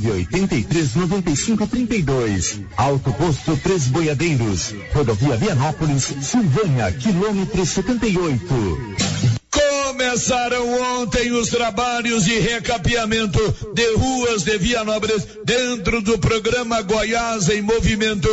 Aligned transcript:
83 0.00 0.94
95 0.94 1.66
32. 1.66 2.60
Alto 2.76 3.12
Posto 3.12 3.56
Três 3.56 3.86
Boiadeiros. 3.86 4.74
Rodovia 4.94 5.36
Vianópolis, 5.36 6.14
Silvânia, 6.22 6.90
quilômetro 6.92 7.64
78. 7.64 8.44
Começaram 9.50 11.00
ontem 11.00 11.32
os 11.32 11.48
trabalhos 11.48 12.24
de 12.24 12.38
recapeamento 12.38 13.40
de 13.74 13.94
ruas 13.94 14.42
de 14.42 14.56
Vianópolis 14.58 15.26
dentro 15.44 16.00
do 16.00 16.18
programa 16.18 16.80
Goiás 16.82 17.48
em 17.48 17.60
Movimento 17.60 18.28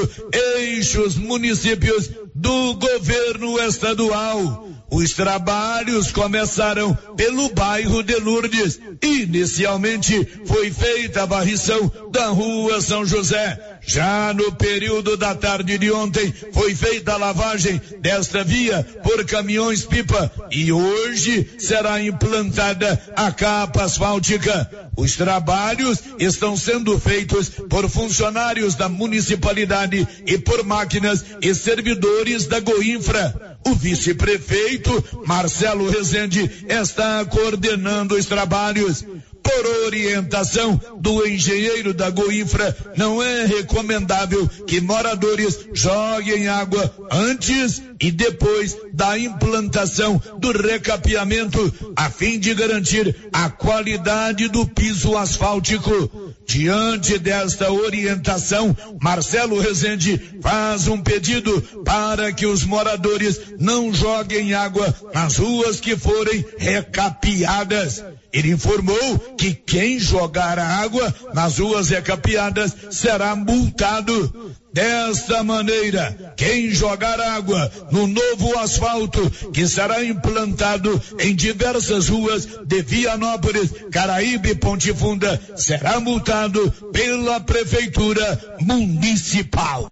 Eixos 0.57 1.16
Municípios 1.16 2.10
do 2.34 2.76
Governo 2.76 3.60
Estadual. 3.60 4.69
Os 4.92 5.14
trabalhos 5.14 6.12
começaram 6.12 6.94
pelo 7.16 7.54
bairro 7.54 8.02
de 8.02 8.16
Lourdes. 8.16 8.80
Inicialmente 9.02 10.28
foi 10.46 10.72
feita 10.72 11.23
a 11.23 11.26
varrição 11.26 11.92
da 12.12 12.28
rua 12.28 12.82
São 12.82 13.05
José. 13.05 13.69
Já 13.89 14.35
no 14.35 14.52
período 14.52 15.17
da 15.17 15.34
tarde 15.34 15.75
de 15.79 15.91
ontem 15.91 16.31
foi 16.53 16.75
feita 16.75 17.13
a 17.13 17.17
lavagem 17.17 17.81
desta 17.99 18.43
via 18.43 18.84
por 19.02 19.25
caminhões 19.25 19.84
pipa 19.84 20.31
e 20.52 20.71
hoje 20.71 21.55
será 21.57 21.99
implantada 21.99 23.02
a 23.15 23.31
capa 23.31 23.85
asfáltica. 23.85 24.70
Os 24.95 25.15
trabalhos 25.15 26.03
estão 26.20 26.55
sendo 26.55 26.99
feitos 26.99 27.49
por 27.67 27.89
funcionários 27.89 28.75
da 28.75 28.88
municipalidade 28.88 30.07
e 30.23 30.37
por 30.37 30.63
máquinas 30.63 31.26
e 31.41 31.55
servidores 31.55 32.45
da 32.45 32.59
Goinfra. 32.59 33.57
O 33.65 33.73
vice-prefeito 33.73 35.03
Marcelo 35.26 35.90
Rezende 35.90 36.63
está 36.70 37.26
coordenando 37.26 38.13
os 38.13 38.27
trabalhos 38.27 39.03
por 39.49 39.85
orientação 39.85 40.80
do 40.99 41.26
engenheiro 41.26 41.94
da 41.94 42.09
Goinfra, 42.09 42.76
não 42.95 43.21
é 43.21 43.45
recomendável 43.45 44.48
que 44.67 44.80
moradores 44.80 45.68
joguem 45.74 46.48
água 46.48 46.93
antes 47.12 47.82
e 48.00 48.12
depois 48.12 48.78
da 48.94 49.18
implantação 49.18 50.22
do 50.40 50.52
recapeamento, 50.52 51.94
a 51.96 52.10
fim 52.10 52.40
de 52.40 52.54
garantir 52.54 53.30
a 53.34 53.50
qualidade 53.50 54.48
do 54.48 54.66
piso 54.66 55.18
asfáltico. 55.18 56.30
Diante 56.48 57.20
desta 57.20 57.72
orientação, 57.72 58.76
Marcelo 59.00 59.60
Rezende 59.60 60.40
faz 60.42 60.88
um 60.88 61.00
pedido 61.00 61.62
para 61.86 62.32
que 62.32 62.48
os 62.48 62.64
moradores 62.64 63.40
não 63.60 63.94
joguem 63.94 64.53
água 64.53 64.94
nas 65.14 65.38
ruas 65.38 65.80
que 65.80 65.96
forem 65.96 66.44
recapeadas. 66.58 68.03
Ele 68.34 68.52
informou 68.52 69.20
que 69.38 69.53
quem 69.53 70.00
jogar 70.00 70.58
água 70.58 71.14
nas 71.34 71.59
ruas 71.59 71.90
recapeadas 71.90 72.75
será 72.92 73.36
multado. 73.36 74.56
Desta 74.80 75.44
maneira, 75.44 76.34
quem 76.38 76.72
jogar 76.72 77.19
água 77.19 77.69
no 77.91 78.08
novo 78.08 78.58
asfalto 78.59 79.30
que 79.52 79.68
será 79.68 80.02
implantado 80.06 81.02
em 81.19 81.36
diversas 81.36 82.08
ruas 82.08 82.47
de 82.66 82.81
Vianópolis, 82.81 83.72
Caraíbe 83.91 84.52
e 84.52 84.56
Ponte 84.56 84.94
Funda 84.94 85.38
será 85.58 86.00
multado 86.00 86.72
pela 86.94 87.41
Prefeitura 87.41 88.58
Municipal. 88.62 89.91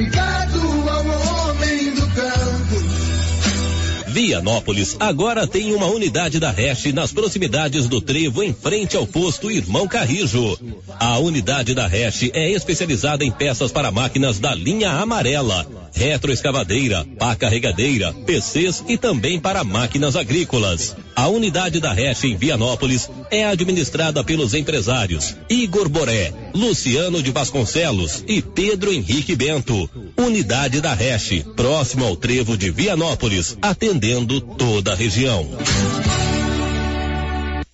Obrigado 0.00 0.39
Vianópolis 4.20 4.98
agora 5.00 5.46
tem 5.46 5.72
uma 5.72 5.86
unidade 5.86 6.38
da 6.38 6.50
Hash 6.50 6.92
nas 6.92 7.10
proximidades 7.10 7.88
do 7.88 8.02
Trevo, 8.02 8.42
em 8.42 8.52
frente 8.52 8.94
ao 8.94 9.06
posto 9.06 9.50
Irmão 9.50 9.88
Carrijo. 9.88 10.58
A 10.98 11.18
unidade 11.18 11.74
da 11.74 11.86
Hash 11.86 12.28
é 12.34 12.50
especializada 12.50 13.24
em 13.24 13.30
peças 13.30 13.72
para 13.72 13.90
máquinas 13.90 14.38
da 14.38 14.54
linha 14.54 14.90
amarela 14.90 15.66
retroescavadeira, 15.92 17.04
pá 17.18 17.34
carregadeira, 17.34 18.12
PCs 18.12 18.84
e 18.88 18.96
também 18.96 19.40
para 19.40 19.64
máquinas 19.64 20.16
agrícolas. 20.16 20.96
A 21.14 21.26
unidade 21.28 21.80
da 21.80 21.92
Reche 21.92 22.28
em 22.28 22.36
Vianópolis 22.36 23.10
é 23.30 23.44
administrada 23.44 24.24
pelos 24.24 24.54
empresários 24.54 25.36
Igor 25.48 25.88
Boré, 25.88 26.32
Luciano 26.54 27.22
de 27.22 27.30
Vasconcelos 27.30 28.24
e 28.26 28.40
Pedro 28.40 28.92
Henrique 28.92 29.36
Bento. 29.36 29.90
Unidade 30.16 30.80
da 30.80 30.94
Reche, 30.94 31.44
próximo 31.56 32.04
ao 32.04 32.16
trevo 32.16 32.56
de 32.56 32.70
Vianópolis, 32.70 33.58
atendendo 33.60 34.09
toda 34.58 34.92
a 34.92 34.96
região. 34.96 35.48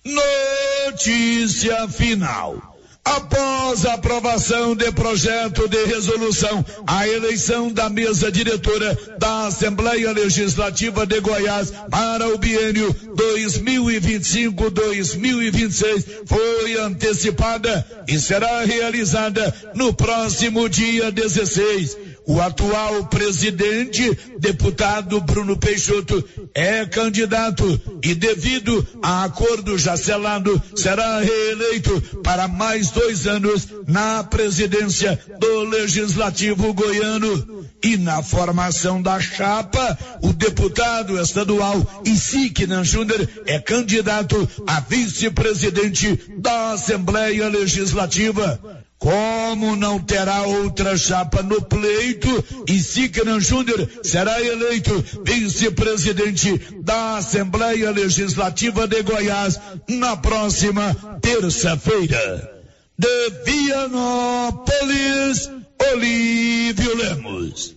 Notícia 0.05 1.87
final. 1.87 2.75
Após 3.03 3.83
a 3.85 3.93
aprovação 3.93 4.75
de 4.75 4.91
projeto 4.91 5.67
de 5.69 5.85
resolução, 5.85 6.65
a 6.85 7.07
eleição 7.07 7.71
da 7.71 7.89
mesa 7.89 8.29
diretora 8.29 8.99
da 9.17 9.47
Assembleia 9.47 10.11
Legislativa 10.11 11.05
de 11.05 11.21
Goiás 11.21 11.71
para 11.89 12.27
o 12.27 12.37
biênio 12.37 12.93
2025-2026 13.15 16.03
foi 16.25 16.77
antecipada 16.81 17.87
e 18.07 18.19
será 18.19 18.65
realizada 18.65 19.55
no 19.73 19.93
próximo 19.93 20.67
dia 20.67 21.09
16. 21.09 22.06
O 22.27 22.41
atual 22.41 23.05
presidente, 23.05 24.17
deputado 24.37 25.21
Bruno 25.21 25.55
Peixoto, 25.55 26.21
é 26.53 26.85
candidato 26.85 27.81
e, 28.03 28.13
devido 28.13 28.85
a 29.01 29.23
acordo 29.23 29.77
já 29.77 29.95
selado, 29.95 30.61
será 30.75 31.21
reeleito 31.21 32.01
para 32.23 32.49
mais 32.49 32.91
dois 32.91 33.25
anos 33.27 33.69
na 33.87 34.25
presidência 34.25 35.17
do 35.39 35.61
Legislativo 35.61 36.73
Goiano. 36.73 37.65
E 37.81 37.95
na 37.95 38.21
formação 38.21 39.01
da 39.01 39.21
chapa, 39.21 39.97
o 40.21 40.33
deputado 40.33 41.17
estadual 41.21 42.01
Isiknan 42.03 42.83
Júnior 42.83 43.25
é 43.45 43.57
candidato 43.59 44.49
a 44.67 44.81
vice-presidente 44.81 46.19
da 46.39 46.71
Assembleia 46.71 47.47
Legislativa. 47.47 48.76
Como 48.99 49.75
não 49.75 49.99
terá 49.99 50.43
outra 50.43 50.97
chapa 50.97 51.43
no 51.43 51.61
pleito, 51.61 52.43
e 52.67 52.79
Siquenan 52.79 53.39
Júnior 53.39 53.87
será 54.03 54.41
eleito 54.41 55.03
vice-presidente 55.23 56.57
da 56.81 57.17
Assembleia 57.17 57.91
Legislativa 57.91 58.87
de 58.87 59.03
Goiás 59.03 59.59
na 59.87 60.17
próxima 60.17 60.95
terça-feira. 61.21 62.57
De 62.97 63.29
Vianópolis, 63.45 65.47
Olívio 65.93 66.97
Lemos. 66.97 67.76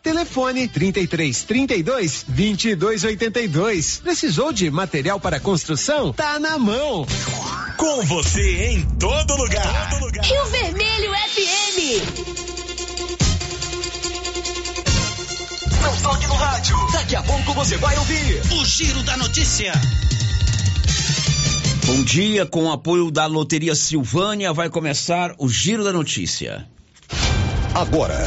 Telefone 0.00 0.68
33 0.68 1.42
32 1.42 2.24
22 2.28 3.02
82. 3.02 3.98
Precisou 3.98 4.52
de 4.52 4.70
material 4.70 5.18
para 5.18 5.40
construção? 5.40 6.12
Tá 6.12 6.38
na 6.38 6.56
mão. 6.56 7.04
Com 7.76 8.02
você 8.02 8.68
em 8.68 8.82
todo 8.96 9.36
lugar. 9.36 9.90
Todo 9.90 10.04
lugar. 10.04 10.24
Rio 10.24 10.44
Vermelho 10.46 11.10
FM. 11.12 11.78
Não 15.82 15.96
toque 16.02 16.26
no 16.28 16.34
rádio. 16.34 16.76
Daqui 16.92 17.16
a 17.16 17.22
pouco 17.24 17.52
você 17.52 17.76
vai 17.76 17.98
ouvir 17.98 18.42
o 18.52 18.64
Giro 18.64 19.02
da 19.02 19.16
Notícia. 19.16 19.72
Bom 21.86 22.04
dia, 22.04 22.46
com 22.46 22.66
o 22.66 22.72
apoio 22.72 23.10
da 23.10 23.26
Loteria 23.26 23.74
Silvânia, 23.74 24.52
vai 24.52 24.70
começar 24.70 25.34
o 25.38 25.48
Giro 25.48 25.82
da 25.82 25.92
Notícia. 25.92 26.68
Agora, 27.74 28.26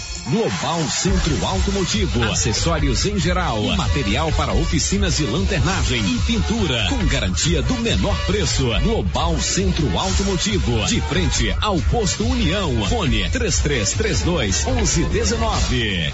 Global 0.29 0.87
Centro 0.89 1.45
Automotivo, 1.45 2.23
acessórios 2.23 3.05
em 3.05 3.17
geral, 3.17 3.61
material 3.75 4.31
para 4.33 4.53
oficinas 4.53 5.17
de 5.17 5.25
lanternagem 5.25 5.99
e 5.99 6.19
pintura, 6.19 6.87
com 6.89 7.05
garantia 7.07 7.61
do 7.63 7.73
menor 7.75 8.15
preço. 8.25 8.67
Global 8.83 9.39
Centro 9.41 9.97
Automotivo, 9.97 10.85
de 10.85 11.01
frente 11.01 11.55
ao 11.59 11.79
posto 11.83 12.23
União. 12.23 12.85
Fone 12.87 13.29
3332 13.29 14.65
1119. 14.65 16.13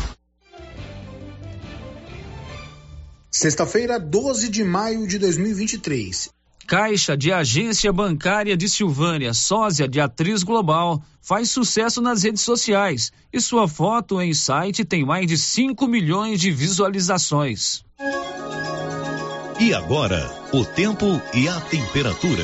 Sexta-feira, 3.30 4.00
12 4.00 4.50
de 4.50 4.64
maio 4.64 5.06
de 5.06 5.20
2023. 5.20 6.37
Caixa 6.68 7.16
de 7.16 7.32
Agência 7.32 7.94
Bancária 7.94 8.58
de 8.58 8.68
Silvânia, 8.68 9.34
sósia 9.34 9.88
de 9.88 10.02
atriz 10.02 10.44
global, 10.44 11.02
faz 11.22 11.50
sucesso 11.50 12.02
nas 12.02 12.24
redes 12.24 12.42
sociais 12.42 13.10
e 13.32 13.40
sua 13.40 13.70
foto 13.70 14.22
em 14.22 14.34
site 14.34 14.84
tem 14.84 15.06
mais 15.06 15.28
de 15.28 15.38
5 15.38 15.88
milhões 15.88 16.42
de 16.42 16.52
visualizações. 16.52 17.86
E 19.62 19.74
agora, 19.74 20.30
o 20.52 20.66
tempo 20.66 21.06
e 21.34 21.48
a 21.48 21.62
temperatura. 21.62 22.44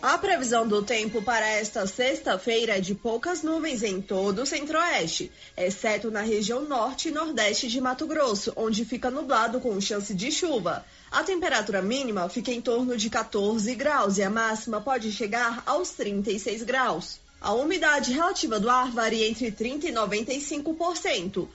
A 0.00 0.16
previsão 0.18 0.66
do 0.66 0.82
tempo 0.82 1.20
para 1.20 1.46
esta 1.46 1.84
sexta-feira 1.84 2.78
é 2.78 2.80
de 2.80 2.94
poucas 2.94 3.42
nuvens 3.42 3.82
em 3.82 4.00
todo 4.00 4.42
o 4.42 4.46
centro-oeste, 4.46 5.32
exceto 5.56 6.12
na 6.12 6.22
região 6.22 6.62
norte 6.62 7.08
e 7.08 7.12
nordeste 7.12 7.66
de 7.66 7.80
Mato 7.80 8.06
Grosso, 8.06 8.52
onde 8.54 8.84
fica 8.84 9.10
nublado 9.10 9.60
com 9.60 9.80
chance 9.80 10.14
de 10.14 10.30
chuva. 10.30 10.84
A 11.12 11.22
temperatura 11.22 11.82
mínima 11.82 12.26
fica 12.30 12.50
em 12.50 12.60
torno 12.60 12.96
de 12.96 13.10
14 13.10 13.74
graus 13.74 14.16
e 14.16 14.22
a 14.22 14.30
máxima 14.30 14.80
pode 14.80 15.12
chegar 15.12 15.62
aos 15.66 15.90
36 15.90 16.62
graus. 16.62 17.20
A 17.38 17.52
umidade 17.52 18.12
relativa 18.12 18.58
do 18.58 18.70
ar 18.70 18.90
varia 18.90 19.28
entre 19.28 19.52
30% 19.52 19.84
e 19.84 19.92
95%. 19.92 21.48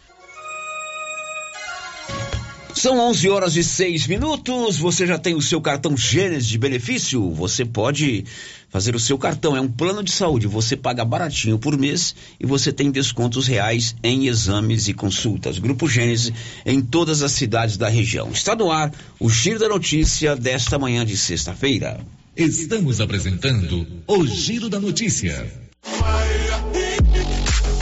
São 2.76 3.00
11 3.00 3.30
horas 3.30 3.56
e 3.56 3.64
6 3.64 4.06
minutos. 4.06 4.78
Você 4.78 5.08
já 5.08 5.18
tem 5.18 5.34
o 5.34 5.42
seu 5.42 5.60
cartão 5.60 5.98
Gênesis 5.98 6.46
de 6.46 6.60
benefício? 6.60 7.32
Você 7.32 7.66
pode 7.66 8.26
fazer 8.70 8.96
o 8.96 9.00
seu 9.00 9.18
cartão. 9.18 9.56
É 9.56 9.62
um 9.62 9.68
plano 9.68 10.04
de 10.04 10.12
saúde. 10.12 10.48
Você 10.48 10.76
paga 10.76 11.04
baratinho 11.06 11.58
por 11.58 11.78
mês 11.78 12.16
e 12.40 12.46
você 12.46 12.72
tem 12.72 12.92
descontos 12.92 13.48
reais 13.48 13.96
em 14.04 14.28
exames 14.28 14.88
e 14.88 14.94
consultas. 14.94 15.60
Grupo 15.60 15.88
Gênesis 15.88 16.34
em 16.66 16.82
todas 16.82 17.22
as 17.22 17.32
cidades 17.32 17.78
da 17.78 17.90
região. 17.90 18.30
Está 18.32 18.56
no 18.56 18.72
ar 18.72 18.92
o 19.20 19.30
Giro 19.30 19.60
da 19.60 19.70
Notícia 19.70 20.36
desta 20.36 20.78
manhã 20.78 21.06
de 21.06 21.18
sexta-feira. 21.18 22.00
Estamos 22.36 23.02
apresentando 23.02 23.88
o 24.06 24.26
Giro 24.28 24.70
da 24.70 24.80
Notícia. 24.80 25.52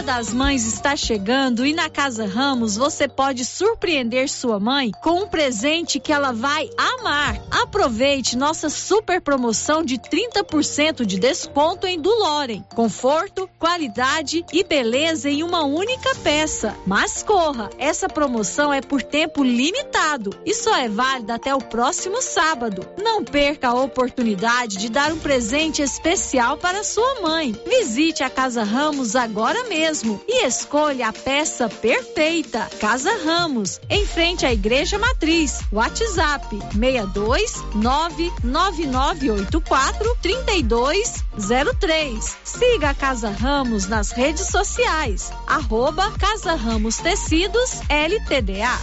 Dia 0.00 0.14
das 0.14 0.32
Mães 0.32 0.64
está 0.64 0.96
chegando 0.96 1.66
e 1.66 1.74
na 1.74 1.90
Casa 1.90 2.24
Ramos 2.24 2.74
você 2.74 3.06
pode 3.06 3.44
surpreender 3.44 4.30
sua 4.30 4.58
mãe 4.58 4.92
com 5.02 5.24
um 5.24 5.28
presente 5.28 6.00
que 6.00 6.10
ela 6.10 6.32
vai 6.32 6.70
amar. 6.74 7.38
Aproveite 7.50 8.34
nossa 8.34 8.70
super 8.70 9.20
promoção 9.20 9.84
de 9.84 9.98
30% 9.98 11.04
de 11.04 11.18
desconto 11.18 11.86
em 11.86 12.00
Duloren. 12.00 12.64
Conforto, 12.74 13.46
qualidade 13.58 14.42
e 14.50 14.64
beleza 14.64 15.28
em 15.28 15.42
uma 15.42 15.64
única 15.64 16.14
peça. 16.22 16.74
Mas 16.86 17.22
corra, 17.22 17.68
essa 17.76 18.08
promoção 18.08 18.72
é 18.72 18.80
por 18.80 19.02
tempo 19.02 19.44
limitado 19.44 20.30
e 20.46 20.54
só 20.54 20.74
é 20.76 20.88
válida 20.88 21.34
até 21.34 21.54
o 21.54 21.60
próximo 21.60 22.22
sábado. 22.22 22.86
Não 22.96 23.22
perca 23.22 23.68
a 23.68 23.74
oportunidade 23.74 24.78
de 24.78 24.88
dar 24.88 25.12
um 25.12 25.18
presente 25.18 25.82
especial 25.82 26.56
para 26.56 26.82
sua 26.82 27.20
mãe. 27.20 27.54
Visite 27.66 28.22
a 28.22 28.30
Casa 28.30 28.64
Ramos 28.64 29.14
agora 29.14 29.68
mesmo 29.68 29.89
e 30.28 30.46
escolha 30.46 31.08
a 31.08 31.12
peça 31.12 31.68
perfeita. 31.68 32.70
Casa 32.78 33.10
Ramos, 33.24 33.80
em 33.90 34.06
frente 34.06 34.46
à 34.46 34.52
Igreja 34.52 35.00
Matriz. 35.00 35.62
WhatsApp 35.72 36.46
62 36.72 37.56
99984 37.74 40.16
3203. 40.22 42.36
Siga 42.44 42.90
a 42.90 42.94
Casa 42.94 43.30
Ramos 43.30 43.88
nas 43.88 44.12
redes 44.12 44.46
sociais. 44.46 45.32
Arroba 45.48 46.12
Casa 46.12 46.54
Ramos 46.54 46.98
Tecidos 46.98 47.80
LTDA. 47.88 48.78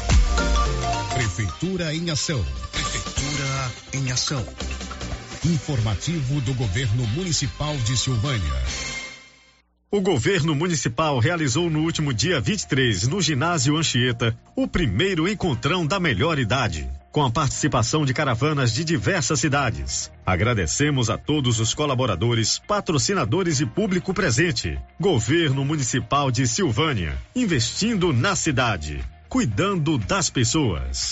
Prefeitura 1.14 1.96
em 1.96 2.10
ação. 2.10 2.46
Prefeitura 2.74 3.72
em 3.94 4.12
ação. 4.12 4.46
Informativo 5.46 6.42
do 6.42 6.54
Governo 6.54 7.08
Municipal 7.08 7.78
de 7.78 7.96
Silvânia. 7.96 8.97
O 9.89 10.01
governo 10.01 10.53
municipal 10.53 11.17
realizou 11.17 11.70
no 11.70 11.79
último 11.79 12.13
dia 12.13 12.41
23, 12.41 13.08
no 13.08 13.22
ginásio 13.22 13.77
Anchieta, 13.77 14.38
o 14.53 14.67
primeiro 14.67 15.29
encontrão 15.29 15.88
da 15.88 15.98
melhor 15.98 16.38
idade, 16.38 16.89
com 17.10 17.24
a 17.24 17.32
participação 17.32 18.06
de 18.06 18.13
caravanas 18.13 18.74
de 18.74 18.84
diversas 18.84 19.39
cidades. 19.39 20.12
Agradecemos 20.25 21.10
a 21.10 21.17
todos 21.17 21.62
os 21.62 21.74
colaboradores, 21.74 22.60
patrocinadores 22.67 23.62
e 23.62 23.65
público 23.65 24.13
presente. 24.13 24.77
Governo 25.00 25.63
Municipal 25.63 26.29
de 26.32 26.46
Silvânia, 26.46 27.17
investindo 27.34 28.12
na 28.12 28.36
cidade, 28.36 29.01
cuidando 29.29 29.98
das 29.98 30.29
pessoas. 30.29 31.12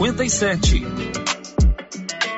2357. 0.01 1.40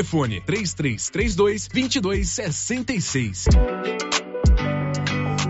Telefone 0.00 0.40
3332 0.46 1.68
2266. 1.68 4.19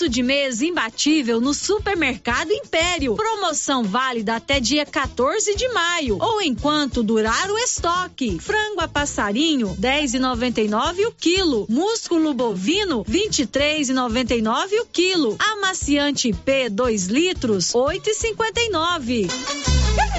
Começo 0.00 0.14
de 0.14 0.22
mês 0.22 0.62
imbatível 0.62 1.42
no 1.42 1.52
Supermercado 1.52 2.50
Império. 2.50 3.16
Promoção 3.16 3.84
válida 3.84 4.36
até 4.36 4.58
dia 4.58 4.86
14 4.86 5.54
de 5.54 5.68
maio 5.68 6.16
ou 6.18 6.40
enquanto 6.40 7.02
durar 7.02 7.50
o 7.50 7.58
estoque. 7.58 8.38
Frango 8.38 8.80
a 8.80 8.88
passarinho 8.88 9.76
10,99 9.78 11.06
o 11.06 11.12
quilo. 11.12 11.66
Músculo 11.68 12.32
bovino 12.32 13.04
23,99 13.04 14.80
o 14.80 14.86
quilo. 14.86 15.36
Amaciante 15.38 16.32
P 16.32 16.70
2 16.70 17.06
litros 17.08 17.72
8,59. 17.72 19.28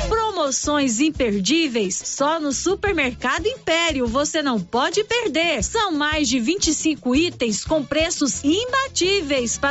Promoções 0.09 0.99
imperdíveis 0.99 1.95
só 1.95 2.39
no 2.39 2.51
Supermercado 2.51 3.45
Império. 3.45 4.07
Você 4.07 4.41
não 4.41 4.59
pode 4.59 5.03
perder. 5.03 5.63
São 5.63 5.91
mais 5.91 6.27
de 6.27 6.39
25 6.39 7.15
itens 7.15 7.63
com 7.63 7.83
preços 7.83 8.43
imbatíveis 8.43 9.57
para 9.57 9.70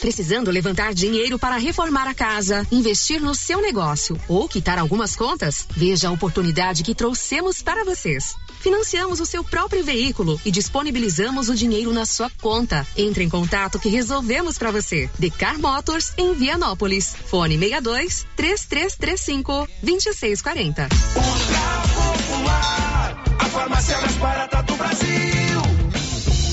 Precisando 0.00 0.50
levantar 0.50 0.94
dinheiro 0.94 1.38
para 1.38 1.56
reformar 1.56 2.06
a 2.06 2.14
casa, 2.14 2.66
investir 2.70 3.20
no 3.20 3.34
seu 3.34 3.60
negócio 3.60 4.18
ou 4.28 4.48
quitar 4.48 4.78
algumas 4.78 5.16
contas? 5.16 5.66
Veja 5.70 6.08
a 6.08 6.12
oportunidade 6.12 6.84
que 6.84 6.94
trouxemos 6.94 7.62
para 7.62 7.84
vocês. 7.84 8.34
Financiamos 8.60 9.20
o 9.20 9.26
seu 9.26 9.42
próprio 9.42 9.84
veículo 9.84 10.40
e 10.44 10.50
disponibilizamos 10.50 11.48
o 11.48 11.54
dinheiro 11.54 11.92
na 11.92 12.04
sua 12.04 12.30
conta. 12.40 12.86
Entre 12.96 13.24
em 13.24 13.28
contato 13.28 13.78
que 13.78 13.88
resolvemos 13.88 14.58
para 14.58 14.70
você. 14.70 15.08
Decar 15.18 15.58
Motors 15.58 16.12
em 16.16 16.34
Vianópolis. 16.34 17.14
Fone 17.26 17.58
62 17.58 18.26
3335 18.36 19.68
2640. 19.82 20.88
A 23.38 23.44
farmácia 23.46 23.98
mais 24.00 24.16
barata 24.16 24.62
do 24.62 24.76
Brasil. 24.76 25.47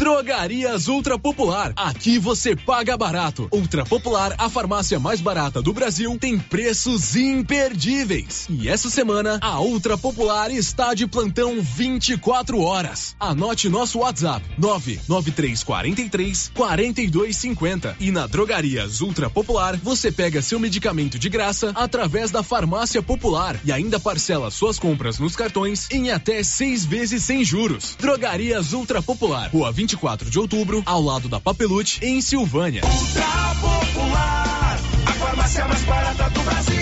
Drogarias 0.06 0.88
Ultra 0.88 1.18
Popular. 1.18 1.74
Aqui 1.76 2.20
você 2.20 2.56
paga 2.56 2.96
barato. 2.96 3.48
Ultra 3.52 3.84
Popular, 3.84 4.36
a 4.38 4.48
farmácia 4.48 5.00
mais 5.00 5.20
barata 5.20 5.64
do 5.64 5.74
Brasil, 5.74 6.16
tem 6.20 6.38
preços 6.38 7.16
imperdíveis. 7.16 8.46
E 8.48 8.70
essa 8.70 8.88
semana, 8.92 9.40
a 9.42 9.60
Ultra 9.60 9.98
Popular 9.98 10.52
está 10.52 10.94
de 10.94 11.08
plantão 11.08 11.60
24 11.60 12.62
horas. 12.62 13.16
Anote 13.20 13.68
nosso 13.68 13.98
WhatsApp: 13.98 14.46
99343 14.60 16.52
4250. 16.54 17.96
E 18.00 18.12
na 18.12 18.28
Drogarias 18.28 19.02
Ultra 19.02 19.28
Popular, 19.28 19.76
você 19.76 20.12
pega 20.12 20.40
seu 20.40 20.60
medicamento 20.60 21.18
de 21.18 21.30
graça 21.30 21.72
através 21.74 22.30
da 22.30 22.44
Farmácia 22.44 23.02
Popular 23.02 23.60
e 23.66 23.72
ainda 23.72 24.00
parcela 24.00 24.52
suas 24.52 24.78
compras 24.78 25.18
nos 25.18 25.36
cartões 25.36 25.90
em 25.90 26.12
até 26.12 26.44
seis 26.44 26.86
vezes 26.86 27.24
sem 27.24 27.44
juros. 27.44 27.98
Drogarias 28.00 28.72
Ultra 28.72 29.02
Popular, 29.02 29.50
Rua 29.50 29.72
20 29.72 29.95
24 29.96 30.30
de 30.30 30.40
outubro, 30.40 30.84
ao 30.86 31.02
lado 31.02 31.30
da 31.30 31.40
Papelute, 31.40 32.00
em 32.04 32.20
Silvânia. 32.20 32.82
Ultra 32.84 33.56
Popular, 33.62 34.80
a 35.06 35.12
farmácia 35.14 35.66
mais 35.66 35.84
barata 35.84 36.30
do 36.32 36.42
Brasil. 36.42 36.76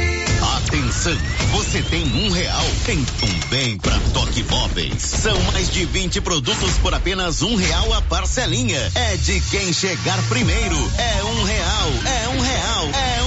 Atenção, 0.57 1.17
você 1.51 1.81
tem 1.83 2.03
um 2.03 2.31
real, 2.31 2.65
então 2.87 3.29
vem 3.49 3.77
pra 3.77 3.97
Toque 4.13 4.43
Móveis. 4.43 5.01
São 5.03 5.39
mais 5.51 5.69
de 5.71 5.85
20 5.85 6.21
produtos 6.21 6.77
por 6.79 6.93
apenas 6.93 7.41
um 7.43 7.55
real 7.55 7.93
a 7.93 8.01
parcelinha. 8.01 8.91
É 8.95 9.15
de 9.17 9.39
quem 9.41 9.71
chegar 9.71 10.21
primeiro. 10.27 10.75
É 10.97 11.23
um 11.23 11.43
real, 11.43 11.89
é 12.05 12.29
um 12.29 12.41
real, 12.41 12.83
é 12.85 12.87
um 12.87 12.91
real. 12.91 13.22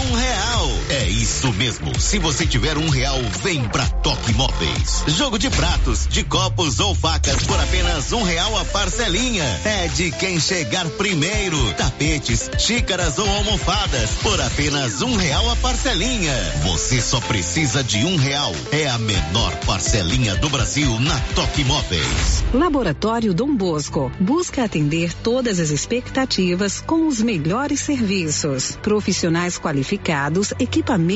Isso 1.27 1.53
mesmo. 1.55 1.99
Se 1.99 2.21
você 2.21 2.47
tiver 2.47 2.79
um 2.79 2.89
real, 2.89 3.19
vem 3.43 3.61
pra 3.65 3.85
Toque 3.85 4.33
Móveis. 4.33 5.03
Jogo 5.09 5.41
de 5.41 5.51
pratos, 5.51 6.07
de 6.09 6.23
copos 6.23 6.79
ou 6.79 6.95
facas 6.95 7.43
por 7.43 7.59
apenas 7.59 8.13
um 8.13 8.23
real 8.23 8.57
a 8.57 8.65
parcelinha. 8.67 9.45
É 9.65 9.89
de 9.89 10.13
quem 10.13 10.39
chegar 10.39 10.87
primeiro. 10.91 11.59
Tapetes, 11.75 12.49
xícaras 12.57 13.19
ou 13.19 13.29
almofadas 13.29 14.11
por 14.23 14.41
apenas 14.41 15.03
um 15.03 15.17
real 15.17 15.51
a 15.51 15.57
parcelinha. 15.57 16.33
Você 16.63 17.01
só 17.01 17.21
precisa 17.23 17.83
de 17.83 18.05
um 18.05 18.15
real. 18.15 18.55
É 18.71 18.89
a 18.89 18.97
menor 18.97 19.53
parcelinha 19.67 20.37
do 20.37 20.49
Brasil 20.49 21.01
na 21.01 21.19
Toque 21.35 21.65
Móveis. 21.65 22.45
Laboratório 22.55 23.35
Dom 23.35 23.57
Bosco 23.57 24.13
busca 24.21 24.63
atender 24.63 25.13
todas 25.13 25.59
as 25.59 25.71
expectativas 25.71 26.81
com 26.81 27.09
os 27.09 27.21
melhores 27.21 27.81
serviços. 27.81 28.79
Profissionais 28.81 29.59
qualificados, 29.59 30.55
equipamentos 30.61 31.16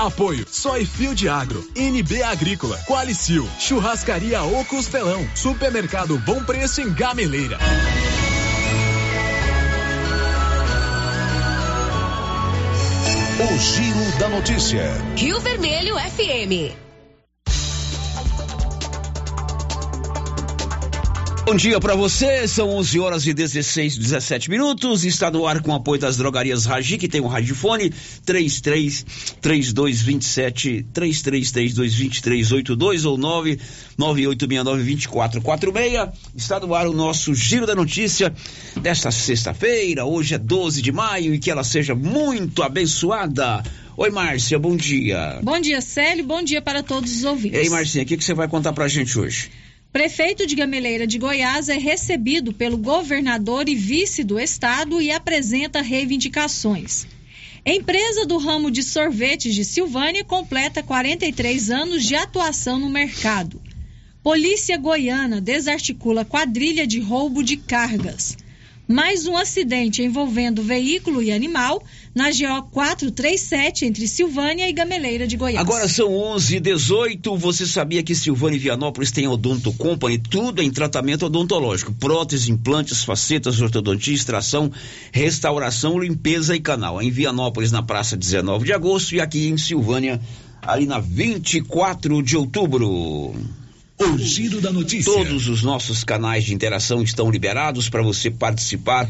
Apoio 0.01 0.47
Soy 0.49 0.83
Field 0.83 1.29
Agro, 1.29 1.63
NB 1.75 2.23
Agrícola, 2.23 2.75
Qualicil, 2.87 3.47
Churrascaria 3.59 4.41
O 4.41 4.65
Costelão, 4.65 5.23
Supermercado 5.35 6.17
Bom 6.17 6.43
Preço 6.43 6.81
em 6.81 6.91
Gameleira. 6.91 7.59
O 13.39 13.59
Giro 13.59 14.19
da 14.19 14.29
Notícia. 14.29 14.91
Rio 15.15 15.39
Vermelho 15.39 15.95
FM. 15.95 16.90
Bom 21.51 21.57
dia 21.57 21.81
para 21.81 21.95
você, 21.95 22.47
são 22.47 22.69
11 22.77 22.99
horas 23.01 23.27
e 23.27 23.33
16, 23.33 23.97
17 23.97 24.49
minutos. 24.49 25.03
Está 25.03 25.29
no 25.29 25.45
ar 25.45 25.61
com 25.61 25.71
o 25.71 25.75
apoio 25.75 25.99
das 25.99 26.15
drogarias 26.15 26.65
Ragi, 26.65 26.97
que 26.97 27.09
tem 27.09 27.19
um 27.19 27.27
radiofone 27.27 27.91
33 28.25 29.05
3227 29.41 30.85
3332 30.93 31.73
2382 31.73 33.03
ou 33.03 33.17
99869 33.17 34.83
2446. 34.85 36.09
Está 36.37 36.57
no 36.57 36.73
ar 36.73 36.87
o 36.87 36.93
nosso 36.93 37.35
Giro 37.35 37.65
da 37.65 37.75
Notícia 37.75 38.33
desta 38.77 39.11
sexta-feira. 39.11 40.05
Hoje 40.05 40.35
é 40.35 40.37
12 40.37 40.81
de 40.81 40.93
maio 40.93 41.35
e 41.35 41.37
que 41.37 41.51
ela 41.51 41.65
seja 41.65 41.93
muito 41.93 42.63
abençoada. 42.63 43.61
Oi, 43.97 44.09
Márcia, 44.09 44.57
bom 44.57 44.77
dia. 44.77 45.41
Bom 45.43 45.59
dia, 45.59 45.81
Célio. 45.81 46.23
Bom 46.23 46.41
dia 46.41 46.61
para 46.61 46.81
todos 46.81 47.13
os 47.13 47.25
ouvintes. 47.25 47.59
E 47.59 47.61
aí, 47.63 47.69
Marcinha, 47.69 48.05
o 48.05 48.07
que, 48.07 48.15
que 48.15 48.23
você 48.23 48.33
vai 48.33 48.47
contar 48.47 48.71
pra 48.71 48.87
gente 48.87 49.19
hoje? 49.19 49.51
Prefeito 49.91 50.47
de 50.47 50.55
Gameleira 50.55 51.05
de 51.05 51.17
Goiás 51.17 51.67
é 51.67 51.77
recebido 51.77 52.53
pelo 52.53 52.77
governador 52.77 53.67
e 53.67 53.75
vice 53.75 54.23
do 54.23 54.39
estado 54.39 55.01
e 55.01 55.11
apresenta 55.11 55.81
reivindicações. 55.81 57.05
Empresa 57.65 58.25
do 58.25 58.37
ramo 58.37 58.71
de 58.71 58.83
sorvetes 58.83 59.53
de 59.53 59.65
Silvânia 59.65 60.23
completa 60.23 60.81
43 60.81 61.69
anos 61.69 62.05
de 62.05 62.15
atuação 62.15 62.79
no 62.79 62.89
mercado. 62.89 63.61
Polícia 64.23 64.77
Goiana 64.77 65.41
desarticula 65.41 66.23
quadrilha 66.23 66.87
de 66.87 67.01
roubo 67.01 67.43
de 67.43 67.57
cargas. 67.57 68.37
Mais 68.87 69.27
um 69.27 69.35
acidente 69.35 70.01
envolvendo 70.01 70.63
veículo 70.63 71.21
e 71.21 71.33
animal 71.33 71.83
na 72.13 72.29
GO 72.29 72.63
437 72.71 73.85
entre 73.85 74.07
Silvânia 74.07 74.67
e 74.69 74.73
Gameleira 74.73 75.25
de 75.25 75.37
Goiás. 75.37 75.59
Agora 75.59 75.87
são 75.87 76.13
11 76.13 76.57
h 76.57 76.63
18 76.63 77.37
Você 77.37 77.65
sabia 77.65 78.03
que 78.03 78.13
Silvânia 78.13 78.57
e 78.57 78.59
Vianópolis 78.59 79.11
tem 79.11 79.27
Odonto 79.27 79.71
Company? 79.73 80.17
Tudo 80.17 80.61
em 80.61 80.69
tratamento 80.69 81.25
odontológico: 81.25 81.93
prótese, 81.93 82.51
implantes, 82.51 83.03
facetas, 83.03 83.61
ortodontia, 83.61 84.13
extração, 84.13 84.71
restauração, 85.11 85.97
limpeza 85.97 86.55
e 86.55 86.59
canal. 86.59 87.01
Em 87.01 87.09
Vianópolis, 87.09 87.71
na 87.71 87.81
praça 87.81 88.17
19 88.17 88.65
de 88.65 88.73
agosto, 88.73 89.15
e 89.15 89.21
aqui 89.21 89.47
em 89.47 89.57
Silvânia, 89.57 90.19
ali 90.61 90.85
na 90.85 90.99
24 90.99 92.21
de 92.21 92.35
outubro. 92.35 93.33
O 93.99 94.17
Giro 94.17 94.59
da 94.59 94.71
Notícia. 94.71 95.13
Todos 95.13 95.47
os 95.47 95.61
nossos 95.61 96.03
canais 96.03 96.43
de 96.43 96.55
interação 96.55 97.03
estão 97.03 97.29
liberados 97.29 97.87
para 97.87 98.01
você 98.01 98.31
participar 98.31 99.07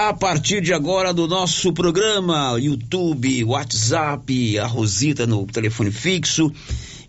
a 0.00 0.14
partir 0.14 0.60
de 0.60 0.72
agora 0.72 1.12
do 1.12 1.26
nosso 1.26 1.72
programa, 1.72 2.56
YouTube, 2.56 3.42
WhatsApp, 3.42 4.56
a 4.56 4.64
Rosita 4.64 5.26
no 5.26 5.44
telefone 5.44 5.90
fixo 5.90 6.52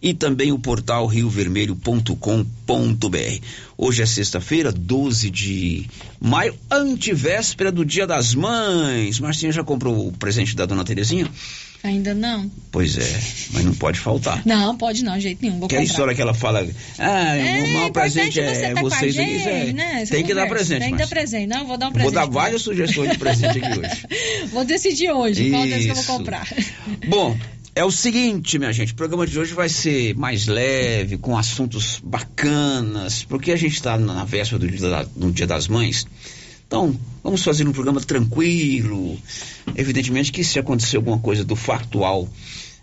e 0.02 0.12
também 0.12 0.52
o 0.52 0.58
portal 0.58 1.06
riovermelho.com.br. 1.06 3.46
Hoje 3.78 4.02
é 4.02 4.08
sexta-feira, 4.08 4.72
12 4.72 5.30
de 5.30 5.86
maio, 6.20 6.56
antivéspera 6.72 7.72
do 7.72 7.86
Dia 7.86 8.08
das 8.08 8.34
Mães. 8.34 9.20
Marcinha 9.20 9.52
já 9.52 9.64
comprou 9.64 10.08
o 10.08 10.12
presente 10.12 10.56
da 10.56 10.66
dona 10.66 10.84
Terezinha? 10.84 11.30
Ainda 11.82 12.14
não. 12.14 12.52
Pois 12.72 12.98
é, 12.98 13.20
mas 13.54 13.64
não 13.64 13.74
pode 13.74 14.00
faltar. 14.00 14.42
Não, 14.46 14.76
pode 14.76 15.02
não, 15.04 15.16
de 15.16 15.22
jeito 15.22 15.42
nenhum. 15.42 15.60
Vou 15.60 15.66
Aquela 15.68 15.82
comprar. 15.82 15.92
história 15.92 16.14
que 16.16 16.22
ela 16.22 16.34
fala, 16.34 16.68
ah, 16.98 17.36
É, 17.38 17.64
o 17.64 17.74
maior 17.74 17.92
presente 17.92 18.40
é 18.40 18.74
tá 18.74 18.80
a 18.80 18.82
vocês. 18.84 19.14
gente, 19.14 19.48
é, 19.48 19.72
né? 19.74 20.06
Tem 20.06 20.24
que 20.26 20.34
dar 20.34 20.48
presente, 20.50 20.82
Tem 20.82 20.92
que 20.92 20.98
dar 20.98 21.08
presente. 21.08 21.48
Não, 21.48 21.66
vou 21.66 21.78
dar 21.78 21.86
um 21.88 21.90
Vou 21.92 21.94
presente. 22.02 22.14
dar 22.16 22.26
várias 22.26 22.62
sugestões 22.64 23.12
de 23.12 23.18
presente 23.18 23.60
aqui 23.64 23.80
hoje. 23.80 24.06
Vou 24.52 24.66
decidir 24.66 25.10
hoje 25.12 25.50
qual 25.50 25.64
deles 25.64 25.86
que 25.86 25.92
eu 25.92 25.96
vou 25.96 26.04
Isso. 26.04 26.14
comprar. 26.14 26.48
Bom, 27.08 27.38
é 27.74 27.86
o 27.86 27.92
seguinte, 27.92 28.60
minha 28.60 28.74
gente, 28.74 28.92
o 28.92 28.96
programa 28.96 29.26
de 29.26 29.40
hoje 29.40 29.54
vai 29.54 29.70
ser 29.70 30.14
mais 30.16 30.48
leve, 30.48 31.18
com 31.18 31.38
assuntos 31.38 32.02
bacanas, 32.04 33.24
porque 33.24 33.52
a 33.54 33.56
gente 33.56 33.74
está 33.76 33.98
na 33.98 34.26
véspera 34.26 34.60
do 34.60 34.68
dia, 34.68 34.90
da- 34.90 35.04
do 35.16 35.32
dia 35.32 35.48
das 35.48 35.68
Mães. 35.70 36.06
Então, 36.70 36.96
vamos 37.24 37.44
fazer 37.44 37.68
um 37.68 37.72
programa 37.72 38.00
tranquilo. 38.00 39.18
Evidentemente 39.76 40.32
que 40.32 40.44
se 40.44 40.60
acontecer 40.60 40.98
alguma 40.98 41.18
coisa 41.18 41.44
do 41.44 41.56
factual 41.56 42.30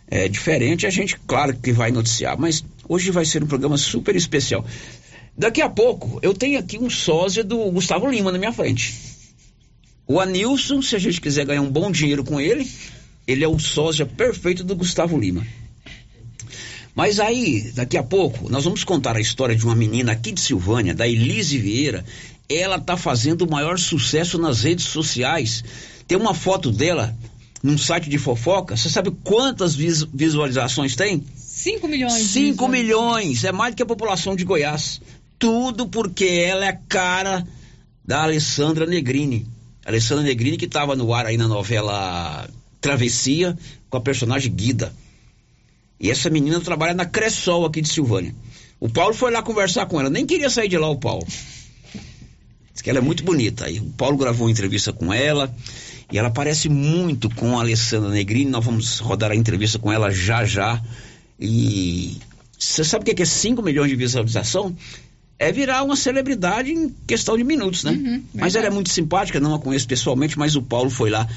é, 0.09 0.27
diferente, 0.27 0.88
a 0.88 0.90
gente, 0.90 1.16
claro 1.25 1.57
que 1.57 1.72
vai 1.72 1.92
noticiar, 1.92 2.37
mas 2.37 2.64
hoje 2.88 3.12
vai 3.12 3.25
ser 3.25 3.44
um 3.44 3.46
programa 3.46 3.77
super 3.77 4.16
especial. 4.16 4.66
Daqui 5.38 5.62
a 5.62 5.68
pouco, 5.68 6.18
eu 6.20 6.35
tenho 6.35 6.59
aqui 6.59 6.77
um 6.77 6.90
sósia 6.90 7.44
do 7.44 7.70
Gustavo 7.70 8.11
Lima 8.11 8.33
na 8.33 8.38
minha 8.38 8.53
frente. 8.53 8.92
O 10.05 10.18
Anilson, 10.18 10.83
se 10.83 10.96
a 10.96 10.99
gente 10.99 11.20
quiser 11.20 11.46
ganhar 11.46 11.62
um 11.62 11.70
bom 11.70 11.88
dinheiro 11.88 12.25
com 12.25 12.40
ele, 12.40 12.68
ele 13.25 13.44
é 13.44 13.49
o 13.49 13.57
sósia 13.57 14.05
perfeito 14.05 14.64
do 14.64 14.75
Gustavo 14.75 15.16
Lima. 15.16 15.46
Mas 16.92 17.20
aí, 17.20 17.70
daqui 17.72 17.96
a 17.96 18.03
pouco, 18.03 18.51
nós 18.51 18.64
vamos 18.64 18.83
contar 18.83 19.16
a 19.16 19.20
história 19.20 19.55
de 19.55 19.64
uma 19.64 19.77
menina 19.77 20.11
aqui 20.11 20.33
de 20.33 20.40
Silvânia, 20.40 20.92
da 20.92 21.07
Elise 21.07 21.57
Vieira. 21.57 22.05
Ela 22.49 22.77
está 22.77 22.97
fazendo 22.97 23.43
o 23.43 23.51
maior 23.51 23.79
sucesso 23.79 24.39
nas 24.39 24.63
redes 24.63 24.87
sociais. 24.87 25.65
Tem 26.07 26.17
uma 26.17 26.35
foto 26.35 26.71
dela 26.71 27.17
num 27.63 27.77
site 27.77 28.09
de 28.09 28.19
fofoca. 28.19 28.77
Você 28.77 28.89
sabe 28.89 29.11
quantas 29.25 29.75
vis 29.75 30.05
visualizações 30.15 30.95
tem? 30.95 31.25
5 31.35 31.89
milhões. 31.89 32.13
5 32.13 32.69
milhões. 32.69 33.45
É 33.45 33.51
mais 33.51 33.75
do 33.75 33.77
que 33.77 33.83
a 33.83 33.87
população 33.87 34.37
de 34.37 34.45
Goiás. 34.45 35.01
Tudo 35.39 35.89
porque 35.89 36.25
ela 36.25 36.65
é 36.65 36.69
a 36.69 36.77
cara 36.77 37.47
da 38.05 38.23
Alessandra 38.23 38.87
Negrini. 38.87 39.47
Alessandra 39.85 40.25
Negrini 40.25 40.57
que 40.57 40.67
estava 40.67 40.95
no 40.95 41.13
ar 41.13 41.27
aí 41.27 41.37
na 41.37 41.49
novela 41.49 42.49
Travessia 42.81 43.59
com 43.91 43.97
a 43.97 44.01
personagem 44.01 44.53
Guida. 44.53 44.93
E 45.99 46.11
essa 46.11 46.31
menina 46.31 46.61
trabalha 46.61 46.95
na 46.95 47.07
Cressol 47.07 47.65
aqui 47.65 47.81
de 47.81 47.89
Silvânia. 47.89 48.35
O 48.79 48.89
Paulo 48.89 49.15
foi 49.15 49.31
lá 49.31 49.43
conversar 49.43 49.87
com 49.87 49.99
ela, 49.99 50.11
nem 50.11 50.27
queria 50.27 50.51
sair 50.51 50.69
de 50.69 50.77
lá 50.77 50.89
o 50.89 50.99
Paulo. 50.99 51.27
Diz 52.77 52.83
que 52.83 52.91
ela 52.91 52.99
é 52.99 53.03
muito 53.03 53.25
bonita. 53.25 53.67
O 53.71 53.91
Paulo 53.93 54.19
gravou 54.19 54.47
uma 54.47 54.51
entrevista 54.51 54.93
com 54.93 55.11
ela 55.11 55.51
e 56.12 56.19
ela 56.19 56.29
parece 56.29 56.69
muito 56.69 57.31
com 57.31 57.57
a 57.57 57.62
Alessandra 57.62 58.11
Negrini. 58.11 58.51
Nós 58.51 58.62
vamos 58.62 58.99
rodar 58.99 59.31
a 59.31 59.35
entrevista 59.35 59.79
com 59.79 59.91
ela 59.91 60.11
já 60.11 60.45
já. 60.45 60.79
E 61.41 62.19
você 62.59 62.85
sabe 62.85 63.11
o 63.11 63.15
que 63.15 63.23
é 63.23 63.25
5 63.25 63.62
milhões 63.62 63.89
de 63.89 63.97
visualização? 63.97 64.77
É 65.38 65.53
virar 65.53 65.83
uma 65.83 65.96
celebridade 65.96 66.72
em 66.72 66.88
questão 67.07 67.37
de 67.37 67.44
minutos, 67.44 67.85
né? 67.85 67.92
Uhum, 67.92 68.22
mas 68.33 68.55
ela 68.55 68.66
é 68.66 68.70
muito 68.70 68.88
simpática, 68.88 69.38
não 69.38 69.55
a 69.55 69.59
conheço 69.59 69.87
pessoalmente, 69.87 70.38
mas 70.38 70.57
o 70.57 70.62
Paulo 70.62 70.88
foi 70.88 71.11
lá 71.11 71.29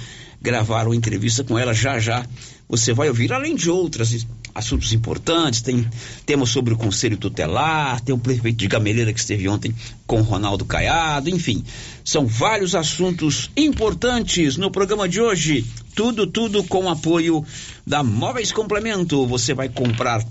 gravar 0.42 0.86
uma 0.86 0.96
entrevista 0.96 1.44
com 1.44 1.60
ela 1.60 1.74
já 1.74 2.00
já. 2.00 2.26
Você 2.68 2.94
vai 2.94 3.10
ouvir, 3.10 3.34
além 3.34 3.56
de 3.56 3.70
outras 3.70 4.26
assuntos 4.54 4.94
importantes, 4.94 5.62
tem 5.62 5.88
temas 6.26 6.50
sobre 6.50 6.74
o 6.74 6.78
Conselho 6.78 7.18
Tutelar, 7.18 8.00
tem 8.02 8.14
o 8.14 8.18
prefeito 8.18 8.58
de 8.58 8.68
Gameleira 8.68 9.12
que 9.12 9.20
esteve 9.20 9.48
ontem 9.50 9.74
com 10.06 10.20
o 10.20 10.24
Ronaldo 10.24 10.66
Caiado, 10.66 11.30
enfim, 11.30 11.64
são 12.04 12.26
vários 12.26 12.76
assuntos 12.76 13.50
importantes 13.58 14.56
no 14.56 14.72
programa 14.72 15.10
de 15.10 15.20
hoje. 15.20 15.66
Tudo, 15.96 16.28
tudo 16.28 16.64
com 16.64 16.90
apoio 16.90 17.44
da 17.86 18.04
Móveis 18.04 18.52
Complemento. 18.52 19.26
Você 19.28 19.54
vai 19.54 19.68
comprar 19.68 20.24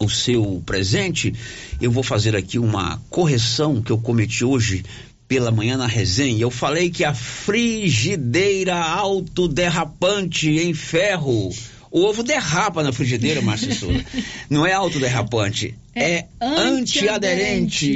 o 0.00 0.08
seu 0.08 0.62
presente. 0.64 1.34
Eu 1.80 1.90
vou 1.90 2.02
fazer 2.02 2.34
aqui 2.34 2.58
uma 2.58 3.00
correção 3.10 3.82
que 3.82 3.92
eu 3.92 3.98
cometi 3.98 4.44
hoje 4.44 4.82
pela 5.28 5.50
manhã 5.50 5.76
na 5.76 5.86
resenha. 5.86 6.42
Eu 6.42 6.50
falei 6.50 6.90
que 6.90 7.04
a 7.04 7.14
frigideira 7.14 8.76
autoderrapante 8.76 10.48
em 10.48 10.74
ferro 10.74 11.50
o 11.90 12.04
ovo 12.04 12.22
derrapa 12.22 12.82
na 12.82 12.92
frigideira, 12.92 13.42
Márcia 13.42 13.74
Souza. 13.74 14.04
Não 14.48 14.66
é 14.66 14.72
autoderrapante, 14.72 15.74
é, 15.94 16.18
é 16.18 16.26
antiaderente. 16.40 17.90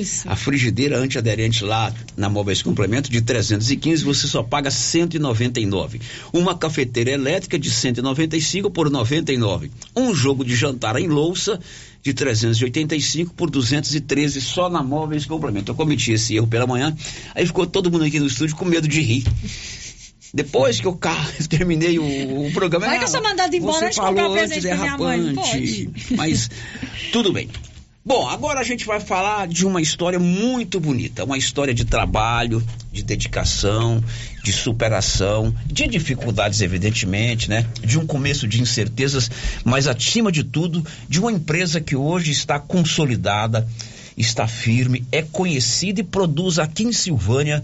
Isso. 0.00 0.28
A 0.28 0.34
frigideira 0.34 0.98
antiaderente 0.98 1.62
lá 1.62 1.92
na 2.16 2.30
Móveis 2.30 2.62
Complemento 2.62 3.10
de 3.10 3.20
315 3.20 4.02
você 4.02 4.26
só 4.26 4.42
paga 4.42 4.70
199. 4.70 6.00
Uma 6.32 6.56
cafeteira 6.56 7.10
elétrica 7.10 7.58
de 7.58 7.70
195 7.70 8.70
por 8.70 8.90
99. 8.90 9.70
Um 9.94 10.14
jogo 10.14 10.44
de 10.44 10.56
jantar 10.56 10.96
em 10.96 11.08
louça 11.08 11.60
de 12.02 12.14
385 12.14 13.34
por 13.34 13.50
213 13.50 14.40
só 14.40 14.70
na 14.70 14.82
Móveis 14.82 15.26
Complemento. 15.26 15.72
Eu 15.72 15.76
cometi 15.76 16.12
esse 16.12 16.34
erro 16.34 16.46
pela 16.46 16.66
manhã, 16.66 16.96
aí 17.34 17.46
ficou 17.46 17.66
todo 17.66 17.90
mundo 17.90 18.04
aqui 18.04 18.18
no 18.18 18.26
estúdio 18.26 18.56
com 18.56 18.64
medo 18.64 18.88
de 18.88 19.00
rir. 19.02 19.24
Depois 20.32 20.80
que 20.80 20.86
eu 20.86 20.98
terminei 21.48 21.98
o, 21.98 22.46
o 22.46 22.52
programa. 22.52 22.86
Vai 22.86 22.98
que 22.98 23.04
eu 23.04 23.08
sou 23.08 23.22
mandado 23.22 23.54
embora 23.54 23.92
você 23.92 23.92
falou 23.92 24.34
antes 24.34 24.62
derrapante. 24.62 25.90
Mas 26.16 26.50
tudo 27.12 27.32
bem. 27.32 27.48
Bom, 28.02 28.26
agora 28.26 28.60
a 28.60 28.64
gente 28.64 28.86
vai 28.86 28.98
falar 28.98 29.46
de 29.46 29.66
uma 29.66 29.80
história 29.80 30.18
muito 30.18 30.80
bonita, 30.80 31.22
uma 31.22 31.36
história 31.36 31.74
de 31.74 31.84
trabalho, 31.84 32.64
de 32.90 33.02
dedicação, 33.02 34.02
de 34.42 34.52
superação, 34.52 35.54
de 35.66 35.86
dificuldades, 35.86 36.62
evidentemente, 36.62 37.50
né? 37.50 37.66
De 37.84 37.98
um 37.98 38.06
começo 38.06 38.48
de 38.48 38.62
incertezas, 38.62 39.30
mas 39.64 39.86
acima 39.86 40.32
de 40.32 40.42
tudo, 40.42 40.84
de 41.08 41.20
uma 41.20 41.30
empresa 41.30 41.78
que 41.78 41.94
hoje 41.94 42.32
está 42.32 42.58
consolidada, 42.58 43.68
está 44.16 44.48
firme, 44.48 45.04
é 45.12 45.20
conhecida 45.20 46.00
e 46.00 46.04
produz 46.04 46.58
aqui 46.58 46.84
em 46.84 46.92
Silvânia 46.92 47.62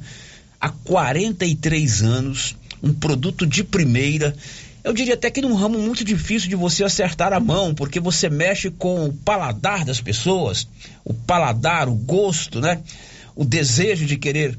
há 0.60 0.68
43 0.68 2.02
anos, 2.02 2.56
um 2.82 2.92
produto 2.92 3.46
de 3.46 3.64
primeira. 3.64 4.34
Eu 4.82 4.92
diria 4.92 5.14
até 5.14 5.30
que 5.30 5.42
num 5.42 5.54
ramo 5.54 5.78
muito 5.78 6.04
difícil 6.04 6.48
de 6.48 6.56
você 6.56 6.84
acertar 6.84 7.32
a 7.32 7.40
mão, 7.40 7.74
porque 7.74 7.98
você 7.98 8.28
mexe 8.28 8.70
com 8.70 9.06
o 9.06 9.12
paladar 9.12 9.84
das 9.84 10.00
pessoas, 10.00 10.68
o 11.04 11.12
paladar, 11.12 11.88
o 11.88 11.94
gosto, 11.94 12.60
né? 12.60 12.80
O 13.34 13.44
desejo 13.44 14.06
de 14.06 14.16
querer 14.16 14.56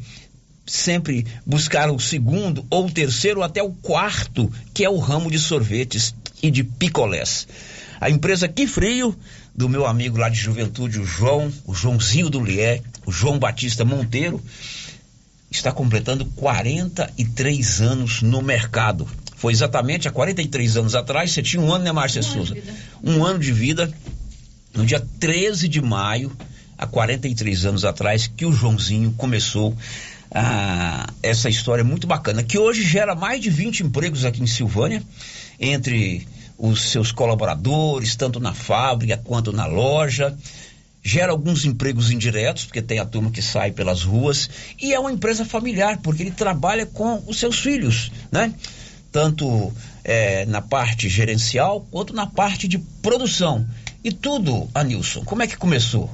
sempre 0.66 1.26
buscar 1.46 1.90
o 1.90 2.00
segundo 2.00 2.66
ou 2.70 2.86
o 2.86 2.92
terceiro 2.92 3.40
ou 3.40 3.46
até 3.46 3.64
o 3.64 3.72
quarto, 3.72 4.52
que 4.74 4.84
é 4.84 4.90
o 4.90 4.98
ramo 4.98 5.32
de 5.32 5.40
sorvetes 5.40 6.14
e 6.44 6.52
de 6.52 6.64
picolés. 6.64 7.48
A 8.00 8.10
empresa 8.10 8.48
Que 8.48 8.68
Frio, 8.68 9.18
do 9.56 9.68
meu 9.68 9.88
amigo 9.88 10.18
lá 10.18 10.30
de 10.30 10.38
juventude, 10.38 11.00
o 11.00 11.06
João, 11.06 11.52
o 11.66 11.74
Joãozinho 11.74 12.30
do 12.30 12.44
Lié, 12.44 12.82
o 13.06 13.12
João 13.12 13.40
Batista 13.40 13.84
Monteiro, 13.84 14.40
está 15.50 15.72
completando 15.72 16.26
43 16.26 17.82
anos 17.82 18.22
no 18.22 18.42
mercado. 18.42 19.08
Foi 19.36 19.54
exatamente 19.54 20.08
há 20.08 20.12
43 20.12 20.78
anos 20.78 20.96
atrás, 20.96 21.32
você 21.32 21.42
tinha 21.42 21.62
um 21.62 21.72
ano, 21.72 21.84
né, 21.84 21.92
Márcia 21.92 22.22
um 22.22 22.24
Souza? 22.24 22.58
Um 23.04 23.24
ano 23.24 23.40
de 23.40 23.52
vida, 23.52 23.92
no 24.74 24.86
dia 24.86 25.06
13 25.20 25.68
de 25.68 25.82
maio, 25.82 26.36
há 26.78 26.86
43 26.86 27.66
anos 27.66 27.86
atrás, 27.86 28.28
que 28.28 28.46
o 28.46 28.52
Joãozinho 28.52 29.14
começou 29.14 29.76
ah, 30.32 31.08
essa 31.22 31.50
história 31.50 31.84
muito 31.84 32.08
bacana, 32.08 32.44
que 32.44 32.58
hoje 32.58 32.84
gera 32.84 33.16
mais 33.16 33.42
de 33.42 33.50
20 33.50 33.82
empregos 33.82 34.26
aqui 34.26 34.42
em 34.42 34.48
Silvânia, 34.48 35.04
entre 35.60 36.28
os 36.58 36.90
seus 36.90 37.12
colaboradores, 37.12 38.16
tanto 38.16 38.40
na 38.40 38.54
fábrica 38.54 39.18
quanto 39.24 39.52
na 39.52 39.68
loja 39.68 40.36
gera 41.04 41.32
alguns 41.32 41.66
empregos 41.66 42.12
indiretos, 42.12 42.66
porque 42.66 42.82
tem 42.82 43.00
a 43.00 43.06
turma 43.06 43.32
que 43.32 43.42
sai 43.42 43.72
pelas 43.72 44.04
ruas, 44.04 44.50
e 44.82 44.94
é 44.94 45.00
uma 45.00 45.12
empresa 45.12 45.46
familiar, 45.46 46.00
porque 46.02 46.24
ele 46.24 46.32
trabalha 46.32 46.86
com 46.86 47.24
os 47.28 47.40
seus 47.40 47.60
filhos, 47.60 48.12
né? 48.32 48.54
Tanto 49.12 49.74
é, 50.04 50.46
na 50.46 50.62
parte 50.62 51.08
gerencial 51.08 51.88
quanto 51.90 52.14
na 52.14 52.28
parte 52.28 52.68
de 52.68 52.78
produção. 52.78 53.68
E 54.04 54.12
tudo, 54.12 54.70
Anilson, 54.74 55.24
como 55.24 55.44
é 55.44 55.48
que 55.48 55.58
começou? 55.58 56.10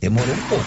Demorou 0.00 0.34
um 0.34 0.48
pouco. 0.48 0.64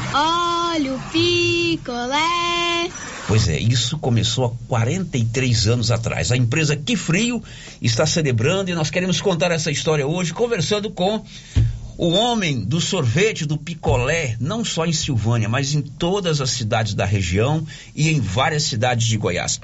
Olha 0.76 0.94
o 0.94 1.00
picolé. 1.10 2.90
Pois 3.30 3.48
é, 3.48 3.58
isso 3.58 3.98
começou 3.98 4.44
há 4.44 4.68
43 4.68 5.68
anos 5.68 5.90
atrás. 5.90 6.34
A 6.34 6.36
empresa 6.36 6.76
Que 6.76 6.98
Frio 6.98 7.42
está 7.82 8.06
celebrando 8.06 8.70
e 8.70 8.76
nós 8.76 8.90
queremos 8.90 9.22
contar 9.22 9.52
essa 9.52 9.72
história 9.72 10.06
hoje, 10.06 10.34
conversando 10.34 10.92
com 10.92 11.24
o 11.98 12.10
homem 12.10 12.60
do 12.60 12.82
sorvete, 12.82 13.46
do 13.46 13.58
picolé, 13.58 14.36
não 14.38 14.66
só 14.66 14.86
em 14.86 14.92
Silvânia, 14.92 15.48
mas 15.48 15.74
em 15.74 15.82
todas 15.82 16.42
as 16.42 16.50
cidades 16.50 16.94
da 16.94 17.06
região 17.06 17.66
e 17.96 18.10
em 18.10 18.20
várias 18.20 18.64
cidades 18.64 19.08
de 19.08 19.16
Goiás. 19.16 19.62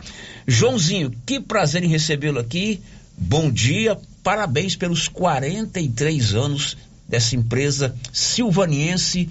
Joãozinho, 0.47 1.11
que 1.25 1.41
prazer 1.41 1.83
em 1.83 1.89
recebê-lo 1.89 2.39
aqui. 2.39 2.79
Bom 3.17 3.51
dia, 3.51 3.99
parabéns 4.23 4.77
pelos 4.77 5.09
43 5.09 6.35
anos 6.35 6.77
dessa 7.05 7.35
empresa 7.35 7.93
silvaniense 8.13 9.29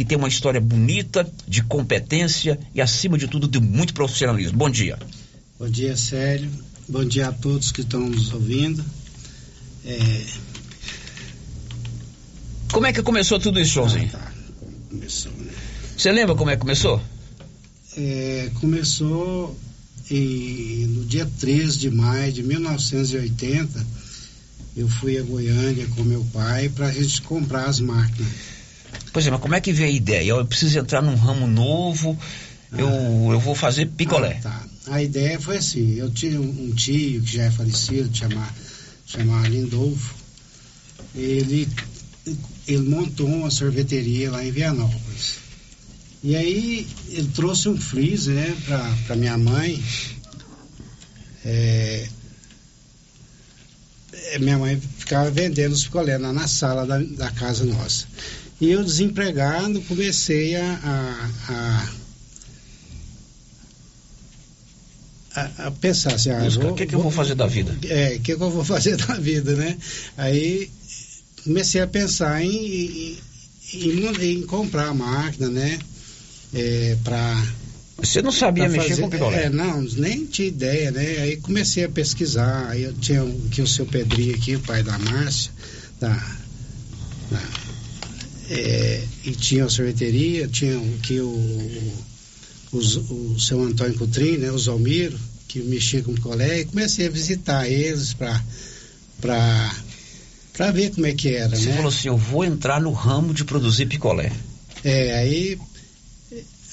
que 0.00 0.04
tem 0.06 0.16
uma 0.16 0.28
história 0.28 0.62
bonita, 0.62 1.30
de 1.46 1.62
competência 1.62 2.58
e, 2.74 2.80
acima 2.80 3.18
de 3.18 3.28
tudo, 3.28 3.46
de 3.46 3.60
muito 3.60 3.92
profissionalismo. 3.92 4.56
Bom 4.56 4.70
dia. 4.70 4.98
Bom 5.58 5.68
dia, 5.68 5.94
Célio. 5.94 6.50
Bom 6.88 7.04
dia 7.04 7.28
a 7.28 7.32
todos 7.32 7.70
que 7.70 7.82
estão 7.82 8.08
nos 8.08 8.32
ouvindo. 8.32 8.82
É... 9.84 10.24
Como 12.72 12.86
é 12.86 12.94
que 12.94 13.02
começou 13.02 13.38
tudo 13.38 13.60
isso, 13.60 13.72
Joãozinho? 13.72 14.08
Ah, 14.14 14.16
tá. 14.16 14.32
Começou, 14.88 15.32
né? 15.32 15.52
Você 15.94 16.10
lembra 16.10 16.34
como 16.34 16.50
é 16.50 16.54
que 16.54 16.60
começou? 16.60 16.98
É, 17.94 18.50
começou 18.54 19.54
em, 20.10 20.86
no 20.86 21.04
dia 21.04 21.30
13 21.40 21.78
de 21.78 21.90
maio 21.90 22.32
de 22.32 22.42
1980. 22.42 23.86
Eu 24.78 24.88
fui 24.88 25.18
a 25.18 25.22
Goiânia 25.22 25.86
com 25.88 26.02
meu 26.04 26.24
pai 26.32 26.70
para 26.70 26.86
a 26.86 26.90
gente 26.90 27.20
comprar 27.20 27.66
as 27.66 27.80
máquinas. 27.80 28.59
Pois 29.12 29.26
é, 29.26 29.30
mas 29.30 29.40
como 29.40 29.54
é 29.54 29.60
que 29.60 29.72
veio 29.72 29.88
a 29.88 29.92
ideia? 29.92 30.30
Eu 30.30 30.46
preciso 30.46 30.78
entrar 30.78 31.02
num 31.02 31.16
ramo 31.16 31.46
novo, 31.46 32.18
eu, 32.72 32.88
eu 33.32 33.40
vou 33.40 33.54
fazer 33.54 33.86
picolé. 33.86 34.40
Ah, 34.44 34.48
tá. 34.48 34.64
A 34.86 35.02
ideia 35.02 35.38
foi 35.38 35.58
assim, 35.58 35.94
eu 35.94 36.10
tinha 36.10 36.40
um 36.40 36.72
tio 36.74 37.22
que 37.22 37.36
já 37.36 37.44
é 37.44 37.50
falecido, 37.50 38.16
chamava, 38.16 38.52
chamava 39.06 39.46
Lindolfo, 39.48 40.14
ele, 41.14 41.68
ele 42.66 42.88
montou 42.88 43.26
uma 43.26 43.50
sorveteria 43.50 44.30
lá 44.30 44.44
em 44.44 44.50
Vianópolis. 44.50 45.38
E 46.22 46.36
aí 46.36 46.86
ele 47.08 47.28
trouxe 47.28 47.68
um 47.68 47.80
freezer, 47.80 48.34
né, 48.34 48.56
pra 49.06 49.16
minha 49.16 49.38
mãe. 49.38 49.82
É, 51.44 52.08
é, 54.12 54.38
minha 54.38 54.58
mãe 54.58 54.80
ficava 54.98 55.30
vendendo 55.30 55.72
os 55.72 55.84
picolé 55.84 56.18
lá 56.18 56.32
na 56.32 56.46
sala 56.46 56.86
da, 56.86 56.98
da 56.98 57.30
casa 57.30 57.64
nossa. 57.64 58.06
E 58.60 58.70
eu, 58.70 58.84
desempregado, 58.84 59.80
comecei 59.82 60.54
a, 60.54 61.30
a, 61.48 61.88
a, 65.34 65.66
a 65.66 65.70
pensar 65.70 66.14
assim, 66.14 66.30
ah, 66.30 66.46
o 66.70 66.74
que, 66.74 66.86
que 66.86 66.94
eu 66.94 67.00
vou 67.00 67.10
fazer 67.10 67.34
da 67.34 67.46
vida? 67.46 67.74
É, 67.88 68.16
o 68.16 68.20
que, 68.20 68.36
que 68.36 68.42
eu 68.42 68.50
vou 68.50 68.64
fazer 68.64 68.96
da 68.96 69.14
vida, 69.14 69.54
né? 69.54 69.78
Aí 70.18 70.70
comecei 71.42 71.80
a 71.80 71.86
pensar 71.86 72.42
em, 72.42 73.18
em, 73.72 74.06
em, 74.06 74.32
em 74.32 74.42
comprar 74.42 74.88
a 74.88 74.94
máquina, 74.94 75.48
né? 75.48 75.78
É, 76.52 76.98
para 77.02 77.42
você 77.96 78.22
não 78.22 78.32
sabia 78.32 78.68
mexer 78.68 78.98
com 78.98 79.10
picolé? 79.10 79.44
É, 79.44 79.50
não, 79.50 79.82
nem 79.82 80.24
tinha 80.24 80.48
ideia, 80.48 80.90
né? 80.90 81.18
Aí 81.18 81.36
comecei 81.36 81.84
a 81.84 81.88
pesquisar, 81.88 82.68
aí 82.70 82.82
eu 82.82 82.92
tinha 82.94 83.22
aqui 83.22 83.60
o 83.60 83.66
seu 83.66 83.86
Pedrinho 83.86 84.34
aqui, 84.34 84.56
o 84.56 84.60
pai 84.60 84.82
da 84.82 84.98
Márcia, 84.98 85.52
da, 86.00 86.08
da 87.30 87.59
é, 88.50 89.04
e 89.24 89.30
tinha 89.30 89.64
a 89.64 89.70
sorveteria, 89.70 90.48
tinha 90.48 90.76
aqui 90.96 91.20
o, 91.20 91.28
o, 91.28 92.02
o, 92.72 93.32
o 93.34 93.40
seu 93.40 93.62
Antônio 93.62 93.96
Coutrinho, 93.96 94.40
né? 94.40 94.50
O 94.50 94.58
Zalmiro, 94.58 95.18
que 95.46 95.60
mexia 95.60 96.02
com 96.02 96.12
picolé, 96.14 96.60
e 96.60 96.64
comecei 96.64 97.06
a 97.06 97.10
visitar 97.10 97.68
eles 97.68 98.12
para 98.12 98.42
para 99.20 99.74
para 100.52 100.72
ver 100.72 100.90
como 100.90 101.06
é 101.06 101.12
que 101.12 101.28
era, 101.34 101.56
Você 101.56 101.68
né? 101.70 101.76
falou 101.76 101.88
assim, 101.88 102.08
eu 102.08 102.16
vou 102.16 102.44
entrar 102.44 102.80
no 102.80 102.92
ramo 102.92 103.32
de 103.32 103.44
produzir 103.44 103.86
picolé. 103.86 104.32
É, 104.84 105.14
aí 105.16 105.58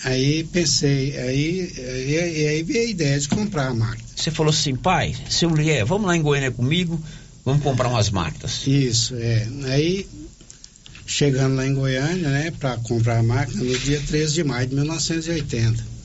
Aí 0.04 0.44
pensei, 0.44 1.18
aí, 1.18 1.74
aí, 1.76 2.48
aí 2.48 2.63
veio 2.63 2.88
a 2.88 2.90
ideia 2.92 3.20
de 3.20 3.28
comprar 3.28 3.68
a 3.70 3.74
máquina. 3.74 4.08
Você 4.16 4.30
falou 4.30 4.52
assim, 4.52 4.76
pai, 4.76 5.16
seu 5.28 5.50
Lier, 5.50 5.86
vamos 5.86 6.06
lá 6.06 6.16
em 6.16 6.22
Goiânia 6.22 6.52
comigo, 6.52 7.02
vamos 7.44 7.63
comprar 7.63 7.90
umas 7.90 8.12
máquinas. 8.12 8.66
Isso, 8.68 9.16
é. 9.16 9.48
Aí, 9.66 10.08
chegando 11.08 11.56
lá 11.56 11.65
em 11.65 11.74
Goiânia, 11.74 12.30
né, 12.30 12.52
para 12.60 12.76
comprar 12.78 13.20
a 13.20 13.24
máquina, 13.24 13.63
no 13.63 13.80
dia 13.80 14.00
13 14.06 14.34
de 14.34 14.43
maio 14.43 14.67
de 14.67 14.76
1980. 14.76 15.98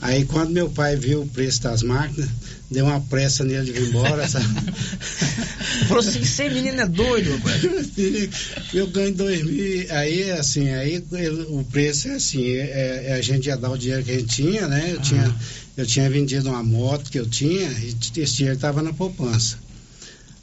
Aí 0.00 0.24
quando 0.24 0.50
meu 0.50 0.70
pai 0.70 0.94
viu 0.94 1.22
o 1.22 1.26
preço 1.28 1.60
das 1.62 1.82
máquinas, 1.82 2.30
deu 2.70 2.86
uma 2.86 3.00
pressa 3.00 3.42
nele 3.42 3.64
de 3.64 3.72
vir 3.72 3.88
embora, 3.88 4.28
sabe? 4.28 4.46
Falou 5.88 5.98
assim, 5.98 6.24
você 6.24 6.48
menino 6.48 6.80
é 6.80 6.86
doido, 6.86 7.32
rapaz. 7.32 7.62
Eu 8.72 8.86
ganho 8.86 9.12
dois 9.12 9.42
mil, 9.42 9.86
aí 9.90 10.30
assim, 10.30 10.68
aí 10.68 11.04
o 11.48 11.64
preço 11.64 12.08
é 12.08 12.14
assim, 12.14 12.48
é, 12.48 13.06
é, 13.08 13.12
a 13.14 13.20
gente 13.20 13.46
ia 13.46 13.56
dar 13.56 13.70
o 13.70 13.76
dinheiro 13.76 14.04
que 14.04 14.12
a 14.12 14.18
gente 14.18 14.36
tinha, 14.36 14.68
né? 14.68 14.92
Eu, 14.92 15.00
tinha, 15.00 15.36
eu 15.76 15.86
tinha 15.86 16.08
vendido 16.08 16.48
uma 16.48 16.62
moto 16.62 17.10
que 17.10 17.18
eu 17.18 17.26
tinha 17.26 17.68
e 17.72 17.96
esse 18.20 18.36
dinheiro 18.36 18.54
estava 18.54 18.80
na 18.82 18.92
poupança. 18.92 19.58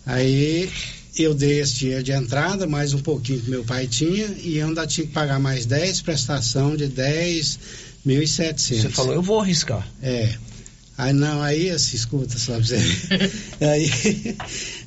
Aí 0.05 0.69
eu 1.17 1.33
dei 1.33 1.59
esse 1.59 1.75
dinheiro 1.75 2.03
de 2.03 2.11
entrada, 2.11 2.67
mais 2.67 2.93
um 2.93 2.99
pouquinho 2.99 3.41
que 3.41 3.49
meu 3.49 3.63
pai 3.63 3.87
tinha, 3.87 4.27
e 4.43 4.57
eu 4.57 4.67
ainda 4.67 4.85
tinha 4.85 5.07
que 5.07 5.13
pagar 5.13 5.39
mais 5.39 5.65
10 5.65 6.01
prestação 6.01 6.75
de 6.75 6.87
10 6.87 7.59
1.700. 8.05 8.81
Você 8.81 8.89
falou, 8.89 9.13
eu 9.13 9.21
vou 9.21 9.39
arriscar. 9.41 9.87
É. 10.01 10.35
Aí 10.97 11.11
não, 11.11 11.41
aí 11.41 11.69
assim, 11.71 11.97
escuta 11.97 12.37
só 12.37 12.53
pra 12.53 12.61
você. 12.61 12.77
aí, 13.59 13.91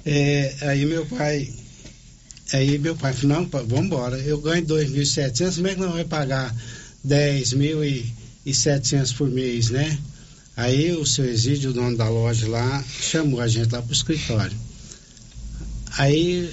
é, 0.07 0.55
aí 0.63 0.87
meu 0.87 1.05
pai, 1.05 1.53
aí 2.53 2.79
meu 2.79 2.97
pai 2.97 3.13
falou, 3.13 3.41
não, 3.41 3.47
vamos 3.47 3.87
embora, 3.87 4.17
eu 4.19 4.41
ganho 4.41 4.65
2.700, 4.65 5.57
como 5.57 5.67
é 5.67 5.75
que 5.75 5.81
não 5.81 5.93
vai 5.93 6.05
pagar 6.05 6.55
10.700 7.07 9.15
por 9.17 9.29
mês, 9.29 9.69
né? 9.71 9.99
Aí 10.57 10.93
o 10.93 11.05
seu 11.07 11.25
Exídio, 11.25 11.71
o 11.71 11.73
dono 11.73 11.97
da 11.97 12.09
loja 12.09 12.49
lá, 12.49 12.85
chamou 13.01 13.41
a 13.41 13.49
gente 13.49 13.73
lá 13.73 13.83
pro 13.83 13.93
escritório. 13.93 14.57
Aí 15.97 16.53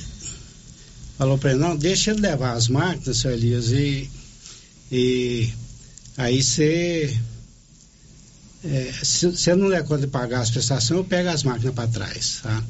falou 1.17 1.37
para 1.37 1.51
ele, 1.51 1.59
não, 1.59 1.75
deixa 1.75 2.11
ele 2.11 2.21
levar 2.21 2.53
as 2.53 2.67
máquinas, 2.67 3.17
seu 3.17 3.31
Elias, 3.31 3.71
e, 3.71 4.09
e 4.91 5.53
Aí 6.17 6.41
você. 6.41 7.17
É, 8.63 8.93
se 9.03 9.27
você 9.27 9.53
não 9.53 9.69
der 9.69 9.83
conta 9.83 10.01
de 10.01 10.07
pagar 10.07 10.41
as 10.41 10.49
prestações, 10.49 10.97
eu 10.97 11.03
pego 11.03 11.29
as 11.29 11.43
máquinas 11.43 11.75
para 11.75 11.87
trás, 11.87 12.39
tá? 12.41 12.63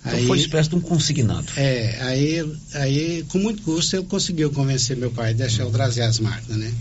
Então 0.00 0.18
aí, 0.18 0.26
foi 0.26 0.38
espécie 0.38 0.70
de 0.70 0.76
um 0.76 0.80
consignado. 0.80 1.46
É, 1.56 1.98
aí, 2.02 2.58
aí 2.74 3.24
com 3.28 3.38
muito 3.38 3.62
custo 3.62 3.96
ele 3.96 4.06
conseguiu 4.06 4.50
convencer 4.50 4.96
meu 4.96 5.10
pai 5.10 5.34
deixar 5.34 5.62
eu 5.62 5.70
trazer 5.70 6.02
as 6.02 6.18
máquinas, 6.18 6.58
né? 6.58 6.74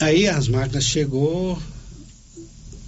Aí 0.00 0.28
as 0.28 0.48
máquinas 0.48 0.84
chegou, 0.84 1.62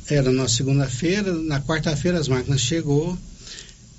era 0.09 0.31
na 0.31 0.49
segunda-feira, 0.49 1.33
na 1.33 1.61
quarta-feira 1.61 2.19
as 2.19 2.29
máquinas 2.29 2.61
chegou, 2.61 3.17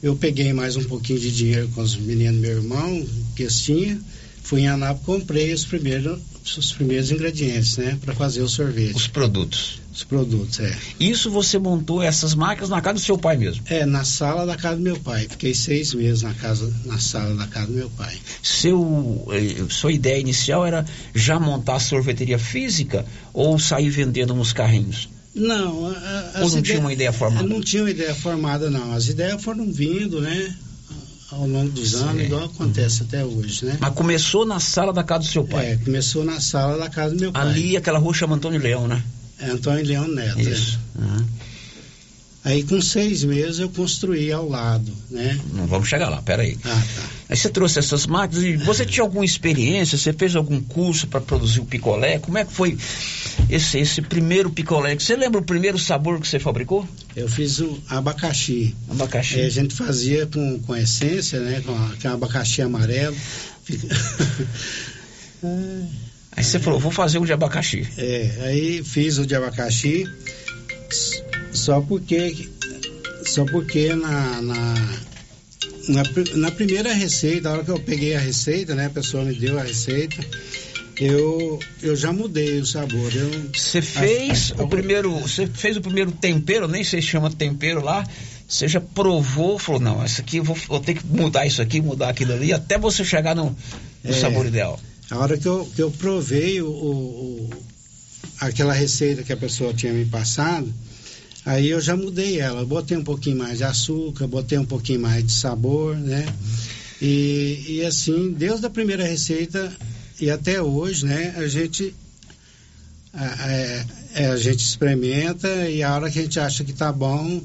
eu 0.02 0.16
peguei 0.16 0.54
mais 0.54 0.76
um 0.76 0.84
pouquinho 0.84 1.20
de 1.20 1.32
dinheiro 1.32 1.68
com 1.70 1.82
os 1.82 1.96
meninos 1.96 2.40
meu 2.40 2.58
irmão, 2.58 3.06
que 3.36 3.44
eles 3.44 3.60
tinham, 3.62 4.00
fui 4.44 4.62
em 4.62 4.68
Anápolis 4.68 5.06
comprei 5.06 5.54
os 5.54 5.66
primeiros 5.66 6.20
os 6.56 6.72
primeiros 6.72 7.12
ingredientes, 7.12 7.78
né, 7.78 7.98
para 8.00 8.14
fazer 8.14 8.42
o 8.42 8.48
sorvete. 8.48 8.96
Os 8.96 9.08
produtos. 9.08 9.82
Os 9.94 10.04
produtos, 10.04 10.60
é. 10.60 10.78
Isso 11.00 11.32
você 11.32 11.58
montou 11.58 12.02
essas 12.02 12.36
máquinas 12.36 12.70
na 12.70 12.80
casa 12.80 12.94
do 12.94 13.00
seu 13.00 13.18
pai 13.18 13.36
mesmo? 13.36 13.64
É, 13.66 13.86
na 13.86 14.06
sala 14.06 14.46
da 14.46 14.56
casa 14.56 14.78
do 14.78 14.84
meu 14.84 14.98
pai. 15.00 15.28
Fiquei 15.28 15.56
seis 15.56 15.94
meses 15.94 16.22
na 16.22 16.34
casa, 16.36 16.72
na 16.86 17.00
sala 17.00 17.36
da 17.36 17.48
casa 17.48 17.68
do 17.68 17.74
meu 17.74 17.90
pai. 17.90 18.16
Seu, 18.44 19.28
eh, 19.32 19.66
sua 19.70 19.92
ideia 19.92 20.20
inicial 20.20 20.66
era 20.66 20.86
já 21.16 21.40
montar 21.40 21.76
a 21.76 21.80
sorveteria 21.80 22.38
física 22.38 23.06
ou 23.34 23.58
sair 23.58 23.90
vendendo 23.90 24.36
nos 24.36 24.54
carrinhos? 24.54 25.10
Não. 25.38 25.88
A, 25.88 26.42
ou 26.42 26.50
não 26.50 26.62
tinha 26.62 26.80
uma 26.80 26.94
ideia 26.94 27.14
formada? 27.14 27.48
Não 27.48 27.62
tinha 27.62 27.84
uma 27.84 27.92
ideia 27.92 28.14
formada, 28.16 28.70
não. 28.70 28.94
As 28.94 29.08
ideias 29.08 29.42
foram 29.42 29.72
vindo, 29.72 30.20
né? 30.22 30.56
ao 31.32 31.46
longo 31.46 31.70
dos 31.72 31.96
anos, 31.96 32.24
igual 32.24 32.46
acontece 32.46 33.04
até 33.04 33.24
hoje, 33.24 33.66
né? 33.66 33.78
Mas 33.80 33.94
começou 33.94 34.46
na 34.46 34.60
sala 34.60 34.94
da 34.94 35.04
casa 35.04 35.20
do 35.22 35.26
seu 35.26 35.44
pai? 35.44 35.72
É, 35.72 35.78
começou 35.78 36.24
na 36.24 36.40
sala 36.40 36.78
da 36.78 36.90
casa 36.90 37.16
do 37.16 37.20
meu 37.20 37.32
pai. 37.32 37.42
Ali, 37.42 37.78
aquela 37.78 38.00
rua 38.00 38.14
chama 38.14 38.36
Antônio 38.36 38.60
Leão, 38.60 38.88
né? 38.88 39.04
É, 39.40 39.50
Antônio 39.50 39.86
Leão 39.86 40.08
Neto. 40.08 40.40
Isso. 40.40 40.80
Uhum. 40.98 41.26
Aí 42.48 42.64
com 42.64 42.82
seis 42.82 43.26
meses 43.26 43.60
eu 43.60 43.68
construí 43.68 44.32
ao 44.32 44.48
lado, 44.48 44.90
né? 45.12 45.38
Não 45.52 45.68
vamos 45.68 45.90
chegar 45.90 46.08
lá, 46.08 46.22
peraí. 46.22 46.58
Ah, 46.64 46.82
tá. 46.96 47.04
Aí 47.28 47.36
você 47.36 47.50
trouxe 47.50 47.78
essas 47.78 48.08
máquinas 48.08 48.46
e 48.46 48.56
você 48.56 48.86
tinha 48.86 49.04
alguma 49.04 49.26
experiência? 49.26 49.98
Você 49.98 50.14
fez 50.14 50.34
algum 50.34 50.62
curso 50.62 51.08
para 51.08 51.20
produzir 51.20 51.60
o 51.60 51.66
picolé? 51.66 52.20
Como 52.20 52.38
é 52.38 52.46
que 52.46 52.54
foi 52.54 52.78
esse, 53.50 53.80
esse 53.80 54.02
primeiro 54.02 54.50
picolé? 54.50 54.96
Você 54.96 55.18
lembra 55.18 55.42
o 55.42 55.44
primeiro 55.44 55.78
sabor 55.78 56.22
que 56.22 56.28
você 56.28 56.40
fabricou? 56.40 56.88
Eu 57.18 57.28
fiz 57.28 57.60
o 57.60 57.78
abacaxi. 57.90 58.74
Abacaxi. 58.90 59.42
É, 59.42 59.46
a 59.46 59.50
gente 59.50 59.76
fazia 59.76 60.26
com, 60.26 60.58
com 60.60 60.74
essência, 60.74 61.42
né? 61.42 61.62
Com, 61.66 61.76
com 62.02 62.08
abacaxi 62.08 62.62
amarelo. 62.62 63.18
aí 66.32 66.44
você 66.46 66.60
falou, 66.60 66.80
vou 66.80 66.94
fazer 66.94 67.20
o 67.20 67.26
de 67.26 67.34
abacaxi. 67.34 67.86
É, 67.98 68.32
aí 68.46 68.82
fiz 68.86 69.18
o 69.18 69.26
de 69.26 69.36
abacaxi 69.36 70.06
só 71.52 71.82
porque 71.82 72.50
só 73.26 73.46
porque 73.46 73.94
na, 73.94 74.42
na, 74.42 74.74
na, 75.90 76.04
na, 76.36 76.52
primeira 76.52 76.94
receita, 76.94 77.50
a 77.50 77.54
hora 77.54 77.64
que 77.64 77.72
eu 77.72 77.80
peguei 77.80 78.16
a 78.16 78.20
receita, 78.20 78.74
né, 78.74 78.86
a 78.86 78.90
pessoa 78.90 79.24
me 79.24 79.34
deu 79.34 79.60
a 79.60 79.64
receita, 79.64 80.24
eu, 81.00 81.60
eu 81.82 81.96
já 81.96 82.12
mudei 82.12 82.60
o 82.60 82.66
sabor. 82.66 83.12
Você 83.54 83.82
fez 83.82 84.54
a, 84.58 84.62
a, 84.62 84.66
o 84.66 84.68
primeiro, 84.68 85.12
você 85.20 85.46
fez 85.46 85.78
o 85.78 85.82
primeiro 85.82 86.12
tempero, 86.12 86.68
nem 86.68 86.84
sei 86.84 87.02
se 87.02 87.08
chama 87.08 87.30
tempero 87.30 87.84
lá. 87.84 88.06
Você 88.48 88.68
já 88.68 88.80
provou, 88.80 89.60
falou, 89.60 89.82
não, 89.82 90.06
isso 90.06 90.22
aqui 90.22 90.38
eu 90.38 90.44
vou, 90.44 90.56
vou 90.56 90.80
ter 90.80 90.94
que 90.94 91.06
mudar 91.06 91.46
isso 91.46 91.62
aqui, 91.62 91.82
mudar 91.82 92.10
aquilo 92.10 92.34
ali, 92.34 92.54
até 92.54 92.78
você 92.78 93.04
chegar 93.04 93.36
no, 93.36 93.56
no 94.04 94.10
é, 94.10 94.14
sabor 94.14 94.46
ideal. 94.46 94.80
A 95.12 95.18
hora 95.18 95.38
que 95.38 95.46
eu, 95.46 95.70
que 95.76 95.82
eu 95.82 95.92
provei 95.92 96.62
o, 96.62 96.70
o, 96.70 97.50
aquela 98.40 98.74
receita 98.74 99.22
que 99.22 99.34
a 99.34 99.38
pessoa 99.38 99.74
tinha 99.74 99.92
me 99.92 100.06
passado, 100.06 100.74
Aí 101.48 101.70
eu 101.70 101.80
já 101.80 101.96
mudei 101.96 102.42
ela, 102.42 102.66
botei 102.66 102.98
um 102.98 103.04
pouquinho 103.06 103.38
mais 103.38 103.60
de 103.60 103.64
açúcar, 103.64 104.28
botei 104.28 104.58
um 104.58 104.66
pouquinho 104.66 105.00
mais 105.00 105.26
de 105.26 105.32
sabor, 105.32 105.96
né? 105.96 106.26
E, 107.02 107.64
e 107.70 107.86
assim, 107.86 108.34
desde 108.34 108.66
a 108.66 108.70
primeira 108.70 109.06
receita 109.06 109.72
e 110.20 110.30
até 110.30 110.62
hoje, 110.62 111.06
né, 111.06 111.34
a 111.38 111.48
gente 111.48 111.96
a, 113.14 113.46
a, 113.46 113.52
é, 113.52 113.86
a, 114.28 114.36
gente 114.36 114.60
experimenta 114.60 115.48
e 115.70 115.82
a 115.82 115.96
hora 115.96 116.12
que 116.12 116.20
a 116.20 116.22
gente 116.22 116.38
acha 116.38 116.66
que 116.66 116.74
tá 116.74 116.92
bom, 116.92 117.42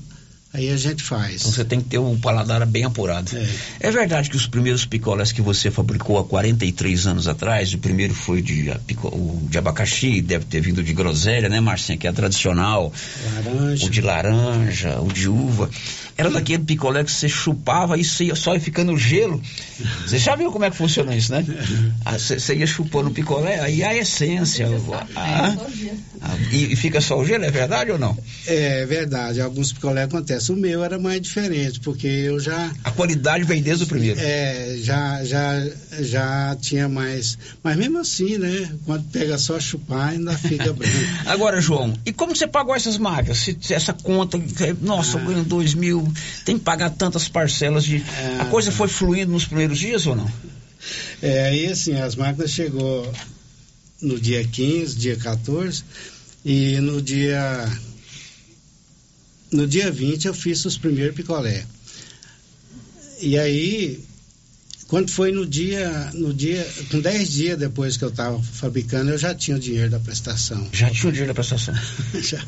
Aí 0.55 0.71
a 0.71 0.77
gente 0.77 1.03
faz. 1.03 1.41
Então 1.41 1.53
você 1.53 1.65
tem 1.65 1.81
que 1.81 1.89
ter 1.89 1.99
o 1.99 2.15
paladar 2.19 2.65
bem 2.67 2.85
apurado. 2.85 3.31
É. 3.35 3.89
é 3.89 3.91
verdade 3.91 4.29
que 4.29 4.37
os 4.37 4.47
primeiros 4.47 4.85
picolés 4.85 5.33
que 5.33 5.41
você 5.41 5.71
fabricou 5.71 6.19
há 6.19 6.25
43 6.25 7.07
anos 7.07 7.27
atrás, 7.27 7.73
o 7.73 7.79
primeiro 7.79 8.15
foi 8.15 8.43
de, 8.43 8.71
o 9.03 9.47
de 9.49 9.57
abacaxi, 9.57 10.21
deve 10.21 10.45
ter 10.45 10.61
vindo 10.61 10.83
de 10.83 10.93
groselha, 10.93 11.49
né, 11.49 11.59
Marcinha? 11.59 11.97
Que 11.97 12.07
é 12.07 12.13
tradicional. 12.13 12.93
Laranja. 13.35 13.87
O 13.87 13.91
de 13.91 14.01
laranja, 14.03 15.01
o 15.01 15.09
de 15.11 15.27
uva. 15.27 15.71
Era 16.17 16.31
daquele 16.31 16.63
picolé 16.65 17.05
que 17.05 17.11
você 17.11 17.29
chupava 17.29 17.97
e 17.97 18.05
você 18.05 18.25
ia 18.25 18.35
só 18.35 18.55
ia 18.55 18.61
ficando 18.61 18.97
gelo. 18.97 19.41
Você 20.07 20.19
já 20.19 20.37
viu 20.37 20.53
como 20.53 20.65
é 20.65 20.71
que 20.71 20.77
funciona 20.77 21.15
isso, 21.15 21.33
né? 21.33 21.45
Ah, 22.05 22.19
você 22.19 22.55
ia 22.55 22.67
chupando 22.67 23.11
o 23.11 23.13
picolé, 23.13 23.61
aí 23.61 23.83
a 23.83 23.97
essência. 23.97 24.67
A, 25.15 25.49
a, 25.49 25.57
e, 26.51 26.73
e 26.73 26.77
fica 26.77 27.01
só 27.01 27.19
o 27.19 27.25
gelo, 27.25 27.45
é 27.45 27.51
verdade 27.51 27.91
ou 27.91 27.99
não? 27.99 28.17
É 28.47 28.85
verdade. 28.87 29.41
Alguns 29.41 29.73
picolés 29.73 30.07
acontecem. 30.07 30.55
O 30.55 30.59
meu 30.59 30.83
era 30.85 30.99
mais 30.99 31.21
diferente, 31.21 31.81
porque 31.81 32.07
eu 32.07 32.41
já. 32.41 32.71
A 32.83 32.91
qualidade 32.91 33.45
vem 33.45 33.63
desde 33.63 33.85
o 33.85 33.87
primeiro. 33.87 34.19
É, 34.21 34.77
já, 34.79 35.25
já, 35.25 35.65
já 36.01 36.57
tinha 36.61 36.89
mais. 36.89 37.39
Mas 37.63 37.77
mesmo 37.77 37.99
assim, 37.99 38.39
né? 38.39 38.71
Quando 38.85 39.05
pega 39.11 39.39
só 39.39 39.59
chupar, 39.61 40.11
ainda 40.11 40.37
fica 40.37 40.73
branco. 40.75 40.97
Agora, 41.27 41.61
João, 41.61 41.95
e 42.05 42.13
como 42.13 42.35
você 42.35 42.47
pagou 42.47 42.75
essas 42.75 42.99
máquinas? 42.99 43.39
Se, 43.39 43.57
se 43.61 43.75
essa 43.75 43.93
conta, 43.93 44.41
nossa, 44.81 45.19
ah. 45.19 45.21
eu 45.21 45.27
ganho 45.27 45.45
dois 45.45 45.75
mil, 45.75 46.02
tem 46.45 46.59
que 46.59 46.65
pagar 46.65 46.91
tantas 46.91 47.29
parcelas 47.29 47.85
de. 47.85 47.97
É, 47.97 48.41
a 48.41 48.45
coisa 48.47 48.71
foi 48.71 48.89
fluindo 48.89 49.33
nos 49.33 49.45
primeiros 49.45 49.79
dias 49.79 50.07
ou 50.07 50.17
não? 50.17 50.31
É, 51.21 51.47
aí 51.47 51.67
assim, 51.67 51.95
as 52.01 52.17
máquinas 52.17 52.51
chegou 52.51 53.13
no 54.01 54.21
dia 54.21 54.45
15, 54.45 54.97
dia 54.97 55.17
14, 55.17 55.85
e 56.45 56.81
no 56.81 57.01
dia 57.01 57.71
no 59.53 59.67
dia 59.67 59.91
20 59.91 60.27
eu 60.27 60.35
fiz 60.35 60.65
os 60.65 60.79
primeiros 60.79 61.15
picolé. 61.15 61.65
E 63.21 63.39
aí, 63.39 64.03
quando 64.89 65.11
foi 65.11 65.31
no 65.31 65.47
dia, 65.47 66.11
no 66.15 66.35
dia, 66.35 66.67
com 66.91 67.01
10 67.01 67.29
dias 67.31 67.59
depois 67.59 67.97
que 67.97 68.05
eu 68.05 68.09
estava 68.09 68.43
fabricando, 68.43 69.11
eu 69.11 69.19
já 69.19 69.35
tinha 69.35 69.57
o 69.57 69.61
dinheiro 69.61 69.91
da 69.91 70.01
prestação. 70.01 70.69
Já 70.73 70.91
tinha 70.91 71.09
o 71.09 71.13
dinheiro 71.13 71.29
da 71.29 71.35
prestação? 71.35 71.75
já. 72.21 72.45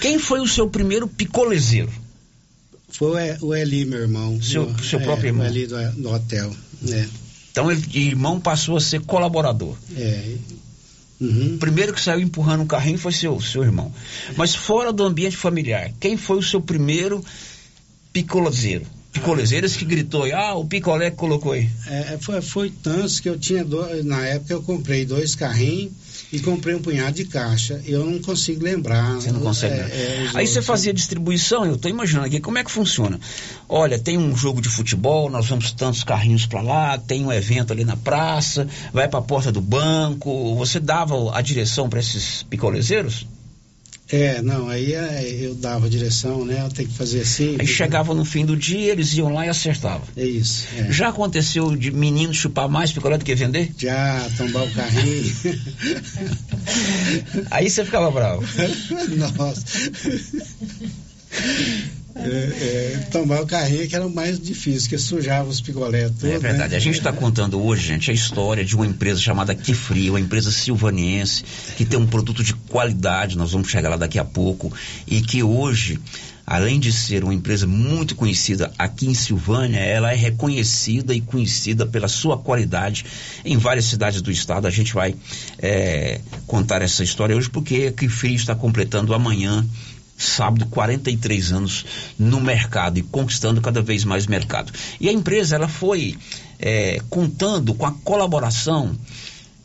Quem 0.00 0.18
foi 0.18 0.40
o 0.40 0.48
seu 0.48 0.68
primeiro 0.68 1.06
picolezeiro? 1.06 1.92
Foi 2.96 3.36
o 3.40 3.54
Eli, 3.54 3.84
meu 3.84 4.00
irmão. 4.00 4.40
Seu, 4.40 4.72
seu 4.78 5.00
próprio 5.00 5.26
é, 5.26 5.28
irmão? 5.30 5.46
O 5.46 5.48
Eli 5.48 5.66
do, 5.66 5.92
do 5.92 6.10
hotel, 6.10 6.54
né? 6.80 7.08
Então, 7.50 7.70
ele, 7.70 7.82
irmão 7.92 8.40
passou 8.40 8.76
a 8.76 8.80
ser 8.80 9.00
colaborador. 9.00 9.76
É. 9.96 10.36
Uhum. 11.20 11.54
O 11.54 11.58
primeiro 11.58 11.92
que 11.92 12.00
saiu 12.00 12.20
empurrando 12.20 12.62
um 12.62 12.66
carrinho 12.66 12.98
foi 12.98 13.12
seu, 13.12 13.40
seu 13.40 13.62
irmão. 13.62 13.92
Mas 14.36 14.54
fora 14.54 14.92
do 14.92 15.04
ambiente 15.04 15.36
familiar, 15.36 15.92
quem 15.98 16.16
foi 16.16 16.38
o 16.38 16.42
seu 16.42 16.60
primeiro 16.60 17.24
picolezeiro? 18.12 18.86
Picolezeiras 19.14 19.76
que 19.76 19.84
gritou, 19.84 20.24
ah, 20.34 20.54
o 20.54 20.64
picolé 20.64 21.10
que 21.10 21.16
colocou 21.16 21.52
aí. 21.52 21.70
É, 21.86 22.18
foi, 22.20 22.42
foi 22.42 22.70
tantos 22.70 23.20
que 23.20 23.28
eu 23.28 23.38
tinha, 23.38 23.64
dois, 23.64 24.04
na 24.04 24.26
época 24.26 24.52
eu 24.52 24.60
comprei 24.60 25.06
dois 25.06 25.34
carrinhos 25.36 25.92
e 26.32 26.40
comprei 26.40 26.74
um 26.74 26.82
punhado 26.82 27.14
de 27.14 27.24
caixa. 27.24 27.80
Eu 27.86 28.04
não 28.04 28.18
consigo 28.18 28.64
lembrar. 28.64 29.14
Você 29.14 29.30
não 29.30 29.40
consegue. 29.40 29.74
É, 29.74 29.78
é, 29.78 30.30
Aí 30.34 30.46
você 30.46 30.60
fazia 30.60 30.92
distribuição, 30.92 31.64
eu 31.64 31.76
estou 31.76 31.88
imaginando 31.88 32.26
aqui 32.26 32.40
como 32.40 32.58
é 32.58 32.64
que 32.64 32.72
funciona. 32.72 33.20
Olha, 33.68 34.00
tem 34.00 34.18
um 34.18 34.36
jogo 34.36 34.60
de 34.60 34.68
futebol, 34.68 35.30
nós 35.30 35.46
vamos 35.46 35.70
tantos 35.70 36.02
carrinhos 36.02 36.44
para 36.44 36.60
lá, 36.60 36.98
tem 36.98 37.24
um 37.24 37.32
evento 37.32 37.72
ali 37.72 37.84
na 37.84 37.96
praça, 37.96 38.66
vai 38.92 39.08
para 39.08 39.20
a 39.20 39.22
porta 39.22 39.52
do 39.52 39.60
banco. 39.60 40.56
Você 40.56 40.80
dava 40.80 41.14
a 41.36 41.40
direção 41.40 41.88
para 41.88 42.00
esses 42.00 42.42
picolezeiros? 42.42 43.26
É, 44.12 44.42
não, 44.42 44.68
aí 44.68 44.92
é, 44.92 45.38
eu 45.40 45.54
dava 45.54 45.86
a 45.86 45.88
direção, 45.88 46.44
né? 46.44 46.62
Eu 46.62 46.68
tenho 46.68 46.88
que 46.88 46.94
fazer 46.94 47.22
assim. 47.22 47.56
Aí 47.58 47.66
chegava 47.66 48.14
no 48.14 48.24
fim 48.24 48.44
do 48.44 48.56
dia, 48.56 48.92
eles 48.92 49.14
iam 49.14 49.32
lá 49.32 49.46
e 49.46 49.48
acertavam. 49.48 50.06
É 50.16 50.24
isso. 50.24 50.66
É. 50.76 50.92
Já 50.92 51.08
aconteceu 51.08 51.74
de 51.74 51.90
menino 51.90 52.34
chupar 52.34 52.68
mais 52.68 52.92
picolé 52.92 53.16
do 53.16 53.24
que 53.24 53.34
vender? 53.34 53.72
Já, 53.78 54.28
tombar 54.36 54.64
o 54.64 54.70
carrinho. 54.72 55.34
aí 57.50 57.70
você 57.70 57.84
ficava 57.84 58.10
bravo. 58.10 58.44
Nossa. 59.16 59.64
É, 62.16 62.28
é, 62.28 63.08
tomar 63.10 63.40
o 63.40 63.46
carrinho 63.46 63.88
que 63.88 63.96
era 63.96 64.06
o 64.06 64.14
mais 64.14 64.38
difícil, 64.38 64.88
que 64.88 64.96
sujava 64.98 65.48
os 65.48 65.60
picolés 65.60 66.12
todos. 66.12 66.24
É 66.24 66.38
verdade. 66.38 66.70
Né? 66.70 66.76
A 66.76 66.80
gente 66.80 66.98
está 66.98 67.12
contando 67.12 67.60
hoje, 67.60 67.88
gente, 67.88 68.08
a 68.10 68.14
história 68.14 68.64
de 68.64 68.76
uma 68.76 68.86
empresa 68.86 69.20
chamada 69.20 69.52
Kifri, 69.52 70.10
uma 70.10 70.20
empresa 70.20 70.52
silvaniense, 70.52 71.44
que 71.76 71.84
tem 71.84 71.98
um 71.98 72.06
produto 72.06 72.44
de 72.44 72.54
qualidade, 72.54 73.36
nós 73.36 73.50
vamos 73.50 73.68
chegar 73.68 73.88
lá 73.88 73.96
daqui 73.96 74.18
a 74.18 74.24
pouco, 74.24 74.72
e 75.08 75.20
que 75.20 75.42
hoje, 75.42 75.98
além 76.46 76.78
de 76.78 76.92
ser 76.92 77.24
uma 77.24 77.34
empresa 77.34 77.66
muito 77.66 78.14
conhecida 78.14 78.72
aqui 78.78 79.08
em 79.08 79.14
Silvânia, 79.14 79.80
ela 79.80 80.12
é 80.12 80.16
reconhecida 80.16 81.12
e 81.12 81.20
conhecida 81.20 81.84
pela 81.84 82.06
sua 82.06 82.38
qualidade 82.38 83.04
em 83.44 83.56
várias 83.56 83.86
cidades 83.86 84.22
do 84.22 84.30
estado. 84.30 84.68
A 84.68 84.70
gente 84.70 84.94
vai 84.94 85.16
é, 85.58 86.20
contar 86.46 86.80
essa 86.80 87.02
história 87.02 87.36
hoje 87.36 87.50
porque 87.50 87.86
a 87.88 87.92
Kifri 87.92 88.36
está 88.36 88.54
completando 88.54 89.12
amanhã 89.14 89.66
sábado 90.24 90.66
43 90.66 91.52
anos 91.52 91.84
no 92.18 92.40
mercado 92.40 92.98
e 92.98 93.02
conquistando 93.02 93.60
cada 93.60 93.82
vez 93.82 94.04
mais 94.04 94.26
mercado. 94.26 94.72
E 95.00 95.08
a 95.08 95.12
empresa 95.12 95.56
ela 95.56 95.68
foi 95.68 96.16
é, 96.58 97.00
contando 97.10 97.74
com 97.74 97.86
a 97.86 97.92
colaboração 97.92 98.96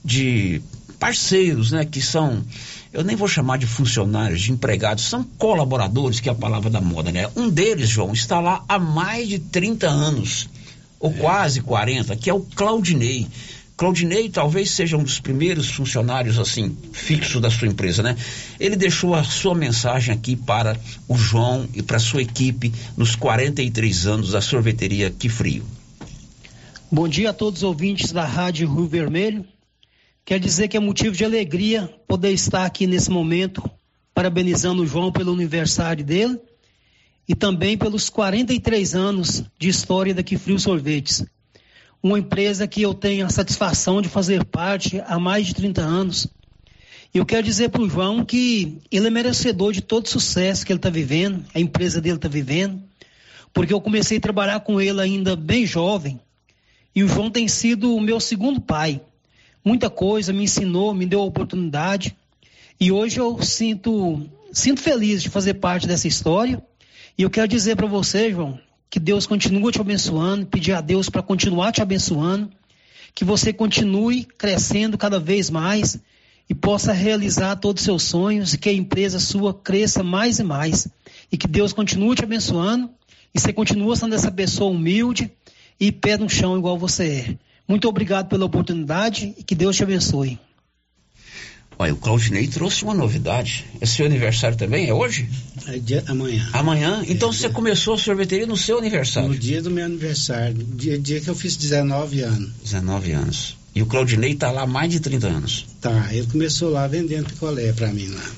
de 0.03 0.61
parceiros, 0.99 1.71
né, 1.71 1.85
que 1.85 2.01
são 2.01 2.43
eu 2.91 3.03
nem 3.03 3.15
vou 3.15 3.27
chamar 3.27 3.57
de 3.57 3.67
funcionários, 3.67 4.41
de 4.41 4.51
empregados, 4.51 5.03
são 5.03 5.23
colaboradores, 5.37 6.19
que 6.19 6.27
é 6.27 6.31
a 6.31 6.35
palavra 6.35 6.71
da 6.71 6.81
moda, 6.81 7.11
né? 7.11 7.29
Um 7.35 7.47
deles, 7.47 7.87
João, 7.87 8.13
está 8.13 8.39
lá 8.39 8.63
há 8.67 8.79
mais 8.79 9.29
de 9.29 9.37
30 9.37 9.87
anos, 9.87 10.49
ou 10.99 11.11
é. 11.11 11.13
quase 11.13 11.61
40, 11.61 12.15
que 12.15 12.29
é 12.31 12.33
o 12.33 12.41
Claudinei. 12.41 13.27
Claudinei 13.79 14.27
talvez 14.27 14.71
seja 14.71 14.97
um 14.97 15.03
dos 15.03 15.21
primeiros 15.21 15.69
funcionários 15.69 16.37
assim 16.37 16.75
fixo 16.91 17.39
da 17.39 17.49
sua 17.49 17.65
empresa, 17.65 18.03
né? 18.03 18.13
Ele 18.59 18.75
deixou 18.75 19.15
a 19.15 19.23
sua 19.23 19.55
mensagem 19.55 20.13
aqui 20.13 20.35
para 20.35 20.77
o 21.07 21.15
João 21.15 21.65
e 21.73 21.81
para 21.81 21.95
a 21.95 21.99
sua 21.99 22.21
equipe 22.21 22.73
nos 22.97 23.15
43 23.15 24.05
anos 24.05 24.31
da 24.33 24.41
sorveteria 24.41 25.09
Que 25.09 25.29
Frio. 25.29 25.63
Bom 26.91 27.07
dia 27.07 27.29
a 27.29 27.33
todos 27.33 27.59
os 27.59 27.63
ouvintes 27.63 28.11
da 28.11 28.25
Rádio 28.25 28.69
Rio 28.69 28.85
Vermelho. 28.85 29.45
Quer 30.25 30.41
dizer 30.41 30.67
que 30.67 30.75
é 30.75 30.79
motivo 30.81 31.15
de 31.15 31.23
alegria 31.23 31.89
poder 32.05 32.33
estar 32.33 32.65
aqui 32.65 32.85
nesse 32.85 33.09
momento 33.09 33.63
parabenizando 34.13 34.83
o 34.83 34.85
João 34.87 35.09
pelo 35.09 35.31
aniversário 35.31 36.03
dele 36.03 36.37
e 37.25 37.33
também 37.33 37.77
pelos 37.77 38.09
43 38.09 38.93
anos 38.93 39.41
de 39.57 39.69
história 39.69 40.13
da 40.13 40.21
Que 40.21 40.37
Frio 40.37 40.59
Sorvetes 40.59 41.23
uma 42.01 42.17
empresa 42.17 42.67
que 42.67 42.81
eu 42.81 42.93
tenho 42.93 43.25
a 43.25 43.29
satisfação 43.29 44.01
de 44.01 44.07
fazer 44.07 44.45
parte 44.45 45.01
há 45.05 45.19
mais 45.19 45.47
de 45.47 45.53
30 45.53 45.81
anos. 45.81 46.27
E 47.13 47.17
eu 47.17 47.25
quero 47.25 47.43
dizer 47.43 47.69
para 47.69 47.81
o 47.81 47.89
João 47.89 48.23
que 48.23 48.77
ele 48.91 49.07
é 49.07 49.09
merecedor 49.09 49.73
de 49.73 49.81
todo 49.81 50.05
o 50.05 50.09
sucesso 50.09 50.65
que 50.65 50.71
ele 50.71 50.77
está 50.77 50.89
vivendo, 50.89 51.43
a 51.53 51.59
empresa 51.59 51.99
dele 51.99 52.15
está 52.15 52.29
vivendo, 52.29 52.81
porque 53.53 53.73
eu 53.73 53.81
comecei 53.81 54.17
a 54.17 54.21
trabalhar 54.21 54.59
com 54.61 54.79
ele 54.79 55.01
ainda 55.01 55.35
bem 55.35 55.65
jovem, 55.65 56.19
e 56.95 57.03
o 57.03 57.07
João 57.07 57.29
tem 57.29 57.47
sido 57.47 57.95
o 57.95 58.01
meu 58.01 58.19
segundo 58.19 58.61
pai. 58.61 59.01
Muita 59.65 59.89
coisa 59.89 60.31
me 60.31 60.43
ensinou, 60.43 60.93
me 60.93 61.05
deu 61.05 61.21
oportunidade, 61.21 62.15
e 62.79 62.91
hoje 62.91 63.19
eu 63.19 63.41
sinto, 63.43 64.25
sinto 64.53 64.79
feliz 64.79 65.21
de 65.21 65.29
fazer 65.29 65.55
parte 65.55 65.85
dessa 65.85 66.07
história. 66.07 66.63
E 67.17 67.23
eu 67.23 67.29
quero 67.29 67.47
dizer 67.47 67.75
para 67.75 67.87
você, 67.87 68.31
João, 68.31 68.57
que 68.89 68.99
Deus 68.99 69.27
continue 69.27 69.71
te 69.71 69.79
abençoando, 69.79 70.45
pedir 70.45 70.73
a 70.73 70.81
Deus 70.81 71.09
para 71.09 71.21
continuar 71.21 71.71
te 71.71 71.81
abençoando, 71.81 72.49
que 73.13 73.23
você 73.23 73.53
continue 73.53 74.23
crescendo 74.23 74.97
cada 74.97 75.19
vez 75.19 75.49
mais 75.49 75.99
e 76.49 76.55
possa 76.55 76.91
realizar 76.91 77.55
todos 77.57 77.81
os 77.81 77.85
seus 77.85 78.03
sonhos 78.03 78.53
e 78.53 78.57
que 78.57 78.69
a 78.69 78.73
empresa 78.73 79.19
sua 79.19 79.53
cresça 79.53 80.01
mais 80.03 80.39
e 80.39 80.43
mais. 80.43 80.87
E 81.31 81.37
que 81.37 81.47
Deus 81.47 81.71
continue 81.71 82.15
te 82.15 82.23
abençoando 82.23 82.89
e 83.33 83.39
você 83.39 83.53
continue 83.53 83.95
sendo 83.95 84.15
essa 84.15 84.31
pessoa 84.31 84.71
humilde 84.71 85.31
e 85.79 85.91
pé 85.91 86.17
no 86.17 86.27
chão 86.27 86.57
igual 86.57 86.77
você 86.77 87.07
é. 87.07 87.37
Muito 87.67 87.87
obrigado 87.87 88.27
pela 88.27 88.45
oportunidade 88.45 89.35
e 89.37 89.43
que 89.43 89.53
Deus 89.53 89.75
te 89.75 89.83
abençoe. 89.83 90.39
Olha, 91.81 91.93
o 91.93 91.95
Claudinei 91.95 92.45
trouxe 92.45 92.83
uma 92.83 92.93
novidade. 92.93 93.65
É 93.79 93.85
seu 93.85 94.05
aniversário 94.05 94.57
também? 94.57 94.89
É 94.89 94.93
hoje? 94.93 95.29
É 95.65 95.79
dia, 95.79 96.03
amanhã. 96.07 96.49
Amanhã? 96.51 97.05
Então 97.07 97.29
é, 97.29 97.31
você 97.31 97.47
dia... 97.47 97.51
começou 97.51 97.93
a 97.93 97.97
sorveteria 97.97 98.45
no 98.45 98.57
seu 98.57 98.79
aniversário? 98.79 99.29
No 99.29 99.37
dia 99.37 99.61
do 99.61 99.71
meu 99.71 99.85
aniversário. 99.85 100.57
Dia, 100.57 100.99
dia 100.99 101.21
que 101.21 101.29
eu 101.29 101.35
fiz 101.35 101.55
19 101.55 102.19
anos. 102.19 102.51
19 102.65 103.13
anos. 103.13 103.57
E 103.73 103.81
o 103.81 103.85
Claudinei 103.85 104.33
está 104.33 104.51
lá 104.51 104.63
há 104.63 104.67
mais 104.67 104.91
de 104.91 104.99
30 104.99 105.27
anos. 105.27 105.67
Tá, 105.79 106.09
ele 106.11 106.27
começou 106.27 106.69
lá 106.69 106.85
vendendo 106.85 107.27
picolé 107.27 107.71
para 107.71 107.87
mim 107.93 108.07
lá. 108.09 108.29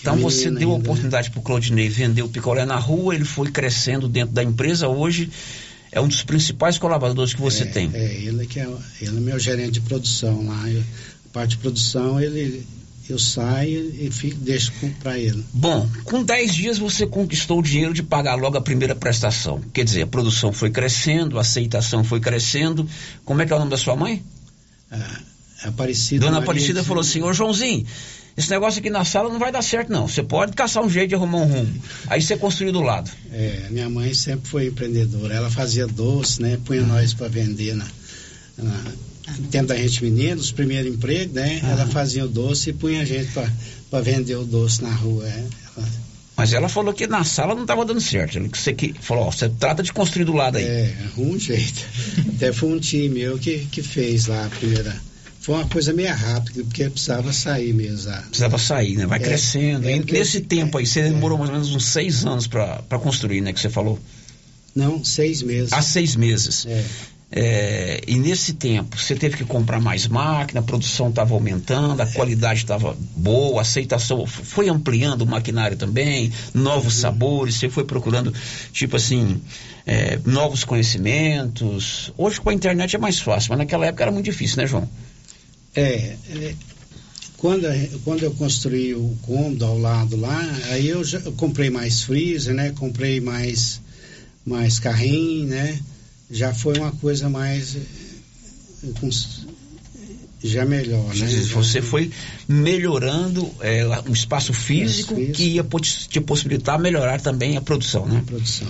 Então 0.00 0.16
você 0.16 0.50
deu 0.50 0.72
a 0.72 0.74
oportunidade 0.74 1.30
para 1.30 1.38
o 1.38 1.42
Claudinei 1.42 1.88
vender 1.88 2.22
o 2.22 2.28
picolé 2.28 2.66
na 2.66 2.76
rua, 2.76 3.14
ele 3.14 3.24
foi 3.24 3.48
crescendo 3.52 4.08
dentro 4.08 4.34
da 4.34 4.42
empresa. 4.42 4.88
Hoje 4.88 5.30
é 5.92 6.00
um 6.00 6.08
dos 6.08 6.24
principais 6.24 6.78
colaboradores 6.78 7.32
que 7.32 7.40
você 7.40 7.62
é, 7.62 7.66
tem. 7.66 7.90
É, 7.94 8.22
ele 8.22 8.44
que 8.44 8.58
é, 8.58 8.68
ele 9.00 9.18
é 9.18 9.20
meu 9.20 9.38
gerente 9.38 9.72
de 9.72 9.82
produção 9.82 10.48
lá. 10.48 10.68
Eu, 10.68 10.82
parte 11.32 11.50
de 11.50 11.58
produção, 11.58 12.20
ele 12.20 12.66
eu 13.08 13.18
saio 13.18 13.94
e 13.98 14.10
fico, 14.10 14.36
deixo 14.40 14.72
para 15.00 15.18
ele. 15.18 15.44
Bom, 15.52 15.88
com 16.04 16.22
10 16.22 16.54
dias 16.54 16.78
você 16.78 17.06
conquistou 17.06 17.58
o 17.60 17.62
dinheiro 17.62 17.94
de 17.94 18.02
pagar 18.02 18.34
logo 18.34 18.56
a 18.56 18.60
primeira 18.60 18.94
prestação. 18.94 19.60
Quer 19.72 19.84
dizer, 19.84 20.02
a 20.02 20.06
produção 20.06 20.52
foi 20.52 20.70
crescendo, 20.70 21.38
a 21.38 21.40
aceitação 21.40 22.04
foi 22.04 22.20
crescendo. 22.20 22.88
Como 23.24 23.40
é 23.42 23.46
que 23.46 23.52
é 23.52 23.56
o 23.56 23.58
nome 23.58 23.70
da 23.70 23.76
sua 23.76 23.96
mãe? 23.96 24.22
Ah, 24.90 25.20
Aparecida. 25.64 26.20
Dona 26.20 26.32
Maria 26.32 26.44
Aparecida 26.44 26.84
falou 26.84 27.00
assim: 27.00 27.22
Ô 27.22 27.32
Joãozinho, 27.32 27.84
esse 28.36 28.48
negócio 28.50 28.78
aqui 28.78 28.90
na 28.90 29.04
sala 29.04 29.28
não 29.28 29.38
vai 29.38 29.50
dar 29.50 29.62
certo, 29.62 29.90
não. 29.90 30.06
Você 30.06 30.22
pode 30.22 30.52
caçar 30.52 30.84
um 30.84 30.88
jeito 30.88 31.08
de 31.08 31.14
arrumar 31.16 31.38
um 31.38 31.46
rumo. 31.46 31.82
Aí 32.06 32.22
você 32.22 32.36
construiu 32.36 32.72
do 32.72 32.80
lado. 32.80 33.10
É, 33.32 33.66
minha 33.70 33.90
mãe 33.90 34.14
sempre 34.14 34.48
foi 34.48 34.66
empreendedora. 34.68 35.34
Ela 35.34 35.50
fazia 35.50 35.86
doce, 35.86 36.40
né? 36.40 36.58
Punha 36.64 36.82
nós 36.82 37.12
para 37.12 37.26
vender 37.26 37.74
na, 37.74 37.86
na 38.56 38.84
no 39.38 39.46
tempo 39.48 39.66
da 39.66 39.76
gente 39.76 40.02
menina, 40.04 40.40
os 40.40 40.50
primeiros 40.52 40.92
empregos, 40.92 41.34
né? 41.34 41.60
Ela 41.62 41.86
fazia 41.86 42.24
o 42.24 42.28
doce 42.28 42.70
e 42.70 42.72
punha 42.72 43.02
a 43.02 43.04
gente 43.04 43.30
para 43.90 44.00
vender 44.00 44.36
o 44.36 44.44
doce 44.44 44.82
na 44.82 44.92
rua. 44.94 45.26
é. 45.26 45.44
Ela- 45.76 45.88
Mas 46.36 46.52
ela 46.52 46.68
falou 46.68 46.94
que 46.94 47.06
na 47.06 47.24
sala 47.24 47.54
não 47.54 47.62
estava 47.62 47.84
dando 47.84 48.00
certo. 48.00 48.38
Ele 48.38 48.48
que 48.48 48.56
você 48.58 48.72
que 48.72 48.94
falou, 49.00 49.24
ó, 49.24 49.30
você 49.30 49.48
trata 49.48 49.82
de 49.82 49.92
construir 49.92 50.24
do 50.24 50.32
lado 50.32 50.56
aí. 50.58 50.64
É, 50.64 50.94
um 51.16 51.38
jeito. 51.38 51.84
Até 52.36 52.52
foi 52.52 52.68
um 52.70 52.78
time 52.78 53.08
meu 53.08 53.38
que, 53.38 53.66
que 53.72 53.82
fez 53.82 54.26
lá 54.26 54.46
a 54.46 54.48
primeira. 54.48 54.96
Foi 55.40 55.54
uma 55.56 55.66
coisa 55.66 55.92
meio 55.94 56.14
rápida, 56.14 56.62
porque 56.62 56.88
precisava 56.90 57.32
sair 57.32 57.72
mesmo. 57.72 58.10
ah. 58.12 58.22
Precisava 58.28 58.58
sair, 58.58 58.96
né? 58.98 59.06
Vai 59.06 59.18
É, 59.18 59.22
crescendo. 59.22 59.88
é 59.88 59.96
E 59.96 60.04
nesse 60.04 60.40
tempo 60.42 60.76
aí, 60.78 60.86
você 60.86 61.02
demorou 61.02 61.38
mais 61.38 61.48
ou 61.50 61.56
menos 61.56 61.74
uns 61.74 61.86
seis 61.86 62.24
anos 62.26 62.46
para 62.46 62.98
construir, 63.02 63.40
né? 63.40 63.52
Que 63.52 63.60
você 63.60 63.70
falou. 63.70 63.98
Não, 64.76 65.02
seis 65.02 65.42
meses. 65.42 65.72
Há 65.72 65.80
seis 65.82 66.14
meses. 66.14 66.66
É. 66.66 66.84
É, 67.30 68.00
e 68.06 68.18
nesse 68.18 68.54
tempo, 68.54 68.96
você 68.96 69.14
teve 69.14 69.36
que 69.36 69.44
comprar 69.44 69.80
mais 69.80 70.06
máquina, 70.06 70.60
a 70.60 70.62
produção 70.62 71.10
estava 71.10 71.34
aumentando, 71.34 72.00
a 72.00 72.06
qualidade 72.06 72.60
estava 72.60 72.96
boa, 73.14 73.58
a 73.58 73.62
aceitação 73.62 74.26
foi 74.26 74.70
ampliando 74.70 75.22
o 75.22 75.26
maquinário 75.26 75.76
também, 75.76 76.32
novos 76.54 76.94
sabores, 76.94 77.56
você 77.56 77.68
foi 77.68 77.84
procurando, 77.84 78.32
tipo 78.72 78.96
assim, 78.96 79.42
é, 79.86 80.18
novos 80.24 80.64
conhecimentos. 80.64 82.12
Hoje 82.16 82.40
com 82.40 82.48
a 82.48 82.54
internet 82.54 82.96
é 82.96 82.98
mais 82.98 83.20
fácil, 83.20 83.50
mas 83.50 83.58
naquela 83.58 83.84
época 83.84 84.04
era 84.04 84.12
muito 84.12 84.24
difícil, 84.24 84.56
né, 84.56 84.66
João? 84.66 84.88
É, 85.76 86.16
é, 86.30 86.54
quando, 87.36 87.66
quando 88.04 88.22
eu 88.22 88.32
construí 88.32 88.94
o 88.94 89.16
cômodo 89.22 89.66
ao 89.66 89.78
lado 89.78 90.16
lá, 90.16 90.40
aí 90.70 90.88
eu 90.88 91.04
já 91.04 91.18
eu 91.18 91.32
comprei 91.32 91.68
mais 91.68 92.02
freezer, 92.02 92.54
né? 92.54 92.72
Comprei 92.76 93.20
mais, 93.20 93.80
mais 94.46 94.78
carrinho, 94.78 95.46
né? 95.46 95.78
Já 96.30 96.52
foi 96.52 96.78
uma 96.78 96.92
coisa 96.92 97.28
mais. 97.28 97.76
eh, 97.76 98.88
já 100.42 100.64
melhor, 100.64 101.14
né? 101.14 101.26
Você 101.26 101.82
foi 101.82 102.12
melhorando 102.46 103.50
é, 103.60 103.84
o 104.08 104.12
espaço 104.12 104.52
físico 104.52 105.14
que 105.32 105.54
ia 105.54 105.66
te 106.08 106.20
possibilitar 106.20 106.78
melhorar 106.78 107.20
também 107.20 107.56
a 107.56 107.60
produção, 107.60 108.06
né? 108.06 108.22
produção. 108.24 108.68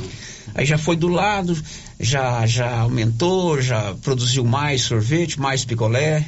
Aí 0.55 0.65
já 0.65 0.79
foi 0.79 0.97
do 0.97 1.09
lado, 1.09 1.57
já, 2.01 2.47
já 2.47 2.81
aumentou, 2.81 3.61
já 3.61 3.95
produziu 3.97 4.45
mais 4.45 4.83
sorvete, 4.83 5.39
mais 5.39 5.65
picolé. 5.65 6.27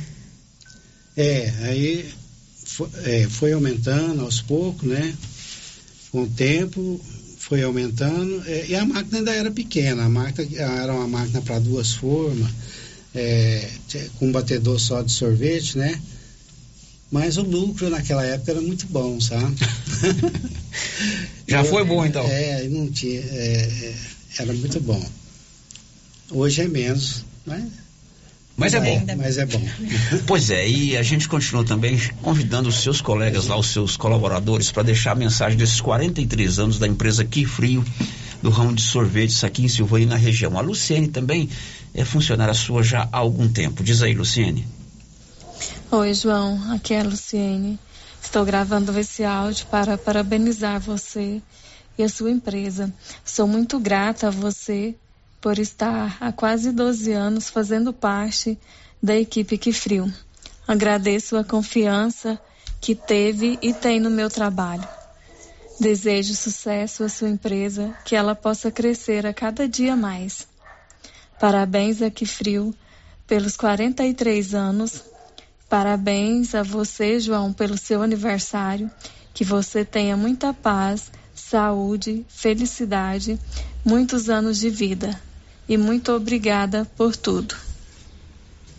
É, 1.16 1.52
aí 1.62 2.10
foi, 2.64 2.88
é, 3.04 3.26
foi 3.28 3.52
aumentando 3.52 4.22
aos 4.22 4.42
poucos, 4.42 4.88
né? 4.88 5.14
Com 6.12 6.22
o 6.24 6.26
tempo 6.28 7.00
foi 7.50 7.64
aumentando 7.64 8.44
é, 8.46 8.66
e 8.68 8.76
a 8.76 8.86
máquina 8.86 9.18
ainda 9.18 9.34
era 9.34 9.50
pequena. 9.50 10.04
A 10.04 10.08
máquina 10.08 10.48
era 10.56 10.94
uma 10.94 11.08
máquina 11.08 11.42
para 11.42 11.58
duas 11.58 11.92
formas, 11.92 12.48
é, 13.12 13.68
com 14.20 14.28
um 14.28 14.32
batedor 14.32 14.78
só 14.78 15.02
de 15.02 15.10
sorvete, 15.10 15.76
né? 15.76 16.00
Mas 17.10 17.38
o 17.38 17.42
lucro 17.42 17.90
naquela 17.90 18.24
época 18.24 18.52
era 18.52 18.60
muito 18.60 18.86
bom, 18.86 19.20
sabe? 19.20 19.56
Já 21.48 21.64
foi 21.64 21.84
bom, 21.84 22.06
então? 22.06 22.24
É, 22.24 22.68
não 22.68 22.88
tinha, 22.88 23.18
é, 23.18 23.68
é, 23.82 23.94
era 24.38 24.52
muito 24.52 24.80
bom. 24.80 25.04
Hoje 26.30 26.62
é 26.62 26.68
menos, 26.68 27.24
mas 27.44 27.64
Mas 28.56 28.74
é 28.74 28.80
bom. 28.80 29.06
Mas 29.16 29.38
é 29.38 29.46
bom. 29.46 29.60
Pois 30.26 30.50
é, 30.50 30.68
e 30.68 30.96
a 30.96 31.02
gente 31.02 31.28
continua 31.28 31.64
também 31.64 31.98
convidando 32.20 32.68
os 32.68 32.82
seus 32.82 33.00
colegas 33.00 33.46
lá, 33.46 33.56
os 33.56 33.68
seus 33.68 33.96
colaboradores, 33.96 34.70
para 34.70 34.82
deixar 34.82 35.12
a 35.12 35.14
mensagem 35.14 35.56
desses 35.56 35.80
43 35.80 36.58
anos 36.58 36.78
da 36.78 36.86
empresa 36.86 37.24
Que 37.24 37.46
Frio, 37.46 37.84
do 38.42 38.50
ramo 38.50 38.74
de 38.74 38.82
sorvetes 38.82 39.42
aqui 39.44 39.64
em 39.64 39.68
Silvânia 39.68 40.04
e 40.04 40.08
na 40.08 40.16
região. 40.16 40.58
A 40.58 40.60
Luciene 40.60 41.08
também 41.08 41.48
é 41.94 42.04
funcionária 42.04 42.54
sua 42.54 42.82
já 42.82 43.08
há 43.10 43.18
algum 43.18 43.48
tempo. 43.48 43.82
Diz 43.82 44.02
aí, 44.02 44.14
Luciene. 44.14 44.66
Oi, 45.90 46.14
João. 46.14 46.72
Aqui 46.72 46.94
é 46.94 47.00
a 47.00 47.04
Luciene. 47.04 47.78
Estou 48.22 48.44
gravando 48.44 48.96
esse 48.98 49.24
áudio 49.24 49.66
para 49.66 49.98
parabenizar 49.98 50.78
você 50.78 51.40
e 51.98 52.02
a 52.02 52.08
sua 52.08 52.30
empresa. 52.30 52.92
Sou 53.24 53.46
muito 53.46 53.78
grata 53.80 54.28
a 54.28 54.30
você 54.30 54.94
por 55.40 55.58
estar 55.58 56.16
há 56.20 56.32
quase 56.32 56.72
12 56.72 57.12
anos 57.12 57.48
fazendo 57.48 57.92
parte 57.92 58.58
da 59.02 59.16
equipe 59.16 59.56
Que 59.56 59.72
Frio. 59.72 60.12
Agradeço 60.66 61.36
a 61.36 61.44
confiança 61.44 62.38
que 62.80 62.94
teve 62.94 63.58
e 63.62 63.72
tem 63.72 63.98
no 63.98 64.10
meu 64.10 64.28
trabalho. 64.28 64.86
Desejo 65.78 66.34
sucesso 66.34 67.02
à 67.04 67.08
sua 67.08 67.28
empresa, 67.28 67.96
que 68.04 68.14
ela 68.14 68.34
possa 68.34 68.70
crescer 68.70 69.26
a 69.26 69.32
cada 69.32 69.66
dia 69.66 69.96
mais. 69.96 70.46
Parabéns 71.38 72.02
a 72.02 72.10
Que 72.10 72.26
Frio 72.26 72.74
pelos 73.26 73.56
43 73.56 74.54
anos 74.54 75.02
Parabéns 75.70 76.52
a 76.56 76.64
você, 76.64 77.20
João, 77.20 77.52
pelo 77.52 77.78
seu 77.78 78.02
aniversário. 78.02 78.90
Que 79.32 79.44
você 79.44 79.84
tenha 79.84 80.16
muita 80.16 80.52
paz, 80.52 81.12
saúde, 81.32 82.26
felicidade, 82.28 83.38
muitos 83.84 84.28
anos 84.28 84.58
de 84.58 84.68
vida. 84.68 85.29
E 85.70 85.76
muito 85.76 86.10
obrigada 86.10 86.84
por 86.96 87.14
tudo. 87.14 87.54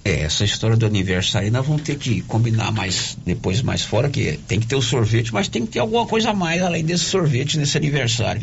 É, 0.04 0.24
essa 0.24 0.44
história 0.44 0.76
do 0.76 0.86
aniversário 0.86 1.50
nós 1.50 1.66
vamos 1.66 1.84
ter 1.84 1.98
que 1.98 2.22
combinar 2.24 2.70
mais 2.74 3.18
depois 3.26 3.62
mais 3.62 3.82
fora, 3.82 4.10
que 4.10 4.38
tem 4.46 4.60
que 4.60 4.68
ter 4.68 4.76
o 4.76 4.82
sorvete, 4.82 5.34
mas 5.34 5.48
tem 5.48 5.66
que 5.66 5.72
ter 5.72 5.80
alguma 5.80 6.06
coisa 6.06 6.32
a 6.32 6.34
mais 6.34 6.62
além 6.62 6.84
desse 6.84 7.06
sorvete 7.06 7.58
nesse 7.58 7.78
aniversário. 7.78 8.42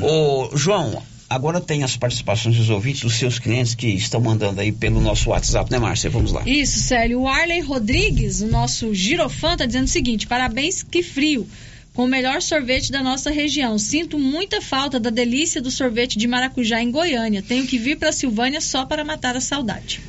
Ô, 0.00 0.50
João, 0.56 1.00
agora 1.30 1.60
tem 1.60 1.84
as 1.84 1.96
participações 1.96 2.56
dos 2.56 2.70
ouvintes, 2.70 3.02
dos 3.02 3.14
seus 3.14 3.38
clientes 3.38 3.76
que 3.76 3.86
estão 3.86 4.20
mandando 4.20 4.60
aí 4.60 4.72
pelo 4.72 5.00
nosso 5.00 5.30
WhatsApp, 5.30 5.70
né, 5.70 5.78
Márcia? 5.78 6.10
Vamos 6.10 6.32
lá. 6.32 6.42
Isso, 6.44 6.80
Célio. 6.80 7.20
O 7.20 7.28
Arley 7.28 7.60
Rodrigues, 7.60 8.40
o 8.40 8.48
nosso 8.48 8.92
girofã, 8.92 9.56
tá 9.56 9.64
dizendo 9.64 9.84
o 9.84 9.88
seguinte: 9.88 10.26
parabéns, 10.26 10.82
que 10.82 11.04
frio. 11.04 11.46
Com 11.96 12.04
o 12.04 12.06
melhor 12.06 12.42
sorvete 12.42 12.92
da 12.92 13.02
nossa 13.02 13.30
região. 13.30 13.78
Sinto 13.78 14.18
muita 14.18 14.60
falta 14.60 15.00
da 15.00 15.08
delícia 15.08 15.62
do 15.62 15.70
sorvete 15.70 16.18
de 16.18 16.28
maracujá 16.28 16.82
em 16.82 16.90
Goiânia. 16.90 17.42
Tenho 17.42 17.66
que 17.66 17.78
vir 17.78 17.96
para 17.96 18.12
Silvânia 18.12 18.60
só 18.60 18.84
para 18.84 19.02
matar 19.02 19.34
a 19.34 19.40
saudade. 19.40 20.02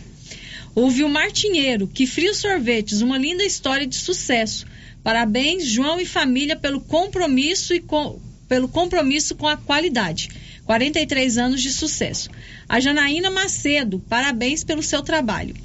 Houve 0.75 1.05
o 1.05 1.09
Martinheiro, 1.09 1.87
que 1.87 2.05
frio 2.05 2.35
sorvetes, 2.35 2.99
uma 2.99 3.17
linda 3.17 3.41
história 3.45 3.87
de 3.87 3.95
sucesso. 3.95 4.65
Parabéns, 5.01 5.65
João 5.65 5.97
e 5.97 6.05
família, 6.05 6.57
pelo 6.57 6.81
compromisso 6.81 7.73
e 7.73 7.79
com, 7.79 8.19
pelo 8.49 8.67
compromisso 8.67 9.33
com 9.35 9.47
a 9.47 9.55
qualidade. 9.55 10.27
43 10.65 11.37
anos 11.37 11.61
de 11.61 11.71
sucesso. 11.71 12.29
A 12.67 12.81
Janaína 12.81 13.31
Macedo, 13.31 14.03
parabéns 14.09 14.61
pelo 14.61 14.83
seu 14.83 15.01
trabalho. 15.01 15.55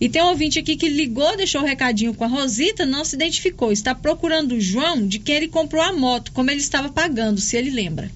E 0.00 0.08
tem 0.08 0.22
um 0.22 0.28
ouvinte 0.28 0.58
aqui 0.58 0.76
que 0.76 0.88
ligou, 0.88 1.36
deixou 1.36 1.62
o 1.62 1.64
um 1.64 1.66
recadinho 1.66 2.12
com 2.12 2.24
a 2.24 2.28
Rosita, 2.28 2.84
não 2.84 3.04
se 3.04 3.16
identificou. 3.16 3.72
Está 3.72 3.94
procurando 3.94 4.52
o 4.52 4.60
João 4.60 5.06
de 5.06 5.18
quem 5.18 5.36
ele 5.36 5.48
comprou 5.48 5.82
a 5.82 5.92
moto, 5.92 6.32
como 6.32 6.50
ele 6.50 6.60
estava 6.60 6.90
pagando, 6.90 7.40
se 7.40 7.56
ele 7.56 7.70
lembra. 7.70 8.10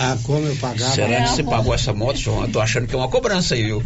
Ah, 0.00 0.16
como 0.22 0.46
eu 0.46 0.54
pagava. 0.54 0.94
Será 0.94 1.24
que 1.24 1.30
você 1.30 1.42
pagou 1.42 1.74
essa 1.74 1.92
moto, 1.92 2.18
João? 2.18 2.42
Eu 2.42 2.52
tô 2.52 2.60
achando 2.60 2.86
que 2.86 2.94
é 2.94 2.98
uma 2.98 3.08
cobrança 3.08 3.56
aí, 3.56 3.64
viu? 3.64 3.82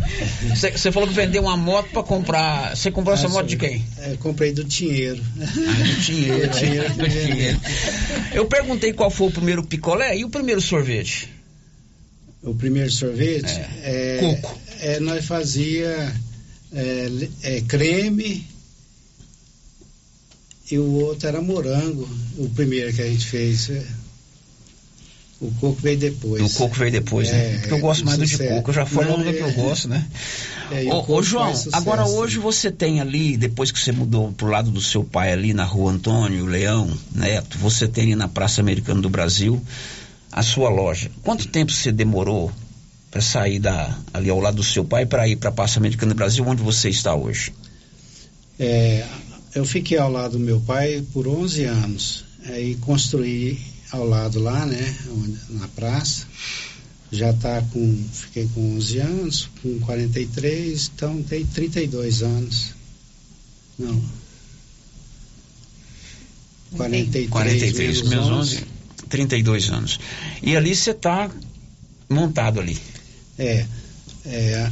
Você, 0.51 0.93
falou 0.93 1.09
que 1.09 1.15
vendeu 1.15 1.41
uma 1.43 1.57
moto 1.57 1.89
para 1.89 2.03
comprar. 2.03 2.77
Você 2.77 2.91
comprou 2.91 3.15
essa 3.15 3.29
Ah, 3.29 3.31
moto 3.31 3.47
de 3.47 3.57
quem? 3.57 3.83
É, 3.97 4.15
comprei 4.19 4.53
do 4.53 4.63
dinheiro. 4.63 5.23
Ah, 5.41 5.85
do 5.85 6.01
dinheiro. 6.03 6.49
Do 6.53 6.59
dinheiro 6.59 6.95
do 6.95 7.09
dinheiro. 7.09 7.61
Eu 8.35 8.45
perguntei 8.45 8.93
qual 8.93 9.11
foi 9.11 9.29
o 9.29 9.31
primeiro 9.31 9.63
picolé 9.63 10.15
e 10.19 10.23
o 10.23 10.29
primeiro 10.29 10.61
sorvete. 10.61 11.31
O 12.43 12.55
primeiro 12.55 12.91
sorvete? 12.91 13.59
É. 13.83 14.19
Coco. 14.21 14.59
É, 14.81 15.01
nós 15.01 15.25
fazia 15.25 16.13
é, 16.75 17.29
é, 17.43 17.61
creme 17.63 18.47
e 20.71 20.79
o 20.79 20.91
outro 21.05 21.29
era 21.29 21.41
morango. 21.41 22.09
O 22.39 22.49
primeiro 22.51 22.93
que 22.93 23.03
a 23.03 23.07
gente 23.09 23.27
fez. 23.27 23.69
é. 23.71 23.85
O 25.41 25.51
coco 25.61 25.81
veio 25.83 25.99
depois. 25.99 26.55
O 26.55 26.57
coco 26.57 26.75
veio 26.77 26.93
depois, 26.93 27.29
né? 27.31 27.55
É, 27.55 27.59
Porque 27.59 27.75
eu 27.75 27.79
gosto 27.81 28.05
mais 28.05 28.17
do 28.17 28.25
de 28.25 28.31
sucesso. 28.31 28.55
coco. 28.55 28.71
Eu 28.71 28.75
já 28.75 28.87
falei 28.87 29.11
logo 29.11 29.25
do 29.25 29.33
que 29.33 29.41
eu 29.41 29.49
é- 29.49 29.53
gosto, 29.53 29.89
né? 29.89 30.07
É, 30.71 30.85
o 30.85 31.05
ô, 31.13 31.23
João, 31.23 31.53
agora 31.73 32.07
hoje 32.07 32.39
você 32.39 32.71
tem 32.71 33.01
ali, 33.01 33.37
depois 33.37 33.71
que 33.73 33.79
você 33.79 33.91
mudou 33.93 34.33
pro 34.33 34.47
lado 34.47 34.71
do 34.71 34.81
seu 34.81 35.03
pai 35.05 35.33
ali 35.33 35.53
na 35.53 35.65
rua 35.65 35.93
Antônio 35.93 36.47
Leão 36.47 36.89
Neto, 37.13 37.59
você 37.59 37.87
tem 37.89 38.05
ali 38.05 38.15
na 38.15 38.29
Praça 38.29 38.61
Americana 38.61 39.03
do 39.03 39.11
Brasil 39.11 39.61
a 40.31 40.43
sua 40.43 40.71
loja. 40.71 41.11
Quanto 41.23 41.47
tempo 41.49 41.73
você 41.73 41.93
demorou 41.93 42.51
para 43.13 43.21
sair 43.21 43.59
da, 43.59 43.99
ali 44.15 44.31
ao 44.31 44.41
lado 44.41 44.57
do 44.57 44.65
seu 44.65 44.83
pai 44.83 45.05
para 45.05 45.29
ir 45.29 45.37
para 45.37 45.51
a 45.51 45.53
Praça 45.53 45.79
Americana 45.79 46.15
do 46.15 46.17
Brasil, 46.17 46.43
onde 46.49 46.63
você 46.63 46.89
está 46.89 47.15
hoje? 47.15 47.53
É, 48.59 49.07
eu 49.55 49.67
fiquei 49.67 49.99
ao 49.99 50.11
lado 50.11 50.33
do 50.33 50.41
meu 50.41 50.59
pai 50.61 51.05
por 51.13 51.29
11 51.29 51.65
anos. 51.65 52.25
Aí 52.47 52.75
construí 52.77 53.61
ao 53.91 54.07
lado 54.07 54.41
lá, 54.41 54.65
né, 54.65 54.97
na 55.51 55.69
praça. 55.69 56.27
Já 57.13 57.35
tá 57.35 57.63
com, 57.71 58.05
fiquei 58.11 58.49
com 58.55 58.77
11 58.77 58.99
anos, 58.99 59.51
com 59.63 59.79
43, 59.81 60.91
então 60.97 61.23
tem 61.23 61.45
32 61.45 62.23
anos. 62.23 62.71
Não. 63.79 64.03
43, 66.75 67.29
43 67.29 68.03
menos 68.09 68.27
11, 68.27 68.65
32 69.11 69.69
anos. 69.69 70.01
E 70.43 70.57
ali 70.57 70.75
você 70.75 70.93
está 70.93 71.31
montado 72.09 72.59
ali. 72.59 72.79
É, 73.43 73.67
é, 74.25 74.71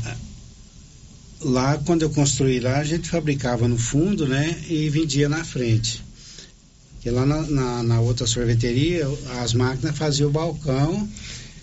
lá 1.43 1.79
quando 1.85 2.03
eu 2.03 2.11
construí 2.11 2.61
lá, 2.61 2.79
a 2.79 2.85
gente 2.85 3.09
fabricava 3.09 3.67
no 3.67 3.77
fundo, 3.77 4.27
né, 4.27 4.57
e 4.69 4.89
vendia 4.89 5.29
na 5.29 5.45
frente. 5.45 6.05
Porque 6.93 7.11
lá 7.11 7.25
na, 7.25 7.43
na, 7.43 7.83
na 7.83 8.01
outra 8.01 8.27
sorveteria, 8.27 9.09
as 9.43 9.55
máquinas 9.55 9.97
faziam 9.97 10.29
o 10.29 10.33
balcão 10.33 11.09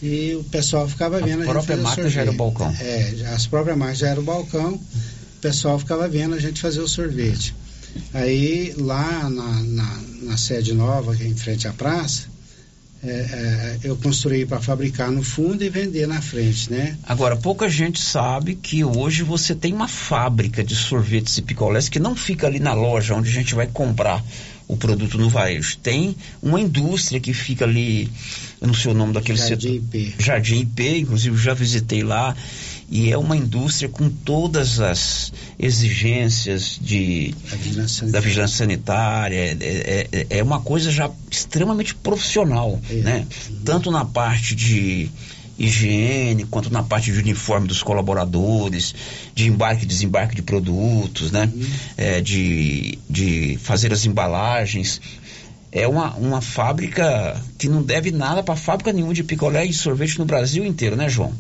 e 0.02 0.36
o 0.36 0.44
pessoal 0.46 0.88
ficava 0.88 1.22
vendo 1.22 1.44
a, 1.44 1.46
a 1.46 1.50
própria 1.50 1.78
máquina 1.78 2.10
já 2.10 2.22
era 2.22 2.32
o 2.32 2.34
balcão. 2.34 2.76
É, 2.80 3.34
as 3.34 3.48
próprias 3.48 3.78
máquinas 3.78 4.00
já 4.00 4.10
era 4.10 4.20
o 4.20 4.24
balcão, 4.24 4.74
o 4.74 5.40
pessoal 5.40 5.78
ficava 5.78 6.08
vendo 6.08 6.36
a 6.36 6.40
gente 6.40 6.60
fazer 6.60 6.82
o 6.82 6.88
sorvete. 6.88 7.56
Aí 8.14 8.74
lá 8.78 9.30
na, 9.30 9.64
na, 9.64 10.00
na 10.24 10.38
sede 10.38 10.74
nova, 10.74 11.16
que 11.16 11.24
é 11.24 11.28
em 11.28 11.36
frente 11.36 11.68
à 11.68 11.74
praça, 11.74 12.24
é, 13.04 13.10
é, 13.10 13.78
eu 13.84 13.96
construí 13.98 14.46
para 14.46 14.60
fabricar 14.60 15.12
no 15.12 15.24
fundo 15.24 15.64
e 15.64 15.70
vender 15.70 16.08
na 16.08 16.22
frente, 16.22 16.72
né? 16.72 16.98
Agora, 17.04 17.36
pouca 17.36 17.70
gente 17.70 18.02
sabe 18.02 18.56
que 18.56 18.84
hoje 18.84 19.24
você 19.24 19.54
tem 19.54 19.74
uma 19.74 19.88
fábrica 19.88 20.64
de 20.64 20.76
sorvetes 20.76 21.38
e 21.38 21.42
picolés 21.42 21.90
que 21.90 22.00
não 22.00 22.16
fica 22.16 22.48
ali 22.48 22.60
na 22.60 22.74
loja 22.74 23.14
onde 23.14 23.30
a 23.30 23.34
gente 23.34 23.54
vai 23.54 23.68
comprar 23.68 24.24
o 24.68 24.76
produto 24.76 25.18
no 25.18 25.30
varejo. 25.30 25.78
Tem 25.78 26.16
uma 26.42 26.60
indústria 26.60 27.20
que 27.20 27.34
fica 27.34 27.66
ali, 27.66 28.10
eu 28.60 28.68
não 28.68 28.74
sei 28.74 28.92
o 28.92 28.96
nome 28.96 29.14
daquele 29.14 29.38
Jardim 29.38 29.56
setor. 29.56 29.76
IP. 29.76 30.16
Jardim 30.20 30.60
IP, 30.62 31.00
inclusive 31.00 31.38
já 31.38 31.54
visitei 31.54 32.04
lá. 32.04 32.36
E 32.90 33.12
é 33.12 33.18
uma 33.18 33.36
indústria 33.36 33.90
com 33.90 34.10
todas 34.10 34.80
as 34.80 35.34
exigências 35.60 36.80
de, 36.82 37.36
vigilância 37.58 38.08
da 38.08 38.20
vigilância 38.22 38.58
sanitária. 38.58 39.36
É, 39.60 40.08
é, 40.10 40.28
é, 40.30 40.44
uma 40.44 40.62
coisa 40.62 40.90
já 40.90 41.12
extremamente 41.30 41.94
profissional, 41.94 42.80
é. 42.90 42.94
né? 42.96 43.28
Tanto 43.66 43.92
na 43.92 44.06
parte 44.06 44.56
de 44.56 45.10
higiene, 45.60 46.46
quanto 46.46 46.72
na 46.72 46.82
parte 46.82 47.12
de 47.12 47.20
uniforme 47.20 47.68
dos 47.68 47.84
colaboradores, 47.84 48.96
de 49.36 49.48
embarque 49.48 49.84
e 49.84 49.88
desembarque 49.88 50.36
de 50.36 50.42
produtos, 50.42 51.32
né? 51.32 51.52
Uhum. 51.54 51.66
É, 51.98 52.22
de, 52.22 52.98
de 53.10 53.58
fazer 53.62 53.92
as 53.92 54.06
embalagens. 54.06 55.02
É 55.74 55.86
uma, 55.86 56.16
uma 56.16 56.42
fábrica 56.42 57.42
que 57.58 57.68
não 57.68 57.84
deve 57.84 58.12
nada 58.12 58.42
para 58.42 58.56
fábrica 58.56 58.94
nenhuma 58.94 59.14
de 59.14 59.24
picolé 59.24 59.66
e 59.66 59.74
sorvete 59.74 60.18
no 60.18 60.26
Brasil 60.26 60.66
inteiro, 60.66 60.96
né, 60.96 61.10
João? 61.10 61.34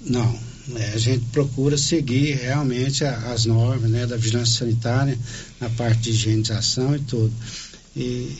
Não, 0.00 0.38
é, 0.76 0.92
a 0.94 0.98
gente 0.98 1.24
procura 1.26 1.76
seguir 1.76 2.36
realmente 2.36 3.04
a, 3.04 3.32
as 3.32 3.44
normas 3.44 3.90
né, 3.90 4.06
da 4.06 4.16
vigilância 4.16 4.60
sanitária, 4.60 5.18
na 5.60 5.68
parte 5.70 6.00
de 6.00 6.10
higienização 6.10 6.96
e 6.96 7.00
tudo. 7.00 7.32
E, 7.94 8.36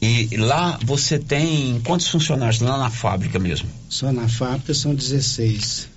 e 0.00 0.36
lá 0.36 0.78
você 0.84 1.18
tem 1.18 1.80
quantos 1.84 2.08
funcionários 2.08 2.60
lá 2.60 2.78
na 2.78 2.90
fábrica 2.90 3.38
mesmo? 3.38 3.68
Só 3.88 4.12
na 4.12 4.28
fábrica 4.28 4.72
são 4.72 4.94
16. 4.94 5.88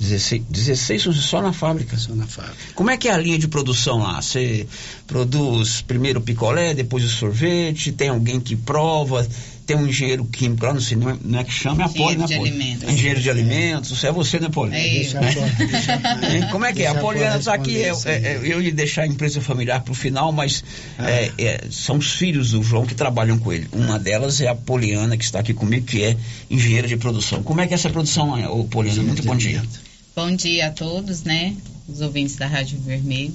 16, 0.00 0.44
16 0.48 1.02
só 1.16 1.42
na 1.42 1.52
fábrica? 1.52 1.94
Só 1.98 2.14
na 2.14 2.26
fábrica. 2.26 2.56
Como 2.74 2.90
é 2.90 2.96
que 2.96 3.06
é 3.06 3.12
a 3.12 3.18
linha 3.18 3.38
de 3.38 3.46
produção 3.46 3.98
lá? 3.98 4.22
Você 4.22 4.66
produz 5.06 5.82
primeiro 5.82 6.20
o 6.20 6.22
picolé, 6.22 6.72
depois 6.72 7.04
o 7.04 7.08
sorvete, 7.08 7.92
tem 7.92 8.08
alguém 8.08 8.40
que 8.40 8.56
prova, 8.56 9.28
tem 9.70 9.76
um 9.76 9.86
engenheiro 9.86 10.24
químico 10.24 10.66
lá, 10.66 10.74
não 10.74 10.80
sei, 10.80 10.96
não 10.96 11.10
é, 11.10 11.16
não 11.22 11.38
é 11.38 11.44
que 11.44 11.52
chama, 11.52 11.84
é 11.84 11.86
a 11.86 11.88
Poli, 11.88 12.16
né, 12.16 12.26
Poli? 12.26 12.50
Alimentos. 12.50 12.88
Engenheiro 12.90 13.20
de 13.20 13.30
alimentos, 13.30 13.90
isso 13.92 14.04
é 14.04 14.10
você, 14.10 14.40
né, 14.40 14.48
Poli? 14.48 14.74
É 14.74 15.04
eu. 15.04 15.20
É. 15.20 16.46
Como 16.50 16.64
é 16.64 16.72
que 16.72 16.82
é? 16.82 16.88
A 16.88 16.94
Poliana 16.96 17.36
está 17.36 17.54
aqui, 17.54 17.80
é, 17.84 17.92
é, 18.06 18.40
eu 18.42 18.60
ia 18.60 18.72
deixar 18.72 19.02
a 19.02 19.06
empresa 19.06 19.40
familiar 19.40 19.80
para 19.80 19.92
o 19.92 19.94
final, 19.94 20.32
mas 20.32 20.64
ah. 20.98 21.08
é, 21.08 21.68
são 21.70 21.98
os 21.98 22.14
filhos 22.14 22.50
do 22.50 22.64
João 22.64 22.84
que 22.84 22.96
trabalham 22.96 23.38
com 23.38 23.52
ele. 23.52 23.68
Uma 23.70 23.96
delas 23.96 24.40
é 24.40 24.48
a 24.48 24.56
Poliana, 24.56 25.16
que 25.16 25.22
está 25.22 25.38
aqui 25.38 25.54
comigo, 25.54 25.86
que 25.86 26.02
é 26.02 26.16
engenheira 26.50 26.88
de 26.88 26.96
produção. 26.96 27.40
Como 27.44 27.60
é 27.60 27.66
que 27.68 27.72
é 27.72 27.76
essa 27.76 27.90
produção, 27.90 28.42
ô, 28.52 28.64
Poliana? 28.64 29.04
Muito 29.04 29.22
bom 29.22 29.36
dia. 29.36 29.62
Bom 30.16 30.34
dia 30.34 30.66
a 30.66 30.70
todos, 30.72 31.22
né, 31.22 31.54
os 31.88 32.00
ouvintes 32.00 32.34
da 32.34 32.48
Rádio 32.48 32.76
Vermelho. 32.80 33.34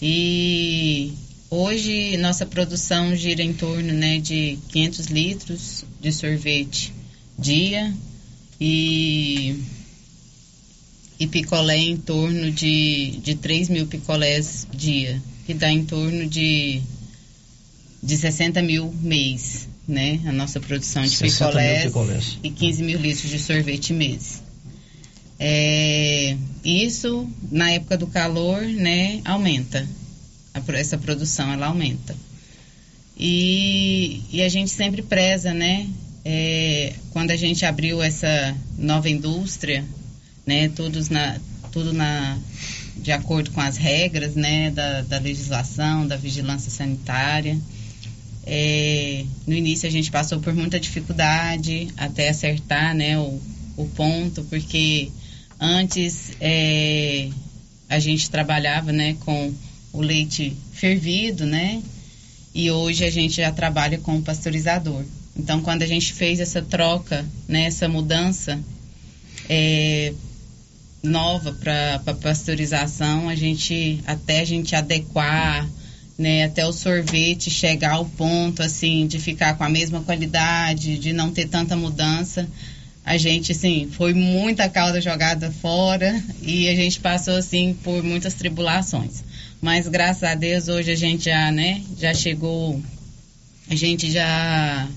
E 0.00 1.14
Hoje, 1.54 2.16
nossa 2.16 2.46
produção 2.46 3.14
gira 3.14 3.42
em 3.42 3.52
torno 3.52 3.92
né, 3.92 4.18
de 4.18 4.58
500 4.70 5.06
litros 5.08 5.84
de 6.00 6.10
sorvete 6.10 6.94
dia 7.38 7.92
e, 8.58 9.62
e 11.20 11.26
picolé 11.26 11.76
em 11.76 11.98
torno 11.98 12.50
de, 12.50 13.18
de 13.22 13.34
3 13.34 13.68
mil 13.68 13.86
picolés 13.86 14.66
dia, 14.72 15.22
que 15.44 15.52
dá 15.52 15.70
em 15.70 15.84
torno 15.84 16.26
de, 16.26 16.80
de 18.02 18.16
60 18.16 18.62
mil 18.62 18.90
mês, 19.02 19.68
né? 19.86 20.20
A 20.24 20.32
nossa 20.32 20.58
produção 20.58 21.04
de 21.04 21.18
picolés, 21.18 21.84
picolés, 21.84 22.38
e 22.42 22.48
15 22.48 22.82
mil 22.82 22.98
litros 22.98 23.28
de 23.28 23.38
sorvete 23.38 23.92
mês. 23.92 24.42
É, 25.38 26.34
isso, 26.64 27.28
na 27.50 27.72
época 27.72 27.98
do 27.98 28.06
calor, 28.06 28.62
né, 28.62 29.20
aumenta 29.22 29.86
a, 30.54 30.78
essa 30.78 30.98
produção 30.98 31.52
ela 31.52 31.66
aumenta. 31.66 32.14
E, 33.16 34.22
e 34.30 34.42
a 34.42 34.48
gente 34.48 34.70
sempre 34.70 35.02
preza, 35.02 35.52
né? 35.52 35.88
É, 36.24 36.94
quando 37.10 37.30
a 37.30 37.36
gente 37.36 37.64
abriu 37.64 38.02
essa 38.02 38.56
nova 38.78 39.08
indústria, 39.08 39.84
né? 40.46 40.68
Todos 40.68 41.08
na, 41.08 41.38
tudo 41.70 41.92
na, 41.92 42.38
de 42.96 43.12
acordo 43.12 43.50
com 43.50 43.60
as 43.60 43.76
regras, 43.76 44.34
né? 44.34 44.70
Da, 44.70 45.02
da 45.02 45.18
legislação, 45.18 46.06
da 46.06 46.16
vigilância 46.16 46.70
sanitária. 46.70 47.58
É, 48.44 49.24
no 49.46 49.54
início 49.54 49.88
a 49.88 49.92
gente 49.92 50.10
passou 50.10 50.40
por 50.40 50.52
muita 50.52 50.80
dificuldade 50.80 51.88
até 51.96 52.28
acertar, 52.28 52.94
né? 52.94 53.18
O, 53.18 53.40
o 53.76 53.88
ponto, 53.94 54.42
porque 54.44 55.10
antes 55.60 56.32
é, 56.40 57.28
a 57.88 57.98
gente 57.98 58.30
trabalhava, 58.30 58.90
né? 58.90 59.16
Com 59.20 59.52
o 59.92 60.00
leite 60.00 60.56
fervido, 60.72 61.44
né? 61.44 61.82
E 62.54 62.70
hoje 62.70 63.04
a 63.04 63.10
gente 63.10 63.36
já 63.36 63.50
trabalha 63.52 63.98
com 63.98 64.16
o 64.16 64.22
pasteurizador. 64.22 65.04
Então, 65.36 65.62
quando 65.62 65.82
a 65.82 65.86
gente 65.86 66.12
fez 66.12 66.40
essa 66.40 66.60
troca, 66.60 67.24
né, 67.48 67.64
essa 67.64 67.88
mudança 67.88 68.58
é, 69.48 70.12
nova 71.02 71.52
para 71.52 72.14
pasteurização, 72.14 73.28
a 73.28 73.34
gente 73.34 74.00
até 74.06 74.40
a 74.40 74.44
gente 74.44 74.74
adequar, 74.74 75.68
né, 76.18 76.44
até 76.44 76.66
o 76.66 76.72
sorvete 76.72 77.50
chegar 77.50 77.92
ao 77.92 78.04
ponto 78.04 78.62
assim 78.62 79.06
de 79.06 79.18
ficar 79.18 79.56
com 79.56 79.64
a 79.64 79.68
mesma 79.68 80.02
qualidade, 80.02 80.98
de 80.98 81.12
não 81.12 81.32
ter 81.32 81.48
tanta 81.48 81.74
mudança, 81.74 82.46
a 83.04 83.16
gente 83.16 83.52
assim 83.52 83.88
foi 83.90 84.14
muita 84.14 84.68
cauda 84.68 85.00
jogada 85.00 85.50
fora 85.50 86.22
e 86.42 86.68
a 86.68 86.74
gente 86.74 87.00
passou 87.00 87.34
assim 87.34 87.74
por 87.82 88.02
muitas 88.02 88.34
tribulações. 88.34 89.24
Mas 89.62 89.86
graças 89.86 90.24
a 90.24 90.34
Deus 90.34 90.66
hoje 90.66 90.90
a 90.90 90.96
gente 90.96 91.26
já, 91.26 91.52
né, 91.52 91.80
já 91.96 92.12
chegou, 92.12 92.82
a 93.70 93.74
gente 93.76 94.10
já 94.10 94.88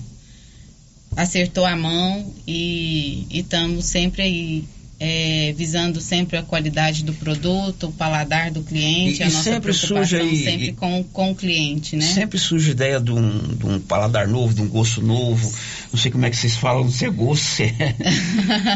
acertou 1.16 1.64
a 1.64 1.76
mão 1.76 2.34
e 2.48 3.28
estamos 3.30 3.84
sempre 3.84 4.22
aí 4.22 4.64
é, 4.98 5.54
visando 5.56 6.00
sempre 6.00 6.36
a 6.36 6.42
qualidade 6.42 7.04
do 7.04 7.12
produto, 7.12 7.86
o 7.86 7.92
paladar 7.92 8.50
do 8.50 8.60
cliente, 8.60 9.20
e, 9.20 9.22
a 9.22 9.26
nossa 9.26 9.44
sempre 9.44 9.72
surge 9.72 10.16
aí, 10.16 10.42
sempre 10.42 10.72
com, 10.72 11.04
com 11.12 11.30
o 11.30 11.34
cliente, 11.36 11.94
né? 11.94 12.04
Sempre 12.04 12.36
surge 12.36 12.72
ideia 12.72 12.98
de 12.98 13.12
um, 13.12 13.38
de 13.38 13.66
um 13.66 13.78
paladar 13.78 14.26
novo, 14.26 14.52
de 14.52 14.62
um 14.62 14.68
gosto 14.68 15.00
novo. 15.00 15.48
Não 15.92 16.00
sei 16.00 16.10
como 16.10 16.26
é 16.26 16.30
que 16.30 16.36
vocês 16.36 16.56
falam, 16.56 16.82
não 16.82 16.90
sei 16.90 17.08
gosto, 17.08 17.44
se 17.44 17.62
é. 17.62 17.94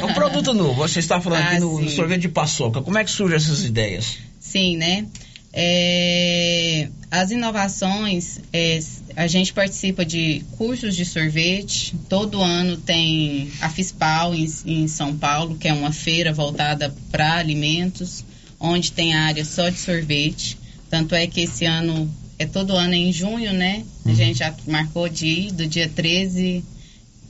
é 0.01 0.05
um 0.05 0.15
produto 0.15 0.55
novo. 0.55 0.75
Você 0.75 1.01
está 1.01 1.21
falando 1.21 1.43
ah, 1.43 1.51
aqui 1.51 1.61
no, 1.61 1.81
no, 1.81 1.91
sorvete 1.91 2.21
de 2.21 2.29
paçoca. 2.29 2.81
Como 2.81 2.97
é 2.97 3.03
que 3.03 3.11
surgem 3.11 3.37
essas 3.37 3.65
ideias? 3.65 4.19
Sim, 4.39 4.77
né? 4.77 5.07
É, 5.53 6.89
as 7.11 7.31
inovações, 7.33 8.41
é, 8.53 8.79
a 9.17 9.27
gente 9.27 9.53
participa 9.53 10.05
de 10.05 10.45
cursos 10.57 10.95
de 10.95 11.05
sorvete. 11.05 11.95
Todo 12.09 12.41
ano 12.41 12.77
tem 12.77 13.51
a 13.61 13.69
FISPAL 13.69 14.35
em, 14.35 14.49
em 14.65 14.89
São 14.89 15.17
Paulo, 15.17 15.57
que 15.57 15.67
é 15.67 15.73
uma 15.73 15.93
feira 15.93 16.33
voltada 16.33 16.95
para 17.11 17.35
alimentos, 17.35 18.25
onde 18.61 18.93
tem 18.93 19.15
a 19.15 19.23
área 19.25 19.45
só 19.45 19.69
de 19.69 19.79
sorvete. 19.79 20.57
Tanto 20.89 21.15
é 21.15 21.27
que 21.27 21.41
esse 21.41 21.65
ano, 21.65 22.09
é 22.39 22.47
todo 22.47 22.77
ano 22.77 22.95
em 22.95 23.13
junho, 23.13 23.53
né? 23.53 23.85
A 24.05 24.09
uhum. 24.09 24.15
gente 24.15 24.39
já 24.39 24.55
marcou 24.67 25.09
de 25.09 25.27
ir 25.27 25.53
do 25.53 25.67
dia 25.67 25.89
13 25.89 26.65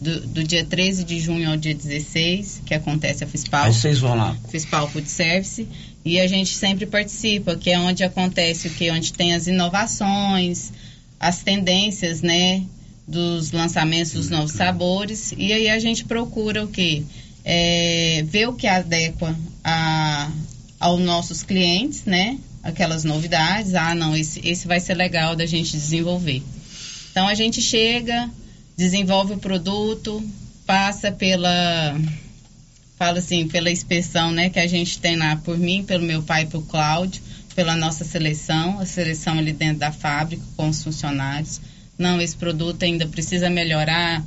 do, 0.00 0.20
do, 0.20 0.44
dia 0.44 0.64
13 0.64 1.04
de 1.04 1.20
junho 1.20 1.50
ao 1.50 1.56
dia 1.58 1.74
16, 1.74 2.62
que 2.64 2.72
acontece 2.72 3.22
a 3.22 3.26
FISPAL. 3.26 3.64
Aí 3.64 3.74
vocês 3.74 3.98
vão 3.98 4.14
lá. 4.14 4.34
FISPAL 4.48 4.88
Food 4.88 5.08
Service. 5.08 5.68
E 6.04 6.18
a 6.18 6.26
gente 6.26 6.50
sempre 6.50 6.86
participa, 6.86 7.56
que 7.56 7.70
é 7.70 7.78
onde 7.78 8.02
acontece 8.02 8.68
o 8.68 8.70
que? 8.70 8.90
Onde 8.90 9.12
tem 9.12 9.34
as 9.34 9.46
inovações, 9.46 10.72
as 11.18 11.42
tendências, 11.42 12.22
né? 12.22 12.64
Dos 13.06 13.50
lançamentos 13.50 14.12
dos 14.12 14.30
novos 14.30 14.52
sabores. 14.52 15.34
E 15.36 15.52
aí 15.52 15.68
a 15.68 15.78
gente 15.78 16.04
procura 16.04 16.64
o 16.64 16.68
quê? 16.68 17.02
É, 17.44 18.24
ver 18.26 18.48
o 18.48 18.54
que 18.54 18.66
adequa 18.66 19.36
a, 19.62 20.30
aos 20.78 21.00
nossos 21.00 21.42
clientes, 21.42 22.04
né? 22.04 22.38
Aquelas 22.62 23.04
novidades. 23.04 23.74
Ah, 23.74 23.94
não, 23.94 24.16
esse, 24.16 24.40
esse 24.46 24.66
vai 24.66 24.80
ser 24.80 24.94
legal 24.94 25.36
da 25.36 25.44
gente 25.44 25.72
desenvolver. 25.72 26.42
Então 27.10 27.28
a 27.28 27.34
gente 27.34 27.60
chega, 27.60 28.30
desenvolve 28.76 29.34
o 29.34 29.38
produto, 29.38 30.22
passa 30.64 31.12
pela 31.12 31.94
falo 33.00 33.16
assim, 33.16 33.48
pela 33.48 33.70
inspeção, 33.70 34.30
né, 34.30 34.50
que 34.50 34.58
a 34.58 34.66
gente 34.66 34.98
tem 34.98 35.16
lá 35.16 35.34
por 35.36 35.56
mim, 35.56 35.82
pelo 35.82 36.04
meu 36.04 36.22
pai, 36.22 36.44
pelo 36.44 36.62
Cláudio, 36.64 37.22
pela 37.54 37.74
nossa 37.74 38.04
seleção, 38.04 38.78
a 38.78 38.84
seleção 38.84 39.38
ali 39.38 39.54
dentro 39.54 39.78
da 39.78 39.90
fábrica 39.90 40.42
com 40.54 40.68
os 40.68 40.84
funcionários. 40.84 41.62
Não, 41.96 42.20
esse 42.20 42.36
produto 42.36 42.82
ainda 42.82 43.06
precisa 43.06 43.48
melhorar. 43.48 44.22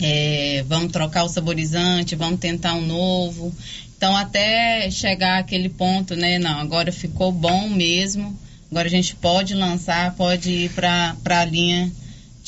É, 0.00 0.64
vamos 0.68 0.92
trocar 0.92 1.24
o 1.24 1.28
saborizante, 1.28 2.14
vamos 2.14 2.38
tentar 2.38 2.74
um 2.74 2.86
novo. 2.86 3.52
Então, 3.96 4.16
até 4.16 4.88
chegar 4.88 5.40
aquele 5.40 5.68
ponto, 5.68 6.14
né? 6.14 6.38
Não, 6.38 6.60
agora 6.60 6.92
ficou 6.92 7.32
bom 7.32 7.68
mesmo. 7.68 8.38
Agora 8.70 8.86
a 8.86 8.90
gente 8.90 9.16
pode 9.16 9.52
lançar, 9.52 10.14
pode 10.14 10.48
ir 10.48 10.70
para 10.70 11.16
a 11.24 11.44
linha 11.44 11.90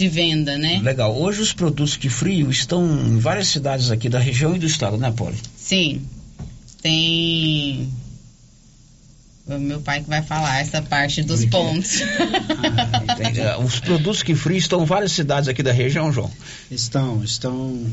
de 0.03 0.09
venda, 0.09 0.59
né? 0.59 0.81
Legal. 0.83 1.17
Hoje 1.17 1.41
os 1.41 1.53
produtos 1.53 1.97
de 1.97 2.11
frio 2.11 2.51
estão 2.51 2.85
em 3.07 3.19
várias 3.19 3.47
cidades 3.49 3.91
aqui 3.91 4.09
da 4.09 4.19
região 4.19 4.57
e 4.57 4.59
do 4.59 4.67
estado, 4.67 4.97
né, 4.97 5.13
Poli? 5.13 5.37
Sim. 5.57 6.03
Tem 6.83 7.89
o 9.47 9.59
meu 9.59 9.81
pai 9.81 10.01
que 10.03 10.09
vai 10.09 10.23
falar 10.23 10.61
essa 10.61 10.83
parte 10.83 11.23
dos 11.23 11.45
pontos. 11.47 12.01
Ah, 13.45 13.59
Os 13.59 13.79
produtos 13.79 14.23
que 14.23 14.35
frio 14.35 14.57
estão 14.57 14.83
em 14.83 14.87
várias 14.87 15.13
cidades 15.13 15.49
aqui 15.49 15.63
da 15.63 15.73
região, 15.73 16.13
João? 16.13 16.31
Estão, 16.71 17.23
estão. 17.23 17.87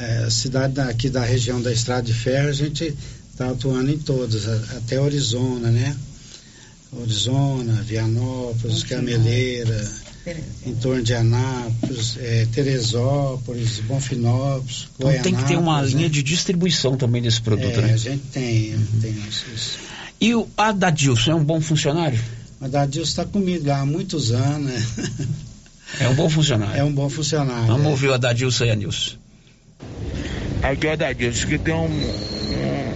É, 0.00 0.28
cidade 0.30 0.80
aqui 0.80 1.08
da 1.08 1.24
região 1.24 1.60
da 1.60 1.72
Estrada 1.72 2.02
de 2.02 2.14
Ferro, 2.14 2.48
a 2.48 2.52
gente 2.52 2.94
está 3.30 3.50
atuando 3.50 3.90
em 3.90 3.98
todas, 3.98 4.48
até 4.76 5.00
Orizona, 5.00 5.70
né? 5.70 5.96
Orizona, 6.92 7.82
Vianópolis, 7.82 8.82
Gameleira, 8.82 9.90
em 10.66 10.74
torno 10.74 11.02
de 11.02 11.14
Anápolis, 11.14 12.16
é, 12.18 12.46
Teresópolis, 12.52 13.80
Bonfinópolis, 13.80 14.88
Então 14.98 15.12
tem 15.22 15.34
que 15.34 15.44
ter 15.44 15.56
uma 15.56 15.64
Goianápolis, 15.64 15.92
linha 15.92 16.08
né? 16.08 16.08
de 16.08 16.22
distribuição 16.22 16.96
também 16.96 17.22
desse 17.22 17.40
produto, 17.40 17.78
É, 17.78 17.82
né? 17.82 17.92
a 17.92 17.96
gente 17.96 18.22
tem, 18.32 18.76
tem 19.00 19.12
isso. 19.28 19.78
E 20.20 20.34
o 20.34 20.48
Adadilson 20.56 21.30
é 21.30 21.34
um 21.34 21.44
bom 21.44 21.60
funcionário? 21.60 22.18
O 22.60 22.64
Adadilson 22.64 23.08
está 23.08 23.24
comigo 23.24 23.68
lá 23.68 23.80
há 23.80 23.86
muitos 23.86 24.32
anos, 24.32 24.72
né? 24.72 24.86
É 26.00 26.08
um 26.08 26.14
bom 26.14 26.28
funcionário. 26.28 26.80
É 26.80 26.84
um 26.84 26.92
bom 26.92 27.08
funcionário. 27.08 27.66
Vamos 27.68 27.86
é. 27.86 27.88
ouvir 27.90 28.08
o 28.08 28.14
Adadilson 28.14 28.64
e 28.64 28.70
a 28.70 28.74
Nilson. 28.74 29.16
Aqui 30.60 30.86
é 30.86 30.90
o 30.90 30.92
Adadilson, 30.92 31.46
que 31.46 31.58
tem 31.58 31.72
um, 31.72 31.84
um, 31.86 32.90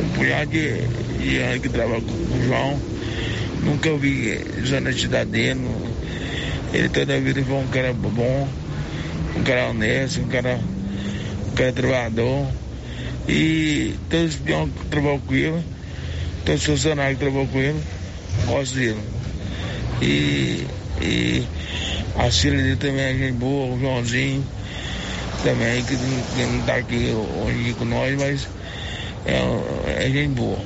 um 0.00 0.08
punhado 0.16 0.50
de, 0.50 0.80
de 1.18 1.60
que 1.60 1.68
trabalha 1.68 2.00
com 2.02 2.12
o 2.12 2.44
João. 2.44 2.80
Nunca 3.62 3.96
vi 3.96 4.36
desonestidade 4.60 5.30
dele. 5.30 5.60
Ele 6.72 6.88
toda 6.88 7.14
a 7.14 7.20
vida 7.20 7.42
foi 7.44 7.54
um 7.56 7.66
cara 7.68 7.92
bom, 7.92 8.48
um 9.36 9.42
cara 9.42 9.68
honesto, 9.68 10.20
um 10.20 10.28
cara, 10.28 10.60
um 11.48 11.54
cara 11.54 11.72
trabalhador. 11.72 12.46
E 13.28 13.94
todos 14.08 14.36
que 14.36 14.42
peões 14.42 14.70
que 14.72 14.86
trabalham 14.86 15.20
com 15.20 15.34
ele, 15.34 15.62
todos 16.44 16.60
os 16.60 16.66
funcionários 16.66 17.18
que 17.18 17.24
trabalham 17.24 17.46
com 17.46 17.58
ele, 17.58 17.82
gostam 18.46 18.78
dele. 18.78 19.00
E, 20.02 20.66
e 21.02 21.44
a 22.16 22.30
filha 22.30 22.56
dele 22.56 22.76
também 22.76 23.00
é 23.00 23.14
gente 23.14 23.32
boa, 23.32 23.74
o 23.74 23.80
Joãozinho 23.80 24.44
também, 25.42 25.84
que 25.84 25.94
não, 25.94 26.22
que 26.34 26.42
não 26.44 26.62
tá 26.62 26.76
aqui 26.76 27.12
hoje 27.44 27.74
com 27.74 27.84
nós, 27.84 28.16
mas 28.18 28.48
é, 29.24 30.04
é 30.04 30.10
gente 30.10 30.34
boa. 30.34 30.58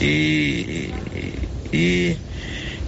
E, 0.00 0.92
e 1.72 2.16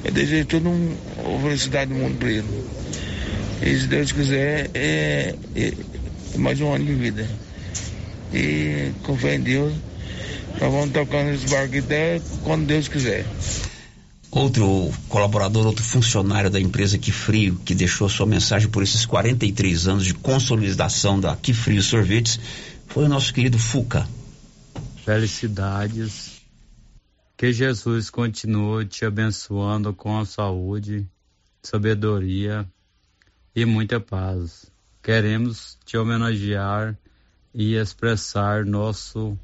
eu 0.04 0.10
desejo 0.10 0.46
toda 0.46 0.68
um, 0.68 0.96
uma 1.24 1.40
felicidade 1.40 1.92
do 1.92 1.98
mundo 1.98 2.18
para 2.18 2.30
ele. 2.30 2.64
E 3.62 3.78
se 3.78 3.86
Deus 3.86 4.10
quiser, 4.10 4.70
é, 4.74 5.34
é 5.54 5.72
mais 6.36 6.60
um 6.60 6.72
ano 6.72 6.84
de 6.84 6.94
vida. 6.94 7.28
E 8.32 8.90
com 9.04 9.16
fé 9.16 9.36
em 9.36 9.40
Deus, 9.40 9.72
nós 10.60 10.72
vamos 10.72 10.90
tocando 10.90 11.30
esse 11.30 11.46
barco 11.48 11.78
até 11.78 12.20
quando 12.42 12.66
Deus 12.66 12.88
quiser. 12.88 13.24
Outro 14.30 14.90
colaborador, 15.08 15.66
outro 15.66 15.84
funcionário 15.84 16.48
da 16.50 16.58
empresa 16.58 16.96
Que 16.96 17.12
Frio, 17.12 17.60
que 17.64 17.74
deixou 17.74 18.08
sua 18.08 18.26
mensagem 18.26 18.68
por 18.68 18.82
esses 18.82 19.04
43 19.04 19.86
anos 19.86 20.06
de 20.06 20.14
consolidação 20.14 21.20
da 21.20 21.36
Que 21.36 21.52
Frio 21.52 21.82
Sorvetes, 21.82 22.40
foi 22.88 23.04
o 23.04 23.08
nosso 23.08 23.32
querido 23.32 23.58
Fuca. 23.58 24.08
Felicidades. 25.04 26.31
Que 27.42 27.52
Jesus 27.52 28.08
continue 28.08 28.86
te 28.86 29.04
abençoando 29.04 29.92
com 29.92 30.16
a 30.16 30.24
saúde, 30.24 31.04
sabedoria 31.60 32.64
e 33.52 33.64
muita 33.64 33.98
paz. 33.98 34.70
Queremos 35.02 35.76
te 35.84 35.96
homenagear 35.96 36.96
e 37.52 37.74
expressar 37.74 38.64
nosso 38.64 39.36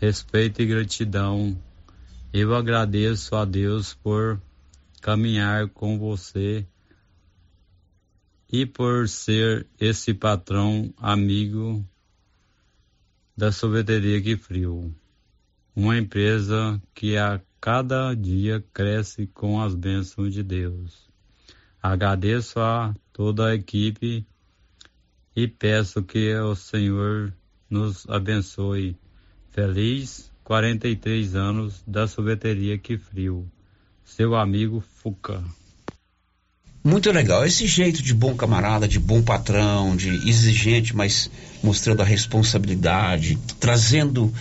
respeito 0.00 0.62
e 0.62 0.66
gratidão. 0.66 1.54
Eu 2.32 2.54
agradeço 2.54 3.36
a 3.36 3.44
Deus 3.44 3.92
por 3.92 4.40
caminhar 5.02 5.68
com 5.68 5.98
você 5.98 6.66
e 8.50 8.64
por 8.64 9.10
ser 9.10 9.66
esse 9.78 10.14
patrão 10.14 10.90
amigo 10.96 11.86
da 13.36 13.52
sorveteria 13.52 14.22
Que 14.22 14.38
Frio 14.38 15.01
uma 15.74 15.96
empresa 15.96 16.80
que 16.94 17.16
a 17.16 17.40
cada 17.60 18.14
dia 18.14 18.62
cresce 18.72 19.26
com 19.26 19.60
as 19.60 19.74
bênçãos 19.74 20.32
de 20.32 20.42
Deus. 20.42 21.08
Agradeço 21.82 22.60
a 22.60 22.94
toda 23.12 23.48
a 23.48 23.54
equipe 23.54 24.26
e 25.34 25.48
peço 25.48 26.02
que 26.02 26.34
o 26.36 26.54
Senhor 26.54 27.32
nos 27.68 28.08
abençoe. 28.08 28.96
Feliz 29.50 30.30
43 30.44 31.34
anos 31.34 31.82
da 31.86 32.06
sorveteria 32.06 32.78
Que 32.78 32.98
Frio. 32.98 33.50
Seu 34.04 34.34
amigo 34.34 34.82
Fuca. 35.02 35.42
Muito 36.84 37.10
legal. 37.12 37.46
Esse 37.46 37.66
jeito 37.66 38.02
de 38.02 38.12
bom 38.12 38.34
camarada, 38.34 38.88
de 38.88 38.98
bom 38.98 39.22
patrão, 39.22 39.94
de 39.94 40.08
exigente, 40.28 40.94
mas 40.94 41.30
mostrando 41.62 42.02
a 42.02 42.04
responsabilidade, 42.04 43.38
trazendo 43.60 44.34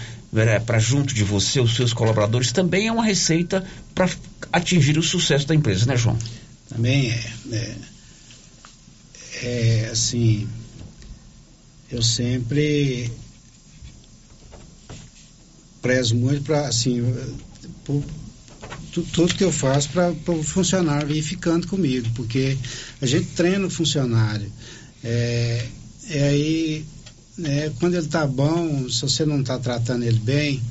para 0.66 0.80
junto 0.80 1.14
de 1.14 1.24
você 1.24 1.60
os 1.60 1.76
seus 1.76 1.92
colaboradores, 1.94 2.52
também 2.52 2.88
é 2.88 2.92
uma 2.92 3.04
receita 3.04 3.66
para 3.94 4.10
atingir 4.52 4.98
o 4.98 5.04
sucesso 5.04 5.46
da 5.48 5.54
empresa, 5.56 5.86
né, 5.86 5.98
João? 5.98 6.18
Também 6.70 7.12
é, 7.12 7.32
é, 7.52 7.76
é 9.44 9.90
assim, 9.92 10.48
eu 11.92 12.02
sempre 12.02 13.12
prezo 15.82 16.16
muito 16.16 16.44
para 16.44 16.68
assim, 16.68 17.02
por, 17.84 18.04
tu- 18.94 19.04
tudo 19.12 19.36
que 19.36 19.44
eu 19.44 19.52
faço 19.52 19.90
para 19.90 20.12
o 20.28 20.44
funcionário 20.44 21.12
ir 21.14 21.22
ficando 21.22 21.68
comigo, 21.68 22.08
porque 22.16 22.58
a 23.02 23.06
gente 23.06 23.28
treina 23.36 23.66
o 23.66 23.70
funcionário. 23.70 24.52
É, 25.04 25.66
e 26.10 26.18
aí, 26.20 26.86
né, 27.38 27.72
quando 27.80 27.96
ele 27.96 28.06
está 28.06 28.26
bom, 28.28 28.90
se 28.90 29.02
você 29.02 29.26
não 29.26 29.42
está 29.42 29.58
tratando 29.58 30.04
ele 30.04 30.20
bem, 30.20 30.62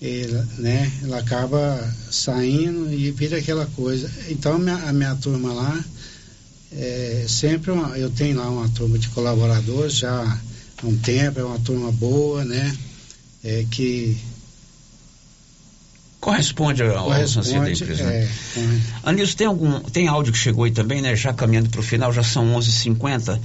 ele, 0.00 0.32
né, 0.58 0.90
ele 1.02 1.14
acaba 1.14 1.94
saindo 2.10 2.92
e 2.92 3.10
vira 3.12 3.38
aquela 3.38 3.66
coisa. 3.66 4.10
Então, 4.28 4.54
a 4.54 4.58
minha, 4.58 4.76
a 4.88 4.92
minha 4.92 5.14
turma 5.16 5.52
lá, 5.52 5.84
é, 6.72 7.24
sempre 7.28 7.70
uma- 7.70 7.96
eu 7.98 8.10
tenho 8.10 8.36
lá 8.38 8.48
uma 8.50 8.68
turma 8.70 8.98
de 8.98 9.08
colaboradores 9.10 9.94
já 9.94 10.10
há 10.82 10.86
um 10.86 10.96
tempo, 10.98 11.38
é 11.38 11.44
uma 11.44 11.58
turma 11.60 11.92
boa, 11.92 12.44
né, 12.44 12.76
é, 13.44 13.64
que 13.70 14.16
Corresponde 16.20 16.82
ao 16.84 17.04
Corresponde, 17.06 17.50
da 17.52 17.70
empresa. 17.72 18.04
né? 18.04 18.14
é, 18.24 18.30
Anilson, 19.02 19.36
tem 19.36 19.46
algum 19.48 19.80
tem 19.80 20.06
áudio 20.06 20.32
que 20.32 20.38
chegou 20.38 20.62
aí 20.64 20.70
também, 20.70 21.02
né? 21.02 21.16
Já 21.16 21.32
caminhando 21.32 21.68
para 21.68 21.80
o 21.80 21.82
final, 21.82 22.12
já 22.12 22.22
são 22.22 22.54
11h50. 22.54 23.40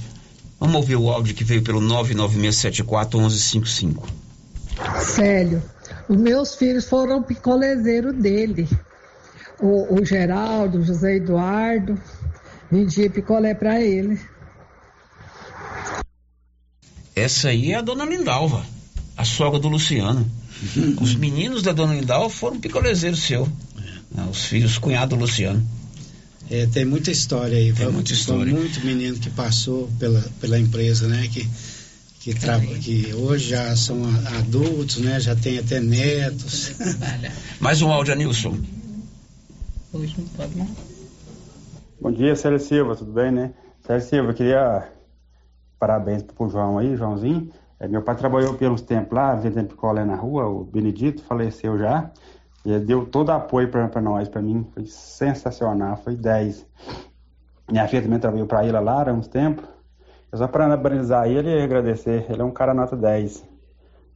Vamos 0.60 0.76
ouvir 0.76 0.96
o 0.96 1.10
áudio 1.10 1.34
que 1.34 1.44
veio 1.44 1.62
pelo 1.62 1.80
99674-1155. 1.80 4.02
Célio, 5.00 5.62
os 6.08 6.16
meus 6.16 6.54
filhos 6.54 6.88
foram 6.88 7.22
picolezeiro 7.22 8.12
dele. 8.12 8.68
O, 9.60 10.00
o 10.00 10.04
Geraldo, 10.04 10.78
o 10.78 10.84
José 10.84 11.16
Eduardo, 11.16 12.00
vendia 12.70 13.10
picolé 13.10 13.54
para 13.54 13.80
ele. 13.80 14.20
Essa 17.14 17.48
aí 17.48 17.72
é 17.72 17.76
a 17.76 17.82
dona 17.82 18.04
Lindalva. 18.04 18.64
a 19.16 19.24
sogra 19.24 19.58
do 19.58 19.68
Luciano. 19.68 20.28
Os 21.00 21.14
meninos 21.14 21.62
da 21.62 21.72
Dona 21.72 21.94
Lindal 21.94 22.28
foram 22.28 22.60
picolezeiros 22.60 23.20
seu. 23.20 23.48
né, 24.12 24.26
Os 24.30 24.44
filhos, 24.44 24.78
cunhado 24.78 25.16
do 25.16 25.22
Luciano. 25.22 25.64
É, 26.50 26.66
tem 26.66 26.84
muita 26.84 27.10
história 27.10 27.56
aí. 27.58 27.66
Tem 27.72 27.84
Foi- 27.84 27.92
muita 27.92 28.08
foi 28.08 28.16
história. 28.18 28.52
muito 28.52 28.84
menino 28.84 29.18
que 29.18 29.28
passou 29.30 29.88
pela, 29.98 30.20
pela 30.40 30.58
empresa, 30.58 31.06
né? 31.06 31.28
Que, 31.30 31.46
que, 32.20 32.34
tra- 32.34 32.58
que 32.60 33.12
hoje 33.14 33.50
já 33.50 33.74
são 33.76 34.02
a- 34.04 34.38
adultos, 34.38 34.98
né? 34.98 35.20
Já 35.20 35.36
tem 35.36 35.58
até 35.58 35.78
netos. 35.80 36.72
Mais 37.60 37.82
um 37.82 37.90
áudio, 37.92 38.12
Anilson. 38.14 38.56
Hoje 39.92 40.14
não 40.18 40.26
pode 40.28 40.56
não. 40.56 40.68
Bom 42.00 42.12
dia, 42.12 42.34
Célio 42.36 42.60
Silva, 42.60 42.94
tudo 42.96 43.12
bem, 43.12 43.30
né? 43.32 43.52
Célio 43.86 44.02
Silva, 44.06 44.30
eu 44.30 44.34
queria 44.34 44.88
parabéns 45.78 46.22
pro 46.22 46.48
João 46.48 46.78
aí, 46.78 46.96
Joãozinho. 46.96 47.50
É, 47.80 47.86
meu 47.86 48.02
pai 48.02 48.16
trabalhou 48.16 48.54
por 48.54 48.70
uns 48.70 48.80
tempos 48.82 49.12
lá, 49.14 49.34
vendendo 49.34 49.68
picolé 49.68 50.04
na 50.04 50.16
rua, 50.16 50.46
o 50.46 50.64
Benedito 50.64 51.22
faleceu 51.22 51.78
já. 51.78 52.10
E 52.68 52.72
ele 52.72 52.84
deu 52.84 53.06
todo 53.06 53.30
apoio 53.30 53.68
pra, 53.70 53.88
pra 53.88 54.02
nós, 54.02 54.28
pra 54.28 54.42
mim, 54.42 54.66
foi 54.74 54.84
sensacional, 54.86 55.98
foi 56.04 56.14
10. 56.14 56.66
Minha 57.70 57.88
filha 57.88 58.02
também 58.02 58.18
trabalhou 58.18 58.46
pra 58.46 58.62
ele 58.62 58.78
lá 58.78 59.08
há 59.08 59.12
uns 59.14 59.26
tempos. 59.26 59.64
Eu 60.30 60.36
só 60.36 60.46
parabenizar 60.46 61.26
ele 61.26 61.48
e 61.48 61.62
agradecer, 61.62 62.26
ele 62.28 62.42
é 62.42 62.44
um 62.44 62.50
cara 62.50 62.74
nota 62.74 62.94
10. 62.94 63.42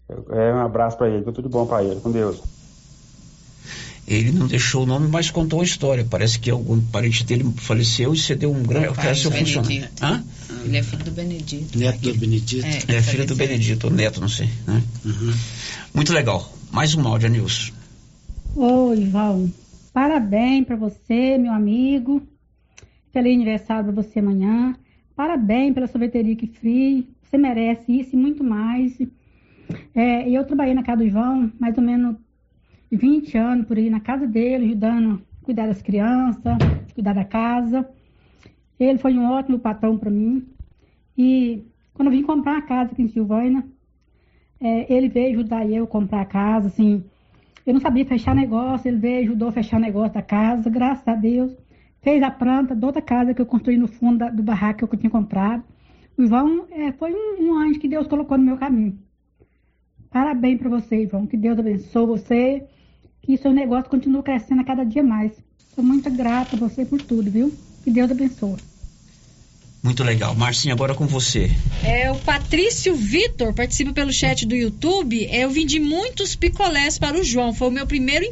Eu- 0.06 0.26
É, 0.32 0.52
um 0.52 0.60
abraço 0.60 0.98
pra 0.98 1.08
ele, 1.08 1.24
tudo 1.24 1.40
de 1.42 1.48
bom 1.48 1.64
pra 1.66 1.82
ele, 1.82 1.98
com 2.00 2.10
Deus. 2.10 2.42
Ele 4.06 4.32
não 4.32 4.46
deixou 4.46 4.82
o 4.82 4.86
nome, 4.86 5.08
mas 5.08 5.30
contou 5.30 5.62
a 5.62 5.64
história. 5.64 6.04
Parece 6.10 6.38
que 6.38 6.50
algum 6.50 6.78
parente 6.78 7.24
dele 7.24 7.50
faleceu 7.56 8.12
e 8.12 8.18
cedeu 8.18 8.52
um 8.52 8.62
grande. 8.62 8.88
O 8.88 8.94
pai 8.94 9.14
seu 9.14 9.30
funcionário. 9.30 9.68
Benedito. 9.70 10.04
Hã? 10.04 10.24
Ele 10.64 10.76
é 10.76 10.82
filho 10.82 11.04
do 11.04 11.10
Benedito. 11.12 11.78
Neto 11.78 12.00
do 12.00 12.14
Benedito. 12.18 12.66
É, 12.66 13.00
filho 13.02 13.26
do 13.26 13.34
Benedito, 13.34 13.86
ou 13.86 13.92
neto, 13.92 14.20
não 14.20 14.28
sei. 14.28 14.50
né? 14.66 14.82
Muito 15.94 16.12
legal. 16.12 16.46
Mais 16.70 16.94
um 16.94 17.06
áudio, 17.08 17.28
Anilson. 17.28 17.72
Oi, 18.54 19.06
Val. 19.08 19.50
Parabéns 19.92 20.64
para 20.66 20.76
você, 20.76 21.36
meu 21.38 21.52
amigo. 21.52 22.26
Feliz 23.12 23.34
aniversário 23.36 23.84
para 23.92 24.02
você 24.02 24.20
amanhã. 24.20 24.76
Parabéns 25.16 25.74
pela 25.74 25.86
sorveteria 25.88 26.36
que 26.36 26.46
frio. 26.48 27.06
Você 27.22 27.38
merece 27.38 27.92
isso 28.00 28.16
e 28.16 28.18
muito 28.18 28.44
mais. 28.44 28.98
É, 29.94 30.28
eu 30.30 30.46
trabalhei 30.46 30.74
na 30.74 30.82
casa 30.84 31.04
do 31.04 31.08
João 31.10 31.52
mais 31.60 31.76
ou 31.78 31.84
menos 31.84 32.16
20 32.90 33.36
anos 33.38 33.66
por 33.66 33.76
aí, 33.78 33.90
na 33.90 34.00
casa 34.00 34.26
dele, 34.26 34.66
ajudando 34.66 35.26
a 35.42 35.44
cuidar 35.46 35.66
das 35.68 35.82
crianças, 35.82 36.62
cuidar 36.94 37.14
da 37.14 37.24
casa. 37.24 37.88
Ele 38.78 38.98
foi 38.98 39.14
um 39.18 39.26
ótimo 39.30 39.58
patrão 39.60 39.98
para 39.98 40.10
mim. 40.10 40.46
E 41.16 41.66
quando 41.94 42.08
eu 42.08 42.12
vim 42.12 42.22
comprar 42.24 42.58
a 42.58 42.62
casa 42.62 42.92
aqui 42.92 43.02
em 43.02 43.08
Silvânia, 43.08 43.64
é, 44.60 44.92
ele 44.92 45.08
veio 45.08 45.30
ajudar 45.38 45.68
eu 45.70 45.84
a 45.84 45.86
comprar 45.88 46.22
a 46.22 46.26
casa, 46.26 46.68
assim. 46.68 47.04
Eu 47.66 47.74
não 47.74 47.80
sabia 47.80 48.04
fechar 48.06 48.34
negócio, 48.34 48.88
ele 48.88 48.98
veio, 48.98 49.22
ajudou 49.24 49.48
a 49.48 49.52
fechar 49.52 49.78
negócio 49.80 50.14
da 50.14 50.22
casa, 50.22 50.68
graças 50.70 51.06
a 51.08 51.14
Deus. 51.14 51.56
Fez 52.02 52.22
a 52.22 52.30
planta 52.30 52.74
da 52.74 52.86
outra 52.86 53.02
casa 53.02 53.34
que 53.34 53.40
eu 53.40 53.46
construí 53.46 53.76
no 53.76 53.88
fundo 53.88 54.18
da- 54.18 54.30
do 54.30 54.42
barraco 54.42 54.86
que 54.88 54.94
eu 54.94 54.98
tinha 54.98 55.10
comprado. 55.10 55.64
O 56.18 56.26
João 56.26 56.66
é, 56.70 56.92
foi 56.92 57.12
um, 57.14 57.44
um 57.50 57.54
anjo 57.58 57.80
que 57.80 57.88
Deus 57.88 58.06
colocou 58.06 58.36
no 58.38 58.44
meu 58.44 58.58
caminho. 58.58 58.98
Parabéns 60.10 60.58
para 60.60 60.68
você, 60.68 61.06
João. 61.08 61.26
Que 61.26 61.36
Deus 61.36 61.58
abençoe 61.58 62.06
você. 62.06 62.68
Que 63.22 63.36
seu 63.36 63.52
negócio 63.52 63.90
continue 63.90 64.22
crescendo 64.22 64.60
a 64.60 64.64
cada 64.64 64.84
dia 64.84 65.02
mais. 65.02 65.42
Sou 65.74 65.82
muito 65.84 66.10
grata 66.10 66.56
a 66.56 66.58
você 66.58 66.84
por 66.86 67.00
tudo, 67.02 67.30
viu? 67.32 67.60
Que 67.82 67.90
Deus 67.90 68.10
abençoe. 68.10 68.60
Muito 69.82 70.04
legal. 70.04 70.34
Marcinho, 70.34 70.72
agora 70.72 70.94
com 70.94 71.06
você. 71.06 71.50
É, 71.82 72.08
o 72.10 72.14
Patrício 72.14 72.94
Vitor 72.94 73.52
participa 73.52 73.92
pelo 73.92 74.12
chat 74.12 74.46
do 74.46 74.54
YouTube. 74.54 75.26
É, 75.26 75.40
Eu 75.40 75.50
vendi 75.50 75.80
muitos 75.80 76.36
picolés 76.36 76.98
para 76.98 77.18
o 77.18 77.24
João. 77.24 77.52
Foi 77.52 77.66
o 77.66 77.72
meu 77.72 77.86
primeiro 77.86 78.24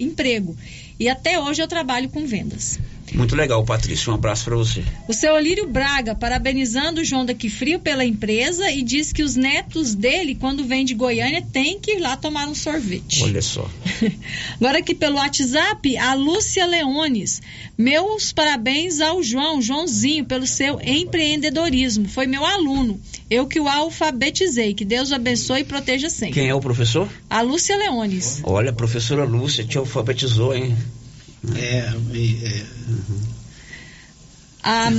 emprego. 0.00 0.56
E 0.98 1.08
até 1.08 1.38
hoje 1.38 1.62
eu 1.62 1.68
trabalho 1.68 2.08
com 2.08 2.26
vendas. 2.26 2.80
Muito 3.14 3.36
legal, 3.36 3.64
Patrício. 3.64 4.12
Um 4.12 4.14
abraço 4.16 4.44
pra 4.44 4.56
você. 4.56 4.82
O 5.08 5.12
seu 5.12 5.34
Olírio 5.34 5.68
Braga, 5.68 6.14
parabenizando 6.14 7.00
o 7.00 7.04
João 7.04 7.24
daqui 7.24 7.48
frio 7.48 7.78
pela 7.78 8.04
empresa 8.04 8.70
e 8.70 8.82
diz 8.82 9.12
que 9.12 9.22
os 9.22 9.36
netos 9.36 9.94
dele, 9.94 10.34
quando 10.34 10.64
vêm 10.64 10.84
de 10.84 10.94
Goiânia, 10.94 11.42
têm 11.52 11.78
que 11.78 11.92
ir 11.92 12.00
lá 12.00 12.16
tomar 12.16 12.48
um 12.48 12.54
sorvete. 12.54 13.22
Olha 13.22 13.42
só. 13.42 13.68
Agora 14.60 14.78
aqui 14.78 14.94
pelo 14.94 15.16
WhatsApp, 15.16 15.96
a 15.96 16.14
Lúcia 16.14 16.66
Leones. 16.66 17.40
Meus 17.78 18.32
parabéns 18.32 19.00
ao 19.00 19.22
João, 19.22 19.60
Joãozinho, 19.62 20.24
pelo 20.24 20.46
seu 20.46 20.80
empreendedorismo. 20.80 22.08
Foi 22.08 22.26
meu 22.26 22.44
aluno. 22.44 23.00
Eu 23.30 23.46
que 23.46 23.60
o 23.60 23.68
alfabetizei. 23.68 24.74
Que 24.74 24.84
Deus 24.84 25.10
o 25.10 25.14
abençoe 25.14 25.60
e 25.60 25.64
proteja 25.64 26.08
sempre. 26.08 26.34
Quem 26.34 26.48
é 26.48 26.54
o 26.54 26.60
professor? 26.60 27.08
A 27.28 27.40
Lúcia 27.40 27.76
Leones. 27.76 28.40
Olha, 28.44 28.70
a 28.70 28.74
professora 28.74 29.24
Lúcia 29.24 29.64
te 29.64 29.78
alfabetizou, 29.78 30.54
hein? 30.54 30.76
É, 31.54 31.92
é. 32.46 32.66
A, 34.62 34.90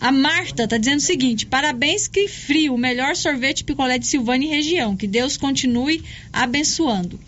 a 0.00 0.12
Marta 0.12 0.68
tá 0.68 0.76
dizendo 0.76 0.98
o 0.98 1.02
seguinte: 1.02 1.46
parabéns, 1.46 2.06
que 2.06 2.28
frio, 2.28 2.74
o 2.74 2.78
melhor 2.78 3.16
sorvete 3.16 3.64
picolé 3.64 3.98
de 3.98 4.06
Silvânia 4.06 4.46
e 4.46 4.50
região. 4.50 4.96
Que 4.96 5.06
Deus 5.06 5.36
continue 5.36 6.04
abençoando. 6.32 7.18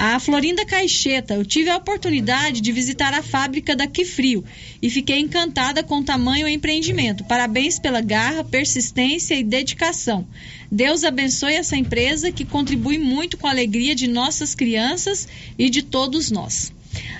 A 0.00 0.20
Florinda 0.20 0.64
Caixeta, 0.64 1.34
eu 1.34 1.44
tive 1.44 1.70
a 1.70 1.76
oportunidade 1.76 2.60
de 2.60 2.70
visitar 2.70 3.12
a 3.12 3.20
fábrica 3.20 3.74
da 3.74 3.84
Quifrio 3.84 4.44
e 4.80 4.88
fiquei 4.88 5.18
encantada 5.18 5.82
com 5.82 5.98
o 5.98 6.04
tamanho 6.04 6.46
e 6.46 6.54
empreendimento. 6.54 7.24
Parabéns 7.24 7.80
pela 7.80 8.00
garra, 8.00 8.44
persistência 8.44 9.34
e 9.34 9.42
dedicação. 9.42 10.24
Deus 10.70 11.02
abençoe 11.02 11.54
essa 11.54 11.76
empresa 11.76 12.30
que 12.30 12.44
contribui 12.44 12.96
muito 12.96 13.36
com 13.36 13.48
a 13.48 13.50
alegria 13.50 13.92
de 13.92 14.06
nossas 14.06 14.54
crianças 14.54 15.26
e 15.58 15.68
de 15.68 15.82
todos 15.82 16.30
nós. 16.30 16.72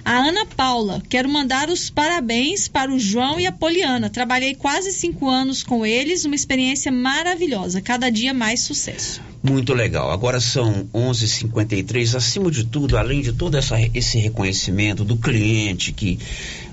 A 0.04 0.12
Ana 0.12 0.46
Paula, 0.46 1.02
quero 1.08 1.28
mandar 1.28 1.68
os 1.68 1.90
parabéns 1.90 2.68
para 2.68 2.92
o 2.92 2.98
João 2.98 3.38
e 3.38 3.46
a 3.46 3.52
Poliana. 3.52 4.08
Trabalhei 4.08 4.54
quase 4.54 4.92
cinco 4.92 5.28
anos 5.28 5.62
com 5.62 5.84
eles, 5.84 6.24
uma 6.24 6.34
experiência 6.34 6.90
maravilhosa. 6.90 7.80
Cada 7.80 8.10
dia 8.10 8.32
mais 8.32 8.60
sucesso. 8.60 9.20
Muito 9.42 9.72
legal. 9.72 10.10
Agora 10.10 10.40
são 10.40 10.88
11:53. 10.92 12.14
Acima 12.14 12.50
de 12.50 12.64
tudo, 12.64 12.96
além 12.96 13.20
de 13.20 13.32
todo 13.32 13.56
essa, 13.56 13.76
esse 13.94 14.18
reconhecimento 14.18 15.04
do 15.04 15.16
cliente 15.16 15.92
que 15.92 16.18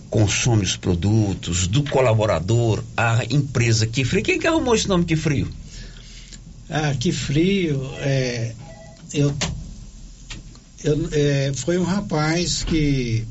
consome 0.09 0.63
os 0.63 0.77
produtos, 0.77 1.67
do 1.67 1.83
colaborador, 1.83 2.83
a 2.95 3.23
empresa 3.29 3.85
que 3.85 4.03
frio. 4.05 4.23
Quem 4.23 4.39
que 4.39 4.47
arrumou 4.47 4.73
esse 4.73 4.87
nome 4.87 5.05
que 5.05 5.15
frio? 5.15 5.47
Ah, 6.69 6.95
que 6.97 7.11
frio. 7.11 7.81
É, 7.99 8.53
eu, 9.13 9.35
eu, 10.85 11.09
é, 11.11 11.51
foi 11.55 11.77
um 11.77 11.83
rapaz 11.83 12.63
que. 12.63 13.25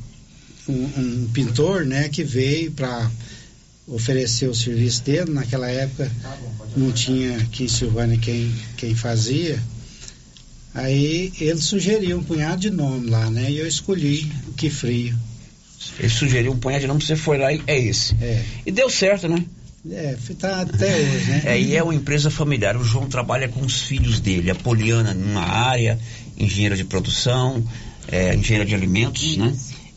Um, 0.67 0.73
um 0.73 1.29
pintor, 1.33 1.85
né, 1.85 2.09
que 2.09 2.25
veio 2.25 2.73
para 2.73 3.11
oferecer 3.87 4.49
o 4.49 4.55
serviço 4.55 5.03
dele. 5.03 5.31
Naquela 5.31 5.71
época 5.71 6.11
não 6.77 6.91
tinha 6.91 7.37
aqui 7.39 7.65
em 7.65 7.69
Silvânia 7.69 8.19
quem, 8.19 8.53
quem 8.77 8.95
fazia. 8.95 9.63
Aí 10.75 11.33
ele 11.39 11.61
sugeriu 11.61 12.19
um 12.19 12.25
punhado 12.25 12.63
de 12.63 12.71
nome 12.71 13.09
lá, 13.09 13.31
né? 13.31 13.51
E 13.51 13.59
eu 13.59 13.67
escolhi 13.67 14.31
o 14.49 14.53
que 14.53 14.69
frio. 14.71 15.15
Ele 15.99 16.09
sugeriu 16.09 16.53
um 16.53 16.59
punhado 16.59 16.81
de 16.81 16.87
nome, 16.89 17.03
você 17.03 17.15
foi 17.15 17.39
lá 17.39 17.53
e 17.53 17.63
é 17.67 17.79
esse. 17.79 18.17
É. 18.21 18.43
E 18.67 18.73
deu 18.73 18.91
certo, 18.91 19.29
né? 19.29 19.45
É, 19.91 20.17
tá 20.39 20.63
até 20.63 20.97
hoje, 20.97 21.31
né? 21.31 21.43
É, 21.45 21.61
e 21.61 21.77
é 21.77 21.83
uma 21.83 21.95
empresa 21.95 22.31
familiar. 22.31 22.77
O 22.77 22.83
João 22.83 23.07
trabalha 23.07 23.49
com 23.49 23.61
os 23.61 23.83
filhos 23.83 24.19
dele. 24.19 24.51
A 24.51 24.55
Poliana 24.55 25.13
numa 25.13 25.43
área, 25.43 25.99
engenheira 26.37 26.77
de 26.77 26.85
produção, 26.85 27.65
é, 28.09 28.35
engenheira 28.35 28.65
de 28.65 28.75
alimentos, 28.75 29.37
né? 29.37 29.55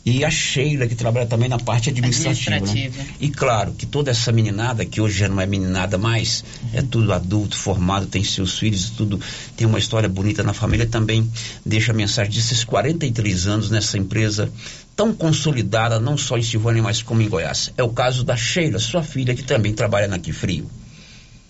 E 0.09 0.23
a 0.23 0.31
Sheila, 0.31 0.87
que 0.87 0.95
trabalha 0.95 1.25
também 1.25 1.49
na 1.49 1.59
parte 1.59 1.89
administrativa. 1.89 2.51
né? 2.51 2.57
Administrativa. 2.59 3.17
E 3.19 3.29
claro 3.29 3.73
que 3.73 3.85
toda 3.85 4.09
essa 4.09 4.31
meninada, 4.31 4.85
que 4.85 5.01
hoje 5.01 5.19
já 5.19 5.27
não 5.27 5.41
é 5.41 5.45
meninada 5.45 5.97
mais, 5.97 6.45
é 6.71 6.81
tudo 6.81 7.11
adulto, 7.11 7.57
formado, 7.57 8.05
tem 8.05 8.23
seus 8.23 8.57
filhos, 8.57 8.89
tudo, 8.91 9.19
tem 9.57 9.67
uma 9.67 9.77
história 9.77 10.07
bonita 10.07 10.43
na 10.43 10.53
família, 10.53 10.87
também 10.87 11.29
deixa 11.65 11.91
a 11.91 11.93
mensagem 11.93 12.31
desses 12.31 12.63
43 12.63 13.47
anos 13.47 13.69
nessa 13.69 13.97
empresa 13.97 14.49
tão 14.95 15.13
consolidada, 15.13 15.99
não 15.99 16.17
só 16.17 16.37
em 16.37 16.41
Silvânia, 16.41 16.81
mas 16.81 17.01
como 17.01 17.21
em 17.21 17.27
Goiás. 17.27 17.73
É 17.75 17.83
o 17.83 17.89
caso 17.89 18.23
da 18.23 18.37
Sheila, 18.37 18.79
sua 18.79 19.03
filha, 19.03 19.35
que 19.35 19.43
também 19.43 19.73
trabalha 19.73 20.07
na 20.07 20.17
Frio. 20.31 20.71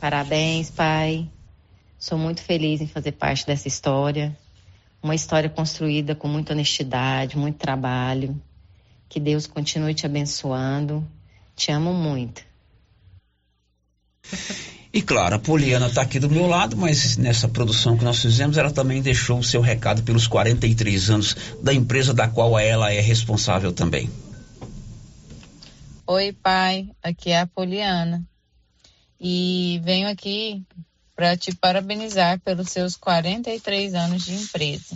Parabéns, 0.01 0.71
pai. 0.71 1.27
Sou 1.99 2.17
muito 2.17 2.41
feliz 2.41 2.81
em 2.81 2.87
fazer 2.87 3.11
parte 3.11 3.45
dessa 3.45 3.67
história. 3.67 4.35
Uma 5.01 5.15
história 5.15 5.49
construída 5.49 6.15
com 6.15 6.27
muita 6.27 6.53
honestidade, 6.53 7.37
muito 7.37 7.57
trabalho. 7.57 8.39
Que 9.07 9.19
Deus 9.19 9.47
continue 9.47 9.93
te 9.93 10.05
abençoando. 10.05 11.07
Te 11.55 11.71
amo 11.71 11.93
muito. 11.93 12.43
E 14.93 15.01
claro, 15.01 15.35
a 15.35 15.39
Poliana 15.39 15.87
está 15.87 16.01
aqui 16.01 16.19
do 16.19 16.29
meu 16.29 16.47
lado, 16.47 16.75
mas 16.75 17.17
nessa 17.17 17.47
produção 17.47 17.97
que 17.97 18.03
nós 18.03 18.19
fizemos, 18.19 18.57
ela 18.57 18.71
também 18.71 19.01
deixou 19.01 19.39
o 19.39 19.43
seu 19.43 19.61
recado 19.61 20.01
pelos 20.03 20.27
43 20.27 21.09
anos 21.09 21.35
da 21.61 21.73
empresa 21.73 22.13
da 22.13 22.27
qual 22.27 22.57
ela 22.57 22.91
é 22.91 22.99
responsável 22.99 23.71
também. 23.71 24.09
Oi, 26.05 26.33
pai. 26.33 26.89
Aqui 27.03 27.31
é 27.31 27.41
a 27.41 27.47
Poliana. 27.47 28.25
E 29.19 29.81
venho 29.83 30.07
aqui 30.07 30.63
para 31.17 31.35
te 31.35 31.51
parabenizar 31.55 32.39
pelos 32.41 32.69
seus 32.69 32.95
43 32.95 33.95
anos 33.95 34.23
de 34.23 34.35
empresa 34.35 34.95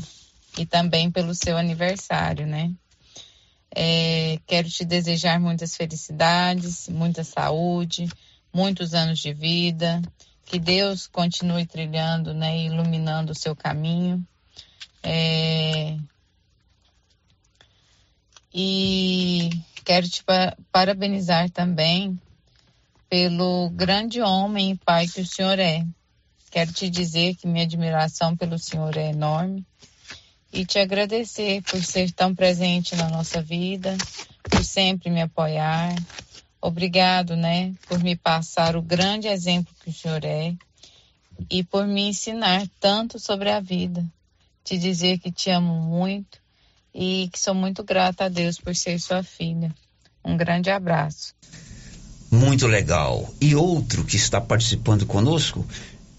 e 0.56 0.68
também 0.68 1.10
pelo 1.10 1.34
seu 1.34 1.58
aniversário, 1.58 2.46
né? 2.46 2.72
É, 3.76 4.38
quero 4.46 4.70
te 4.70 4.86
desejar 4.86 5.40
muitas 5.40 5.76
felicidades, 5.76 6.88
muita 6.88 7.24
saúde, 7.24 8.08
muitos 8.54 8.94
anos 8.94 9.18
de 9.18 9.34
vida, 9.34 10.00
que 10.46 10.60
Deus 10.60 11.08
continue 11.08 11.66
trilhando, 11.66 12.36
né, 12.36 12.56
e 12.56 12.68
iluminando 12.68 13.32
o 13.32 13.36
seu 13.36 13.56
caminho. 13.56 14.24
É, 15.02 15.98
e 18.54 19.50
quero 19.84 20.08
te 20.08 20.24
parabenizar 20.72 21.50
também 21.50 22.20
pelo 23.10 23.72
grande 23.72 24.22
homem 24.22 24.72
e 24.72 24.78
pai 24.78 25.08
que 25.08 25.22
o 25.22 25.26
senhor 25.26 25.58
é. 25.58 25.84
Quero 26.52 26.74
te 26.74 26.90
dizer 26.90 27.36
que 27.36 27.48
minha 27.48 27.64
admiração 27.64 28.36
pelo 28.36 28.60
senhor 28.60 28.98
é 28.98 29.10
enorme 29.10 29.66
e 30.52 30.66
te 30.66 30.80
agradecer 30.80 31.62
por 31.62 31.82
ser 31.82 32.12
tão 32.12 32.36
presente 32.36 32.94
na 32.94 33.08
nossa 33.10 33.42
vida, 33.42 33.98
por 34.50 34.62
sempre 34.64 35.10
me 35.10 35.22
apoiar. 35.22 35.96
Obrigado, 36.62 37.38
né, 37.38 37.74
por 37.88 38.04
me 38.04 38.18
passar 38.18 38.76
o 38.76 38.82
grande 38.82 39.30
exemplo 39.30 39.74
que 39.82 39.90
o 39.90 39.94
senhor 39.94 40.26
é 40.26 40.54
e 41.50 41.64
por 41.64 41.88
me 41.88 42.02
ensinar 42.10 42.68
tanto 42.82 43.18
sobre 43.18 43.50
a 43.50 43.62
vida. 43.62 44.06
Te 44.62 44.78
dizer 44.78 45.20
que 45.20 45.32
te 45.32 45.50
amo 45.50 45.74
muito 45.74 46.38
e 46.94 47.30
que 47.32 47.40
sou 47.40 47.56
muito 47.56 47.82
grata 47.82 48.26
a 48.26 48.30
Deus 48.30 48.60
por 48.60 48.76
ser 48.76 49.00
sua 49.00 49.24
filha. 49.24 49.74
Um 50.24 50.36
grande 50.36 50.70
abraço. 50.70 51.34
Muito 52.30 52.66
legal. 52.66 53.28
E 53.42 53.56
outro 53.56 54.06
que 54.06 54.16
está 54.16 54.40
participando 54.40 55.06
conosco 55.06 55.68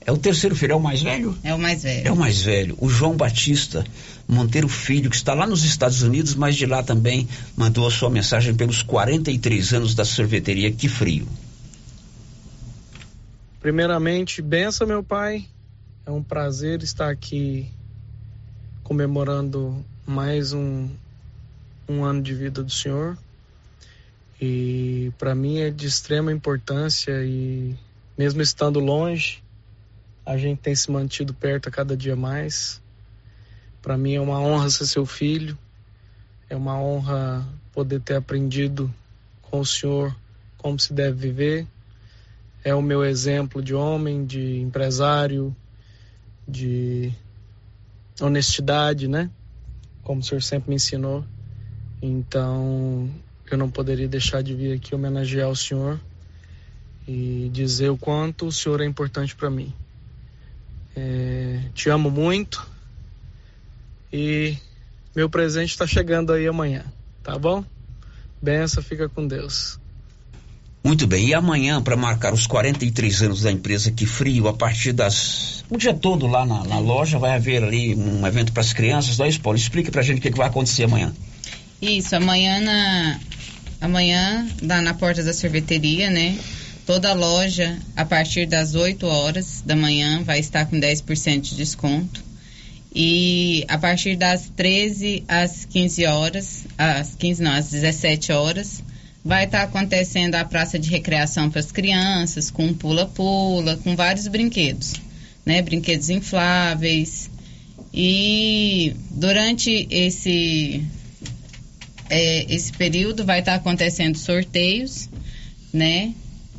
é 0.07 0.13
o 0.13 0.17
terceiro 0.17 0.55
filho, 0.57 0.73
é 0.73 0.77
o 0.77 0.81
mais 0.81 1.03
velho? 1.03 1.37
É 1.43 1.55
o 1.55 1.59
mais 1.59 1.83
velho. 1.83 2.09
É 2.09 2.13
o 2.13 2.17
mais 2.17 2.43
velho, 2.43 2.77
o 2.81 2.89
João 2.89 3.17
Batista 3.17 3.85
Monteiro 4.29 4.69
Filho, 4.69 5.11
que 5.11 5.17
está 5.17 5.35
lá 5.35 5.47
nos 5.47 5.65
Estados 5.65 6.03
Unidos, 6.03 6.35
mas 6.35 6.57
de 6.57 6.67
lá 6.67 6.83
também 6.83 7.29
mandou 7.57 7.87
a 7.87 7.91
sua 7.91 8.09
mensagem 8.09 8.55
pelos 8.55 8.83
43 8.83 9.75
anos 9.75 9.95
da 9.95 10.05
sorveteria 10.05 10.73
Que 10.73 10.89
Frio. 10.89 11.27
Primeiramente, 13.61 14.41
benção, 14.41 14.87
meu 14.87 15.03
pai. 15.03 15.47
É 16.05 16.11
um 16.11 16.23
prazer 16.23 16.83
estar 16.83 17.11
aqui 17.11 17.69
comemorando 18.83 19.85
mais 20.07 20.53
um, 20.53 20.89
um 21.89 22.05
ano 22.05 22.23
de 22.23 22.35
vida 22.35 22.63
do 22.63 22.73
senhor. 22.73 23.17
E 24.41 25.13
para 25.19 25.35
mim 25.35 25.59
é 25.59 25.71
de 25.71 25.87
extrema 25.87 26.33
importância 26.33 27.13
e 27.25 27.77
mesmo 28.19 28.43
estando 28.43 28.81
longe, 28.81 29.42
a 30.25 30.37
gente 30.37 30.61
tem 30.61 30.75
se 30.75 30.91
mantido 30.91 31.35
perto 31.35 31.69
a 31.69 31.73
cada 31.73 31.97
dia 31.97 32.17
mais. 32.17 32.81
Para 33.81 33.99
mim 33.99 34.15
é 34.15 34.21
uma 34.21 34.41
honra 34.41 34.71
ser 34.71 34.87
seu 34.87 35.05
filho, 35.05 35.59
é 36.49 36.55
uma 36.55 36.81
honra 36.81 37.47
poder 37.73 38.01
ter 38.01 38.15
aprendido 38.15 38.93
com 39.43 39.61
o 39.61 39.67
senhor 39.67 40.15
como 40.57 40.79
se 40.79 40.93
deve 40.93 41.29
viver. 41.29 41.67
É 42.65 42.75
o 42.75 42.81
meu 42.81 43.05
exemplo 43.05 43.61
de 43.61 43.75
homem, 43.75 44.25
de 44.25 44.61
empresário, 44.61 45.55
de 46.47 47.13
honestidade, 48.21 49.09
né? 49.09 49.29
Como 50.05 50.21
o 50.21 50.25
senhor 50.25 50.43
sempre 50.43 50.71
me 50.71 50.77
ensinou. 50.77 51.25
Então, 52.01 53.11
eu 53.51 53.59
não 53.59 53.69
poderia 53.69 54.07
deixar 54.07 54.43
de 54.43 54.55
vir 54.55 54.75
aqui 54.75 54.95
homenagear 54.95 55.49
o 55.49 55.57
senhor 55.57 56.01
e 57.07 57.51
dizer 57.53 57.91
o 57.91 57.99
quanto 57.99 58.47
o 58.47 58.53
senhor 58.53 58.81
é 58.81 58.85
importante 58.85 59.35
para 59.35 59.51
mim. 59.51 59.75
É, 60.95 61.61
te 61.75 61.89
amo 61.89 62.11
muito 62.11 62.69
e 64.13 64.57
meu 65.17 65.29
presente 65.31 65.71
está 65.71 65.87
chegando 65.87 66.33
aí 66.33 66.47
amanhã, 66.47 66.85
tá 67.23 67.39
bom? 67.39 67.65
Benção, 68.41 68.83
fica 68.83 69.09
com 69.09 69.27
Deus. 69.27 69.79
Muito 70.85 71.07
bem, 71.07 71.29
e 71.29 71.35
amanhã, 71.35 71.81
para 71.81 71.97
marcar 71.97 72.35
os 72.35 72.45
43 72.47 73.23
anos 73.23 73.43
da 73.43 73.53
empresa 73.53 73.93
Que 73.93 74.05
Frio, 74.05 74.49
a 74.49 74.53
partir 74.53 74.93
das. 74.93 75.65
o 75.71 75.77
dia 75.77 75.95
todo 75.95 76.27
lá 76.27 76.45
na, 76.45 76.65
na 76.65 76.79
loja, 76.81 77.21
vai 77.21 77.37
haver 77.37 77.63
ali 77.63 77.95
um 77.95 78.27
evento 78.27 78.53
para 78.53 78.63
as 78.63 78.73
crianças. 78.73 79.17
Daí, 79.17 79.39
Paulo, 79.39 79.57
explique 79.57 79.93
para 79.93 80.01
a 80.01 80.05
gente 80.05 80.19
o 80.19 80.21
que, 80.21 80.33
que, 80.33 80.37
vai 80.37 80.49
acontecer 80.49 80.85
amanhã. 80.85 81.15
Isso, 81.81 82.17
amanhã 82.17 82.61
na. 82.61 83.21
Amanhã, 83.81 84.49
lá 84.61 84.81
na 84.81 84.95
porta 84.95 85.23
da 85.23 85.33
sorveteria, 85.33 86.11
né? 86.11 86.37
Toda 86.85 87.13
loja, 87.13 87.79
a 87.97 88.05
partir 88.05 88.47
das 88.47 88.75
8 88.75 89.07
horas 89.07 89.63
da 89.65 89.77
manhã, 89.77 90.23
vai 90.25 90.41
estar 90.41 90.67
com 90.67 90.81
10% 90.81 91.41
de 91.41 91.55
desconto. 91.55 92.23
E 92.95 93.65
a 93.69 93.79
partir 93.79 94.17
das 94.17 94.51
13 94.55 95.25
às 95.29 95.65
15 95.65 96.05
horas, 96.07 96.65
às 96.77 97.15
15 97.15 97.43
não, 97.43 97.53
às 97.53 97.71
17 97.71 98.33
horas, 98.33 98.83
vai 99.25 99.45
estar 99.45 99.63
acontecendo 99.63 100.35
a 100.35 100.45
praça 100.45 100.79
de 100.79 100.91
recreação 100.91 101.49
para 101.49 101.61
as 101.61 101.71
crianças, 101.71 102.51
com 102.51 102.75
pula-pula, 102.75 103.77
com 103.79 103.95
vários 103.95 104.27
brinquedos, 104.27 104.95
né? 105.47 105.63
Brinquedos 105.63 106.11
infláveis. 106.11 107.31
E 107.95 108.97
durante 109.11 109.87
esse 109.91 110.85
é, 112.11 112.53
esse 112.53 112.73
período 112.73 113.25
vai 113.25 113.39
estar 113.39 113.55
acontecendo 113.55 114.19
sorteios, 114.19 115.09
né? 115.73 116.13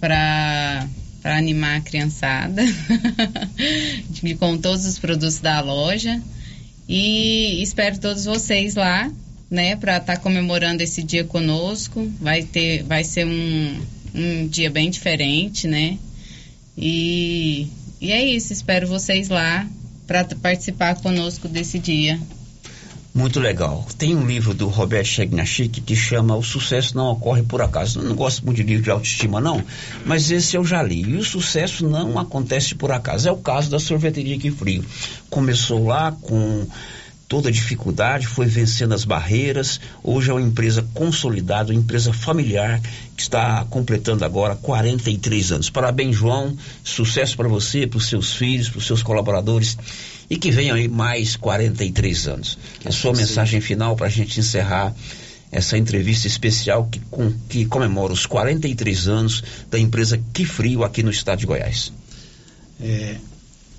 Para 0.04 0.86
animar 1.24 1.78
a 1.78 1.82
criançada. 1.82 2.62
Com 4.38 4.58
todos 4.58 4.86
os 4.86 5.00
produtos 5.00 5.40
da 5.40 5.62
loja. 5.62 6.22
E 6.90 7.64
espero 7.64 7.98
todos 7.98 8.26
vocês 8.26 8.76
lá 8.76 9.10
né 9.50 9.76
para 9.78 9.98
estar 9.98 10.16
tá 10.16 10.22
comemorando 10.22 10.84
esse 10.84 11.02
dia 11.02 11.24
conosco. 11.24 12.12
Vai 12.20 12.44
ter 12.44 12.84
vai 12.84 13.06
ser 13.06 13.26
um, 13.26 13.82
um 14.14 14.48
dia 14.48 14.70
bem 14.70 14.90
diferente 14.90 15.70
né? 15.70 15.98
E, 16.78 17.70
e 18.02 18.12
é 18.12 18.26
isso. 18.26 18.52
Espero 18.52 18.86
vocês 18.86 19.30
lá 19.30 19.66
para 20.06 20.26
participar 20.26 20.96
conosco 20.96 21.48
desse 21.48 21.80
dia 21.80 22.20
muito 23.14 23.40
legal. 23.40 23.86
Tem 23.98 24.16
um 24.16 24.26
livro 24.26 24.54
do 24.54 24.68
Robert 24.68 25.06
Chegnachik 25.06 25.82
que 25.82 25.96
chama 25.96 26.36
O 26.36 26.42
Sucesso 26.42 26.98
Não 26.98 27.12
Ocorre 27.12 27.44
Por 27.44 27.62
Acaso. 27.62 28.00
Eu 28.00 28.04
não 28.06 28.16
gosto 28.16 28.44
muito 28.44 28.58
de 28.58 28.64
livro 28.64 28.84
de 28.84 28.90
autoestima, 28.90 29.40
não, 29.40 29.64
mas 30.06 30.32
esse 30.32 30.56
eu 30.58 30.66
já 30.66 30.82
li. 30.82 31.02
E 31.02 31.16
o 31.16 31.24
sucesso 31.24 31.88
não 31.88 32.18
acontece 32.18 32.74
por 32.74 32.92
acaso. 32.92 33.30
É 33.30 33.32
o 33.32 33.38
caso 33.38 33.70
da 33.70 33.80
sorveteria 33.80 34.40
Que 34.40 34.50
Frio. 34.50 34.84
Começou 35.30 35.86
lá 35.86 36.12
com 36.12 36.66
toda 37.28 37.52
dificuldade, 37.52 38.28
foi 38.28 38.46
vencendo 38.46 38.94
as 38.94 39.06
barreiras. 39.06 39.80
Hoje 40.04 40.30
é 40.30 40.34
uma 40.34 40.42
empresa 40.42 40.86
consolidada, 40.94 41.72
uma 41.72 41.80
empresa 41.80 42.14
familiar 42.14 42.82
que 43.16 43.22
está 43.22 43.66
completando 43.70 44.24
agora 44.24 44.56
43 44.56 45.52
anos. 45.52 45.70
Parabéns, 45.70 46.16
João. 46.16 46.56
Sucesso 46.84 47.36
para 47.36 47.48
você, 47.48 47.88
para 47.88 47.98
os 47.98 48.08
seus 48.08 48.36
filhos, 48.36 48.70
para 48.70 48.80
os 48.80 48.86
seus 48.86 49.02
colaboradores 49.02 49.78
e 50.30 50.38
que 50.38 50.52
venham 50.52 50.76
aí 50.76 50.88
mais 50.88 51.36
43 51.36 52.28
anos. 52.28 52.58
Que 52.80 52.88
a 52.88 52.92
sua 52.92 53.14
mensagem 53.14 53.62
final 53.62 53.96
para 53.96 54.08
a 54.08 54.10
gente 54.10 54.40
encerrar 54.40 54.94
essa 55.52 55.78
entrevista 55.78 56.28
especial 56.28 56.86
que, 56.86 57.00
com, 57.12 57.32
que 57.48 57.66
comemora 57.66 58.12
os 58.12 58.26
43 58.26 59.08
anos 59.08 59.44
da 59.70 59.78
empresa 59.78 60.20
Que 60.34 60.46
Frio 60.46 60.84
aqui 60.84 61.04
no 61.04 61.12
estado 61.12 61.40
de 61.40 61.46
Goiás. 61.46 61.94
É, 62.82 63.18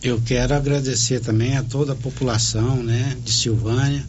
eu 0.05 0.21
quero 0.21 0.55
agradecer 0.55 1.21
também 1.21 1.57
a 1.57 1.63
toda 1.63 1.95
a 1.95 1.97
população 1.97 2.83
né, 2.83 3.17
de 3.25 3.33
Silvânia. 3.33 4.05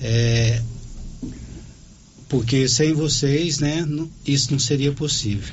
É, 0.00 0.62
porque 2.28 2.68
sem 2.68 2.92
vocês, 2.92 3.58
né, 3.58 3.84
não, 3.84 4.08
isso 4.24 4.52
não 4.52 4.60
seria 4.60 4.92
possível. 4.92 5.52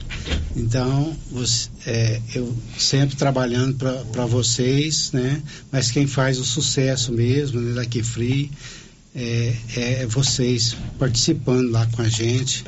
Então, 0.56 1.18
você, 1.32 1.70
é, 1.88 2.22
eu 2.36 2.56
sempre 2.78 3.16
trabalhando 3.16 3.76
para 4.12 4.26
vocês, 4.26 5.12
né, 5.12 5.42
mas 5.72 5.90
quem 5.90 6.06
faz 6.06 6.38
o 6.38 6.46
sucesso 6.46 7.12
mesmo 7.12 7.60
né, 7.60 7.74
da 7.74 8.04
Free 8.04 8.52
é, 9.16 9.56
é, 9.78 10.06
vocês 10.06 10.76
participando 11.00 11.72
lá 11.72 11.88
com 11.88 12.04
a 12.04 12.10
gente. 12.10 12.64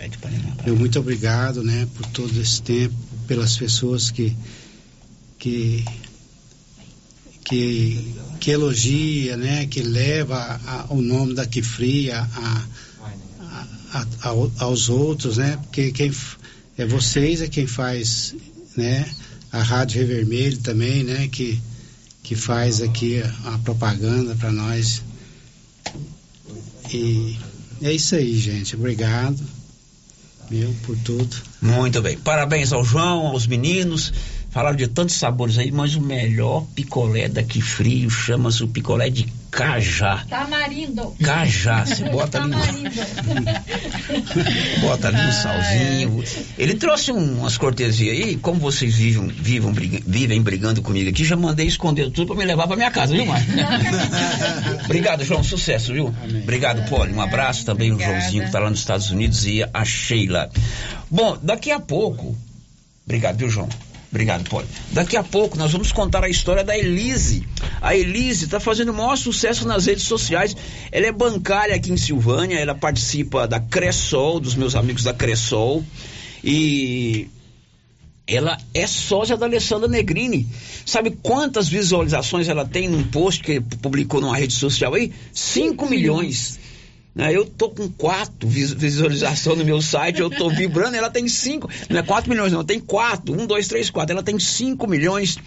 Eu 0.65 0.75
muito 0.75 0.97
obrigado, 0.97 1.61
né, 1.61 1.87
por 1.93 2.07
todo 2.07 2.41
esse 2.41 2.59
tempo, 2.61 2.95
pelas 3.27 3.55
pessoas 3.55 4.09
que 4.09 4.35
que 5.37 5.85
que, 7.47 8.15
que 8.39 8.51
elogia, 8.51 9.37
né, 9.37 9.65
que 9.67 9.81
leva 9.81 10.59
a, 10.65 10.85
o 10.89 11.01
nome 11.01 11.33
da 11.33 11.45
Kifri 11.45 12.11
a, 12.11 12.21
a 12.21 12.63
a, 13.93 14.05
a, 14.21 14.63
aos 14.65 14.89
outros, 14.89 15.37
né? 15.37 15.57
Porque 15.63 15.91
quem 15.91 16.11
é 16.77 16.85
vocês 16.85 17.41
é 17.41 17.47
quem 17.47 17.67
faz, 17.67 18.35
né? 18.75 19.09
A 19.51 19.61
Rádio 19.61 20.01
Revermelho 20.01 20.57
também, 20.57 21.03
né? 21.03 21.27
Que, 21.27 21.59
que 22.23 22.35
faz 22.35 22.81
aqui 22.81 23.21
a, 23.21 23.53
a 23.53 23.57
propaganda 23.59 24.35
para 24.35 24.51
nós. 24.51 25.01
E 26.91 27.37
é 27.81 27.91
isso 27.91 28.15
aí, 28.15 28.37
gente. 28.37 28.75
Obrigado, 28.75 29.41
meu, 30.49 30.73
por 30.83 30.97
tudo. 30.97 31.35
Muito 31.61 32.01
bem. 32.01 32.17
Parabéns 32.17 32.71
ao 32.71 32.83
João, 32.83 33.27
aos 33.27 33.47
meninos. 33.47 34.13
Falaram 34.49 34.75
de 34.75 34.87
tantos 34.87 35.15
sabores 35.15 35.57
aí, 35.57 35.71
mas 35.71 35.95
o 35.95 36.01
melhor 36.01 36.65
picolé 36.73 37.27
daqui 37.27 37.61
frio 37.61 38.09
chama-se 38.09 38.63
o 38.63 38.67
picolé 38.67 39.09
de 39.09 39.27
cajá. 39.51 40.23
Tamarindo. 40.29 41.13
Cajá, 41.23 41.85
você 41.85 42.09
bota 42.09 42.41
ali, 42.41 42.55
bota 44.81 45.07
ali 45.09 45.17
um 45.27 45.31
salzinho. 45.31 46.23
Ele 46.57 46.75
trouxe 46.75 47.11
um- 47.11 47.39
umas 47.39 47.57
cortesias 47.57 48.17
aí, 48.17 48.35
como 48.37 48.59
vocês 48.59 48.95
vivem, 48.95 49.27
vivam, 49.27 49.71
briga- 49.71 50.01
vivem 50.05 50.41
brigando 50.41 50.81
comigo 50.81 51.09
aqui, 51.09 51.23
já 51.23 51.35
mandei 51.35 51.67
esconder 51.67 52.09
tudo 52.11 52.27
pra 52.27 52.35
me 52.37 52.45
levar 52.45 52.67
pra 52.67 52.75
minha 52.75 52.91
casa, 52.91 53.13
viu, 53.13 53.25
Márcio? 53.25 53.53
Obrigado, 54.85 55.23
João, 55.23 55.43
sucesso, 55.43 55.93
viu? 55.93 56.13
Obrigado, 56.43 56.87
Poli, 56.89 57.13
um 57.13 57.21
abraço 57.21 57.65
também 57.65 57.91
o 57.91 57.99
Joãozinho 57.99 58.45
que 58.45 58.51
tá 58.51 58.59
lá 58.59 58.69
nos 58.69 58.79
Estados 58.79 59.11
Unidos 59.11 59.45
e 59.45 59.63
a 59.73 59.85
Sheila. 59.85 60.49
Bom, 61.09 61.37
daqui 61.41 61.71
a 61.71 61.79
pouco, 61.79 62.35
obrigado, 63.05 63.37
viu, 63.37 63.49
João? 63.49 63.69
Obrigado, 64.09 64.49
Poli. 64.49 64.67
Daqui 64.91 65.17
a 65.17 65.23
pouco 65.23 65.57
nós 65.57 65.71
vamos 65.71 65.91
contar 65.91 66.23
a 66.23 66.29
história 66.29 66.63
da 66.63 66.77
Elise. 66.77 67.45
A 67.81 67.95
Elise 67.95 68.45
está 68.45 68.59
fazendo 68.59 68.91
o 68.91 68.93
maior 68.93 69.17
sucesso 69.17 69.67
nas 69.67 69.85
redes 69.85 70.05
sociais. 70.05 70.55
Ela 70.91 71.07
é 71.07 71.11
bancária 71.11 71.75
aqui 71.75 71.91
em 71.91 71.97
Silvânia, 71.97 72.57
ela 72.57 72.73
participa 72.73 73.47
da 73.47 73.59
Cressol, 73.59 74.39
dos 74.39 74.55
meus 74.55 74.75
amigos 74.75 75.03
da 75.03 75.13
Cressol. 75.13 75.83
E 76.43 77.27
ela 78.25 78.57
é 78.73 78.87
sócia 78.87 79.35
da 79.35 79.45
Alessandra 79.45 79.87
Negrini. 79.87 80.47
Sabe 80.85 81.11
quantas 81.11 81.67
visualizações 81.67 82.47
ela 82.47 82.65
tem 82.65 82.87
num 82.87 83.03
post 83.03 83.43
que 83.43 83.59
publicou 83.59 84.21
numa 84.21 84.37
rede 84.37 84.53
social 84.53 84.93
aí? 84.93 85.13
5 85.33 85.89
milhões. 85.89 86.59
Né, 87.17 87.35
Eu 87.35 87.45
tô 87.45 87.69
com 87.69 87.89
quatro 87.89 88.47
vis- 88.47 88.71
visualização 88.73 89.55
no 89.55 89.65
meu 89.65 89.81
site, 89.81 90.19
eu 90.21 90.29
tô 90.29 90.49
vibrando, 90.53 90.95
ela 90.95 91.09
tem 91.09 91.27
cinco, 91.27 91.67
não 91.89 91.97
é 91.99 92.03
quatro 92.03 92.29
milhões, 92.29 92.53
não, 92.53 92.63
tem 92.63 92.79
quatro, 92.79 93.33
um, 93.33 93.45
dois, 93.47 93.67
três, 93.67 93.89
quatro, 93.89 94.13
ela 94.13 94.23
tem 94.23 94.37
cinco 94.39 94.85
milhões 94.87 95.37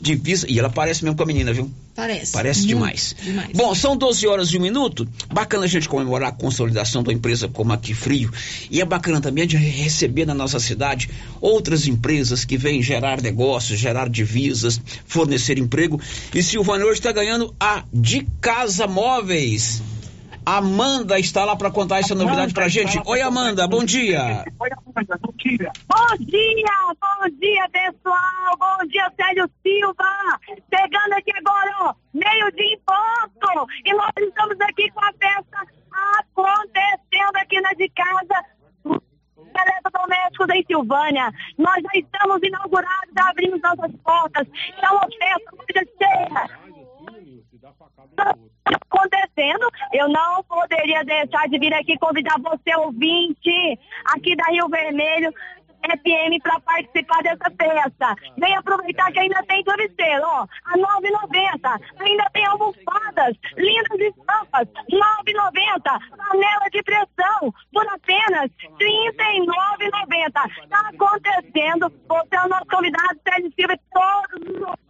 de 0.00 0.14
vis 0.14 0.44
e 0.48 0.56
ela 0.60 0.70
parece 0.70 1.02
mesmo 1.02 1.16
com 1.16 1.24
a 1.24 1.26
menina, 1.26 1.52
viu? 1.52 1.68
Parece. 1.96 2.30
Parece 2.30 2.64
demais. 2.64 3.16
demais. 3.20 3.48
Bom, 3.52 3.74
são 3.74 3.96
12 3.96 4.24
horas 4.28 4.48
e 4.50 4.56
um 4.56 4.60
minuto. 4.60 5.08
Bacana 5.32 5.64
a 5.64 5.66
gente 5.66 5.88
comemorar 5.88 6.28
a 6.28 6.32
consolidação 6.32 7.02
da 7.02 7.12
empresa 7.12 7.48
como 7.48 7.72
aqui 7.72 7.92
frio. 7.92 8.30
E 8.70 8.80
é 8.80 8.84
bacana 8.84 9.20
também 9.20 9.44
de 9.48 9.56
receber 9.56 10.24
na 10.24 10.32
nossa 10.34 10.60
cidade 10.60 11.10
outras 11.40 11.88
empresas 11.88 12.44
que 12.44 12.56
vêm 12.56 12.80
gerar 12.80 13.20
negócios, 13.20 13.76
gerar 13.80 14.08
divisas, 14.08 14.80
fornecer 15.04 15.58
emprego. 15.58 16.00
E 16.32 16.40
Silvânia 16.44 16.86
hoje 16.86 17.00
está 17.00 17.10
ganhando 17.10 17.52
a 17.58 17.82
De 17.92 18.24
Casa 18.40 18.86
Móveis. 18.86 19.82
Amanda 20.56 21.18
está 21.18 21.44
lá 21.44 21.54
para 21.54 21.70
contar 21.70 21.98
essa 21.98 22.14
novidade 22.14 22.54
pra 22.54 22.68
gente. 22.68 22.98
Oi, 23.04 23.20
Amanda, 23.20 23.68
bom 23.68 23.84
dia. 23.84 24.46
Bom 24.56 24.64
dia, 24.64 24.80
bom 26.98 27.28
dia, 27.38 27.68
pessoal. 27.70 28.56
Bom 28.58 28.86
dia, 28.86 29.12
Célio 29.14 29.46
Silva. 29.62 30.40
Chegando 30.74 31.12
aqui 31.12 31.32
agora, 31.36 31.70
ó, 31.80 31.94
meio-dia 32.14 32.64
em 32.64 32.78
ponto. 32.78 33.68
E 33.84 33.92
nós 33.92 34.10
estamos 34.16 34.58
aqui 34.62 34.90
com 34.90 35.00
a 35.00 35.12
festa 35.12 35.66
acontecendo 36.18 37.36
aqui 37.36 37.60
na 37.60 37.74
de 37.74 37.90
casa. 37.90 38.42
Eletrodomésticos 39.54 40.48
em 40.54 40.64
Silvânia. 40.66 41.30
Nós 41.58 41.76
já 41.82 41.90
estamos 41.94 42.42
inaugurados, 42.42 43.12
já 43.14 43.28
abrimos 43.28 43.60
nossas 43.60 43.92
portas. 44.02 44.48
É 44.82 44.90
uma 44.90 45.02
festa 45.02 45.56
muito 45.56 45.90
cheia 45.98 46.48
acontecendo, 48.64 49.68
eu 49.92 50.08
não 50.08 50.42
poderia 50.44 51.04
deixar 51.04 51.48
de 51.48 51.58
vir 51.58 51.72
aqui 51.74 51.96
convidar 51.98 52.36
você, 52.38 52.76
ouvinte, 52.76 53.78
aqui 54.04 54.36
da 54.36 54.44
Rio 54.50 54.68
Vermelho, 54.68 55.32
FM, 55.84 56.42
para 56.42 56.60
participar 56.60 57.22
dessa 57.22 57.50
festa. 57.50 58.14
Vem 58.36 58.56
aproveitar 58.56 59.12
que 59.12 59.20
ainda 59.20 59.42
tem 59.44 59.62
travesseiro, 59.62 60.22
ó, 60.24 60.46
a 60.64 60.76
9,90. 60.76 61.80
Ainda 62.00 62.30
tem 62.32 62.46
almofadas, 62.46 63.36
lindas 63.56 64.00
estampas, 64.00 64.68
9,90. 64.90 65.82
Panela 66.16 66.70
de 66.72 66.82
pressão, 66.82 67.54
por 67.72 67.86
apenas 67.88 68.50
39,90. 68.78 70.64
Está 70.64 70.80
acontecendo, 70.88 71.92
você 72.08 72.36
é 72.36 72.44
o 72.44 72.48
nosso 72.48 72.66
convidado, 72.66 73.20
Sérgio 73.26 73.52
Silva, 73.54 73.74
e 73.74 73.80
todos 73.92 74.68
os 74.68 74.87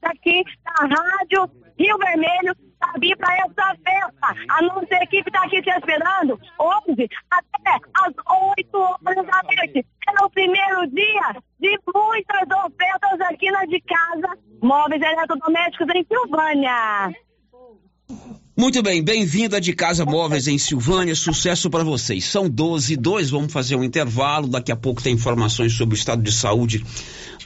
daqui 0.00 0.44
da 0.64 0.86
Rádio 0.86 1.50
Rio 1.78 1.98
Vermelho 1.98 2.54
para 2.78 2.92
vir 3.00 3.16
para 3.16 3.34
essa 3.36 3.76
festa. 3.84 4.34
A 4.50 4.62
nossa 4.62 4.94
equipe 5.02 5.28
está 5.28 5.44
aqui 5.44 5.60
te 5.62 5.70
esperando 5.70 6.38
hoje 6.58 7.08
até 7.30 7.78
às 7.94 8.14
8 8.58 8.78
horas 8.78 9.26
da 9.26 9.42
noite. 9.42 9.86
É 10.08 10.24
o 10.24 10.30
primeiro 10.30 10.86
dia 10.88 11.36
de 11.60 11.78
muitas 11.94 12.64
ofertas 12.64 13.20
aqui 13.28 13.50
na 13.50 13.64
de 13.64 13.80
casa. 13.80 14.38
Móveis 14.62 15.02
eletrodomésticos 15.02 15.88
em 15.94 16.04
Silvânia. 16.04 17.12
Muito 18.60 18.82
bem, 18.82 19.00
bem-vinda 19.04 19.60
de 19.60 19.72
Casa 19.72 20.04
Móveis 20.04 20.48
em 20.48 20.58
Silvânia, 20.58 21.14
sucesso 21.14 21.70
para 21.70 21.84
vocês. 21.84 22.24
São 22.24 22.50
12 22.50 22.94
e 22.94 22.96
2, 22.96 23.30
vamos 23.30 23.52
fazer 23.52 23.76
um 23.76 23.84
intervalo, 23.84 24.48
daqui 24.48 24.72
a 24.72 24.76
pouco 24.76 25.00
tem 25.00 25.14
informações 25.14 25.72
sobre 25.74 25.94
o 25.94 25.96
estado 25.96 26.20
de 26.24 26.32
saúde 26.32 26.84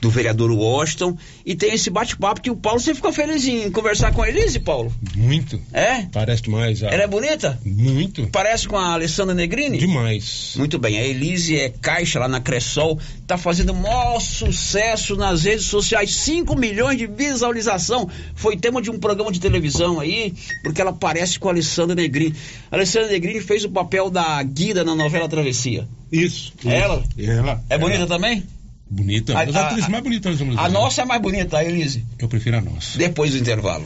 do 0.01 0.09
vereador 0.11 0.51
Washington 0.51 1.17
e 1.47 1.55
tem 1.55 1.75
esse 1.75 1.89
bate-papo 1.89 2.41
que 2.41 2.51
o 2.51 2.57
Paulo, 2.57 2.81
você 2.81 2.93
ficou 2.93 3.13
feliz 3.13 3.47
em 3.47 3.71
conversar 3.71 4.13
com 4.13 4.23
a 4.23 4.29
Elise, 4.29 4.59
Paulo? 4.59 4.93
Muito. 5.15 5.61
É? 5.73 6.07
Parece 6.11 6.43
demais. 6.43 6.83
a- 6.83 6.89
Ela 6.89 7.03
é 7.05 7.07
bonita? 7.07 7.61
Muito. 7.65 8.27
Parece 8.29 8.67
com 8.67 8.77
a 8.77 8.95
Alessandra 8.95 9.33
Negrini? 9.35 9.79
Demais. 9.79 10.55
Muito 10.57 10.77
bem, 10.79 10.99
a 10.99 11.05
Elise 11.07 11.57
é 11.57 11.69
caixa 11.69 12.19
lá 12.19 12.27
na 12.27 12.41
Cressol, 12.41 12.99
tá 13.29 13.37
fazendo 13.39 13.73
maior 13.75 14.19
sucesso 14.19 15.15
nas 15.15 15.45
redes 15.45 15.67
sociais, 15.67 16.13
5 16.17 16.57
milhões 16.59 16.97
de 16.99 17.07
visualização. 17.07 18.09
Foi 18.35 18.57
tema 18.57 18.81
de 18.83 18.91
um 18.91 18.99
programa 18.99 19.31
de 19.31 19.39
televisão 19.39 20.01
aí, 20.01 20.35
porque 20.65 20.81
ela 20.81 20.93
parece 21.03 21.37
com 21.39 21.49
a 21.49 21.51
Alessandra 21.53 21.97
Negrini. 21.97 22.33
A 22.71 22.77
Alessandra 22.77 23.11
Negrini 23.11 23.41
fez 23.41 23.65
o 23.65 23.71
papel 23.71 24.09
da 24.09 24.41
Guida 24.45 24.85
na 24.85 24.95
novela 24.95 25.29
Travessia. 25.29 25.89
Isso. 26.13 26.53
É 26.65 26.79
ela? 26.79 27.03
Ela. 27.19 27.65
É 27.69 27.77
bonita 27.77 28.07
também? 28.07 28.45
Bonita. 28.89 29.37
A- 29.37 29.43
As 29.43 29.57
a- 29.57 29.67
atrizes 29.67 29.89
mais 29.89 30.05
bonitas 30.05 30.39
A 30.57 30.69
nossa 30.69 31.03
é 31.03 31.05
mais 31.05 31.21
bonita, 31.21 31.59
a 31.59 31.65
Elise. 31.65 32.05
Eu 32.21 32.29
prefiro 32.29 32.59
a 32.59 32.61
nossa. 32.61 32.97
Depois 32.97 33.33
do 33.33 33.39
intervalo. 33.39 33.85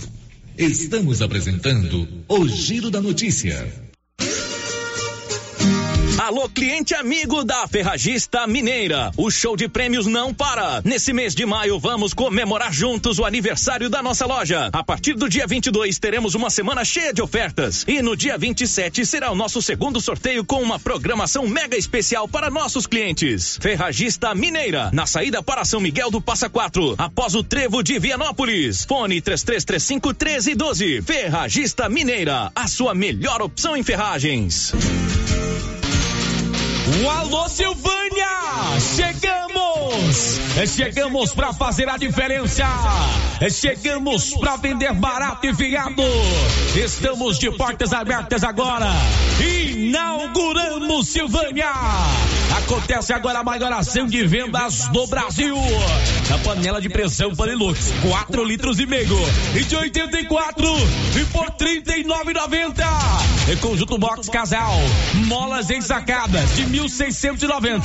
Estamos 0.59 1.23
apresentando 1.23 2.07
o 2.29 2.47
Giro 2.49 2.91
da 2.91 3.01
Notícia. 3.01 3.67
Alô, 6.27 6.49
cliente 6.49 6.93
amigo 6.93 7.45
da 7.45 7.69
Ferragista 7.69 8.49
Mineira. 8.49 9.13
O 9.17 9.31
show 9.31 9.57
de 9.57 9.69
prêmios 9.69 10.07
não 10.07 10.35
para. 10.35 10.83
Nesse 10.85 11.13
mês 11.13 11.37
de 11.37 11.47
maio, 11.47 11.79
vamos 11.79 12.13
comemorar 12.13 12.73
juntos 12.73 13.21
o 13.21 13.25
aniversário 13.25 13.89
da 13.89 14.03
nossa 14.03 14.27
loja. 14.27 14.69
A 14.73 14.83
partir 14.83 15.15
do 15.15 15.29
dia 15.29 15.47
22, 15.47 16.01
teremos 16.01 16.35
uma 16.35 16.51
semana 16.51 16.85
cheia 16.85 17.15
de 17.15 17.23
ofertas. 17.23 17.85
E 17.87 18.03
no 18.03 18.17
dia 18.17 18.37
27 18.37 19.07
será 19.07 19.31
o 19.31 19.37
nosso 19.37 19.63
segundo 19.63 20.01
sorteio 20.01 20.45
com 20.45 20.61
uma 20.61 20.81
programação 20.81 21.47
mega 21.47 21.77
especial 21.77 22.27
para 22.27 22.51
nossos 22.51 22.89
clientes. 22.89 23.57
Ferragista 23.63 24.35
Mineira, 24.35 24.91
na 24.93 25.07
saída 25.07 25.45
para 25.45 25.65
São 25.65 25.79
Miguel 25.79 26.11
do 26.11 26.21
Passa 26.21 26.51
Quatro, 26.51 26.97
após 26.99 27.37
o 27.37 27.45
trevo 27.45 27.85
de 27.85 28.01
Vianópolis. 28.01 28.85
Fone 28.85 29.21
3335 29.21 30.09
1312. 30.09 31.03
Ferragista 31.03 31.89
Mineira, 31.89 32.51
a 32.53 32.67
sua 32.67 32.97
melhor 32.97 33.41
opção 33.41 33.77
em 33.77 33.85
ferragens. 33.85 34.75
Um 36.89 37.11
alô 37.11 37.49
Silvânia! 37.49 38.79
Chegamos! 39.97 40.57
É, 40.59 40.67
Chegamos 40.67 41.33
para 41.33 41.53
fazer 41.53 41.89
a 41.89 41.97
diferença! 41.97 42.65
É, 43.41 43.49
Chegamos 43.49 44.35
para 44.35 44.57
vender 44.57 44.93
barato 44.93 45.47
e 45.47 45.55
fiado! 45.55 46.03
Estamos 46.75 47.39
de 47.39 47.51
portas 47.51 47.93
abertas 47.93 48.45
agora! 48.45 48.91
Inauguramos 49.41 51.09
Silvânia! 51.09 51.71
Acontece 52.59 53.13
agora 53.13 53.41
a 53.41 53.45
maior 53.45 53.73
ação 53.73 54.07
de 54.07 54.27
vendas 54.27 54.87
do 54.89 55.07
Brasil! 55.07 55.57
A 56.35 56.39
panela 56.39 56.81
de 56.81 56.89
pressão 56.89 57.35
Panelux, 57.35 57.93
4 58.03 58.45
litros 58.45 58.79
e 58.79 58.87
meio, 58.87 59.17
e 59.55 59.65
de 59.65 59.77
84 59.77 60.67
e 61.21 61.25
por 61.27 61.51
39,90. 61.53 62.85
E 63.53 63.57
conjunto 63.57 63.97
box 63.97 64.29
casal, 64.29 64.75
molas 65.27 65.71
ensacadas 65.71 66.57
de 66.57 66.65
1.690 66.65 67.83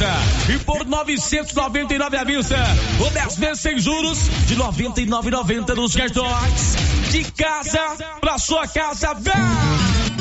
e 0.49 0.57
por 0.59 0.85
999 0.85 2.00
à 2.05 2.23
vista. 2.23 2.57
Ou 2.99 3.09
10 3.11 3.37
vezes 3.37 3.61
sem 3.61 3.79
juros 3.79 4.17
de 4.47 4.55
99,90 4.55 5.75
nos 5.75 5.95
cartões. 5.95 6.75
De 7.11 7.23
casa 7.31 7.97
pra 8.19 8.37
sua 8.37 8.67
casa, 8.67 9.13
vem! 9.13 10.20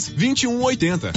2180. 0.09 1.11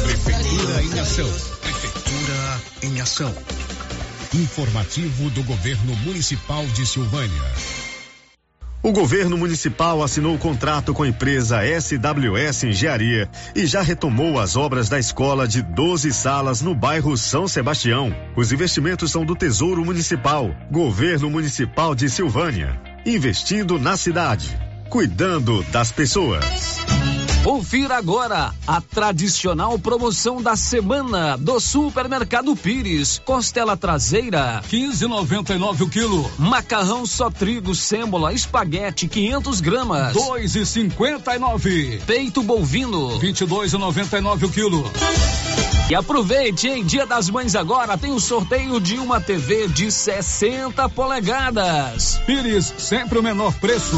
Prefeitura 0.03 0.83
em 0.83 0.99
ação. 0.99 1.29
Prefeitura 1.61 2.61
em 2.83 3.01
ação. 3.01 3.33
Informativo 4.33 5.29
do 5.31 5.43
Governo 5.43 5.93
Municipal 5.97 6.65
de 6.67 6.85
Silvânia. 6.85 7.41
O 8.83 8.91
governo 8.91 9.37
municipal 9.37 10.01
assinou 10.01 10.33
o 10.33 10.39
contrato 10.39 10.91
com 10.91 11.03
a 11.03 11.07
empresa 11.07 11.59
SWS 11.79 12.63
Engenharia 12.63 13.29
e 13.55 13.67
já 13.67 13.81
retomou 13.81 14.39
as 14.39 14.55
obras 14.55 14.89
da 14.89 14.97
escola 14.97 15.47
de 15.47 15.61
12 15.61 16.11
salas 16.11 16.63
no 16.63 16.73
bairro 16.73 17.15
São 17.15 17.47
Sebastião. 17.47 18.11
Os 18.35 18.51
investimentos 18.51 19.11
são 19.11 19.23
do 19.23 19.35
Tesouro 19.35 19.85
Municipal, 19.85 20.49
Governo 20.71 21.29
Municipal 21.29 21.93
de 21.93 22.09
Silvânia. 22.09 22.90
Investindo 23.05 23.79
na 23.79 23.97
cidade, 23.97 24.55
cuidando 24.87 25.63
das 25.71 25.91
pessoas. 25.91 27.00
Confira 27.43 27.97
agora 27.97 28.53
a 28.67 28.79
tradicional 28.79 29.77
promoção 29.79 30.39
da 30.39 30.55
semana 30.55 31.35
do 31.35 31.59
Supermercado 31.59 32.55
Pires. 32.55 33.19
Costela 33.25 33.75
traseira, 33.75 34.61
15,99 34.69 35.81
o 35.81 35.89
quilo. 35.89 36.31
Macarrão 36.37 37.03
só 37.03 37.31
trigo, 37.31 37.73
sêmola, 37.73 38.31
espaguete, 38.31 39.07
500 39.07 39.59
gramas, 39.59 40.15
2,59. 40.15 42.01
Peito 42.05 42.43
bovino, 42.43 43.19
22,99 43.19 44.43
o 44.43 44.49
quilo. 44.49 44.91
E 45.89 45.95
aproveite, 45.95 46.67
em 46.67 46.85
Dia 46.85 47.07
das 47.07 47.27
Mães 47.27 47.55
agora 47.55 47.97
tem 47.97 48.11
o 48.11 48.19
sorteio 48.19 48.79
de 48.79 48.99
uma 48.99 49.19
TV 49.19 49.67
de 49.67 49.91
60 49.91 50.87
polegadas. 50.89 52.21
Pires, 52.25 52.71
sempre 52.77 53.17
o 53.17 53.23
menor 53.23 53.51
preço. 53.55 53.97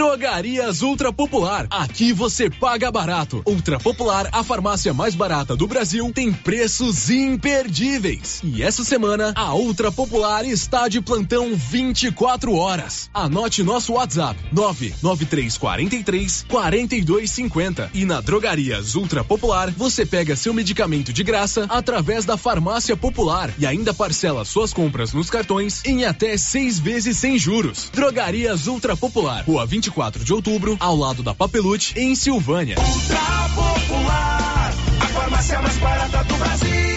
Drogarias 0.00 0.80
Ultra 0.80 1.12
Popular. 1.12 1.66
Aqui 1.68 2.10
você 2.10 2.48
paga 2.48 2.90
barato. 2.90 3.42
Ultra 3.44 3.78
Popular, 3.78 4.30
a 4.32 4.42
farmácia 4.42 4.94
mais 4.94 5.14
barata 5.14 5.54
do 5.54 5.66
Brasil, 5.66 6.10
tem 6.10 6.32
preços 6.32 7.10
imperdíveis. 7.10 8.40
E 8.42 8.62
essa 8.62 8.82
semana, 8.82 9.34
a 9.36 9.54
Ultra 9.54 9.92
Popular 9.92 10.46
está 10.46 10.88
de 10.88 11.02
plantão 11.02 11.54
24 11.54 12.54
horas. 12.54 13.10
Anote 13.12 13.62
nosso 13.62 13.92
WhatsApp: 13.92 14.40
99343 14.50 16.46
4250. 16.48 17.90
E 17.92 18.06
na 18.06 18.22
Drogarias 18.22 18.94
Ultra 18.94 19.22
Popular, 19.22 19.70
você 19.70 20.06
pega 20.06 20.34
seu 20.34 20.54
medicamento 20.54 21.12
de 21.12 21.22
graça 21.22 21.66
através 21.68 22.24
da 22.24 22.38
Farmácia 22.38 22.96
Popular 22.96 23.52
e 23.58 23.66
ainda 23.66 23.92
parcela 23.92 24.46
suas 24.46 24.72
compras 24.72 25.12
nos 25.12 25.28
cartões 25.28 25.84
em 25.84 26.06
até 26.06 26.38
seis 26.38 26.78
vezes 26.78 27.18
sem 27.18 27.38
juros. 27.38 27.90
Drogarias 27.92 28.66
Ultra 28.66 28.96
Popular, 28.96 29.44
Rua 29.44 29.66
24 29.66 29.89
de 30.24 30.32
outubro, 30.32 30.76
ao 30.78 30.96
lado 30.96 31.22
da 31.22 31.34
Papelute, 31.34 31.92
em 31.98 32.14
Silvânia. 32.14 32.76
Ultra 32.78 33.18
Popular, 33.54 34.74
a 35.00 35.06
farmácia 35.06 35.60
mais 35.60 35.78
barata 35.78 36.24
do 36.24 36.36
Brasil. 36.36 36.89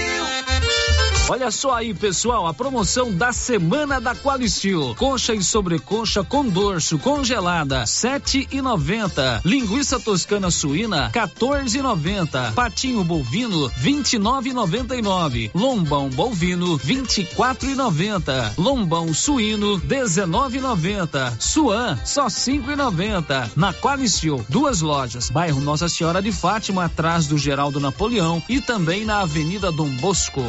Olha 1.33 1.49
só 1.49 1.73
aí, 1.73 1.95
pessoal, 1.95 2.45
a 2.45 2.53
promoção 2.53 3.11
da 3.11 3.33
semana 3.33 3.99
da 3.99 4.13
Qualistil. 4.15 4.93
Concha 4.99 5.33
e 5.33 5.43
sobreconcha 5.43 6.23
com 6.23 6.47
dorso 6.47 6.99
congelada, 6.99 7.87
sete 7.87 8.47
e 8.51 8.61
noventa. 8.61 9.41
Linguiça 9.43 9.99
toscana 9.99 10.51
suína, 10.51 11.09
14,90. 11.11 12.53
Patinho 12.53 13.03
bovino, 13.03 13.67
vinte 13.75 14.13
e 14.13 14.19
nove 14.19 14.51
e 14.51 14.53
noventa 14.53 14.95
e 14.95 15.01
nove. 15.01 15.49
Lombão 15.55 16.07
bovino, 16.07 16.77
vinte 16.77 17.21
e 17.21 17.25
quatro 17.25 17.67
e 17.67 17.73
noventa. 17.73 18.53
Lombão 18.55 19.11
suíno, 19.11 19.79
dezenove 19.79 20.59
e 20.59 20.61
noventa. 20.61 21.35
Suan, 21.39 21.97
só 22.05 22.29
cinco 22.29 22.69
e 22.69 22.75
noventa. 22.75 23.49
Na 23.55 23.73
Qualistil, 23.73 24.45
duas 24.47 24.81
lojas, 24.81 25.31
bairro 25.31 25.59
Nossa 25.61 25.89
Senhora 25.89 26.21
de 26.21 26.31
Fátima, 26.31 26.85
atrás 26.85 27.25
do 27.25 27.39
Geraldo 27.39 27.79
Napoleão 27.79 28.39
e 28.47 28.61
também 28.61 29.03
na 29.03 29.21
Avenida 29.21 29.71
Dom 29.71 29.89
Bosco. 29.95 30.43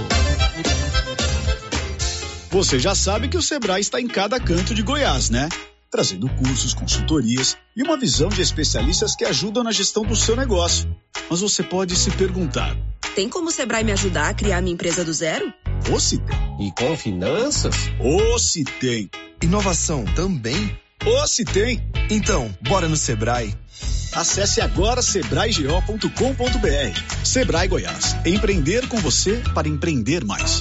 Você 2.51 2.79
já 2.79 2.95
sabe 2.95 3.29
que 3.29 3.37
o 3.37 3.43
Sebrae 3.43 3.81
está 3.81 4.01
em 4.01 4.07
cada 4.07 4.39
canto 4.39 4.75
de 4.75 4.83
Goiás, 4.83 5.29
né? 5.29 5.49
Trazendo 5.91 6.29
cursos, 6.29 6.73
consultorias 6.73 7.57
e 7.77 7.83
uma 7.83 7.99
visão 7.99 8.29
de 8.29 8.41
especialistas 8.41 9.17
que 9.17 9.25
ajudam 9.25 9.65
na 9.65 9.73
gestão 9.73 10.05
do 10.05 10.15
seu 10.15 10.37
negócio. 10.37 10.89
Mas 11.29 11.41
você 11.41 11.63
pode 11.63 11.97
se 11.97 12.11
perguntar: 12.13 12.77
Tem 13.15 13.29
como 13.29 13.49
o 13.49 13.53
Sebrae 13.53 13.85
me 13.85 13.93
ajudar 13.93 14.29
a 14.29 14.35
criar 14.35 14.61
minha 14.61 14.75
empresa 14.75 15.05
do 15.05 15.13
zero? 15.13 15.53
ou 15.91 16.01
se 16.01 16.19
tem? 16.19 16.37
E 16.61 16.73
com 16.73 16.97
finanças? 16.97 17.75
Ou 17.99 18.39
se 18.39 18.65
tem? 18.65 19.11
Inovação 19.43 20.05
também? 20.15 20.79
Ou 21.05 21.27
se 21.27 21.45
tem? 21.45 21.83
Então, 22.11 22.57
bora 22.63 22.89
no 22.89 22.97
Sebrae. 22.97 23.55
Acesse 24.15 24.61
agora 24.61 25.03
sebraego.com.br. 25.03 27.25
Sebrae 27.25 27.69
Goiás. 27.69 28.17
Empreender 28.25 28.89
com 28.89 28.97
você 28.99 29.43
para 29.53 29.69
empreender 29.69 30.25
mais. 30.25 30.61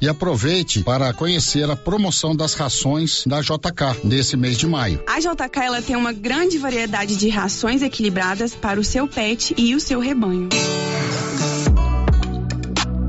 E 0.00 0.08
aproveite 0.08 0.82
para 0.82 1.12
conhecer 1.12 1.68
a 1.70 1.76
promoção 1.76 2.34
das 2.34 2.54
rações 2.54 3.24
da 3.26 3.40
JK 3.40 4.04
nesse 4.04 4.36
mês 4.36 4.56
de 4.56 4.66
maio. 4.66 5.02
A 5.06 5.18
JK 5.18 5.60
ela 5.60 5.82
tem 5.82 5.96
uma 5.96 6.12
grande 6.12 6.58
variedade 6.58 7.16
de 7.16 7.28
rações 7.28 7.82
equilibradas 7.82 8.54
para 8.54 8.80
o 8.80 8.84
seu 8.84 9.06
pet 9.06 9.54
e 9.56 9.74
o 9.74 9.80
seu 9.80 10.00
rebanho. 10.00 10.48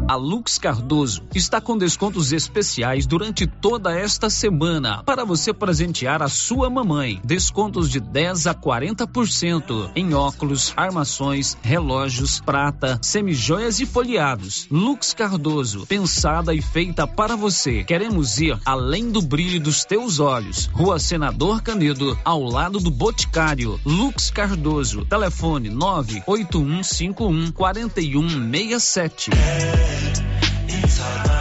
A 0.08 0.16
Lux 0.16 0.58
Cardoso 0.58 1.24
está 1.36 1.60
com 1.60 1.78
descontos 1.78 2.32
especiais 2.32 3.06
durante 3.06 3.46
toda 3.46 3.92
esta 3.92 4.30
semana 4.30 5.04
para 5.04 5.26
você 5.26 5.54
presentear 5.54 6.24
a 6.24 6.30
sua 6.30 6.70
mamãe. 6.70 7.20
Descontos 7.26 7.90
de 7.90 8.00
10 8.00 8.48
a 8.48 8.56
40% 8.56 9.92
em 9.98 10.14
óculos, 10.14 10.72
armações, 10.78 11.58
relógios, 11.62 12.40
prata, 12.40 12.98
semijoias 13.02 13.82
e 13.82 13.86
folheados. 13.86 14.66
Lux 14.72 15.14
Cardoso, 15.14 15.86
pensada 15.86 16.54
e 16.54 16.62
feita 16.62 17.06
para 17.06 17.36
você. 17.36 17.84
Queremos 17.84 18.40
ir 18.40 18.58
além 18.66 19.12
do 19.12 19.22
brilho 19.22 19.60
dos 19.60 19.84
teus 19.84 20.22
olhos. 20.22 20.68
Rua 20.68 21.00
Senador 21.00 21.62
Canedo, 21.62 22.18
ao 22.24 22.42
lado 22.44 22.80
do 22.80 22.90
Boticário. 22.90 23.78
Lux 23.86 24.32
Cardoso, 24.32 25.04
telefone 25.04 25.70
98151 25.70 27.52
4167. 27.52 29.32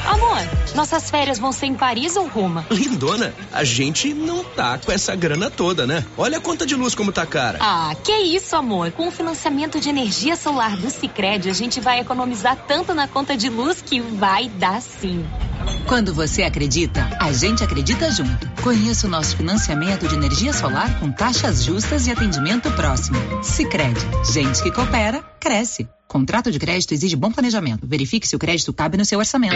Amor, 0.06 0.38
nossas 0.74 1.10
férias 1.10 1.38
vão 1.38 1.50
ser 1.52 1.66
em 1.66 1.74
Paris 1.74 2.16
ou 2.16 2.28
Roma? 2.28 2.66
Lindona, 2.70 3.34
a 3.52 3.64
gente 3.64 4.14
não 4.14 4.44
tá 4.44 4.78
com 4.78 4.92
essa 4.92 5.16
grana 5.16 5.50
toda, 5.50 5.86
né? 5.86 6.04
Olha 6.16 6.38
a 6.38 6.40
conta 6.40 6.64
de 6.64 6.74
luz 6.74 6.94
como 6.94 7.12
tá 7.12 7.26
cara. 7.26 7.58
Ah, 7.60 7.94
que 8.04 8.12
isso, 8.12 8.54
amor. 8.54 8.92
Com 8.92 9.08
o 9.08 9.10
financiamento 9.10 9.80
de 9.80 9.88
energia 9.88 10.36
solar 10.36 10.76
do 10.76 10.90
Sicredi, 10.90 11.50
a 11.50 11.54
gente 11.54 11.80
vai 11.80 12.00
economizar 12.00 12.56
tanto 12.68 12.94
na 12.94 13.08
conta 13.08 13.36
de 13.36 13.48
luz 13.48 13.82
que 13.82 14.00
vai 14.00 14.48
dar 14.48 14.80
sim. 14.80 15.24
Quando 15.86 16.14
você 16.14 16.42
acredita, 16.42 17.08
a 17.20 17.32
gente 17.32 17.64
acredita 17.64 18.10
junto. 18.10 18.48
Conheça 18.62 19.06
o 19.06 19.10
nosso 19.10 19.36
financiamento 19.36 20.06
de 20.06 20.14
energia 20.14 20.52
solar 20.52 21.00
com 21.00 21.10
taxas 21.10 21.64
justas 21.64 22.06
e 22.06 22.10
atendimento 22.10 22.70
próximo. 22.72 23.18
Sicredi, 23.42 24.00
gente 24.32 24.62
que 24.62 24.70
coopera, 24.70 25.22
cresce. 25.40 25.88
Contrato 26.16 26.50
de 26.50 26.58
crédito 26.58 26.94
exige 26.94 27.14
bom 27.14 27.30
planejamento. 27.30 27.86
Verifique 27.86 28.26
se 28.26 28.34
o 28.34 28.38
crédito 28.38 28.72
cabe 28.72 28.96
no 28.96 29.04
seu 29.04 29.18
orçamento. 29.18 29.54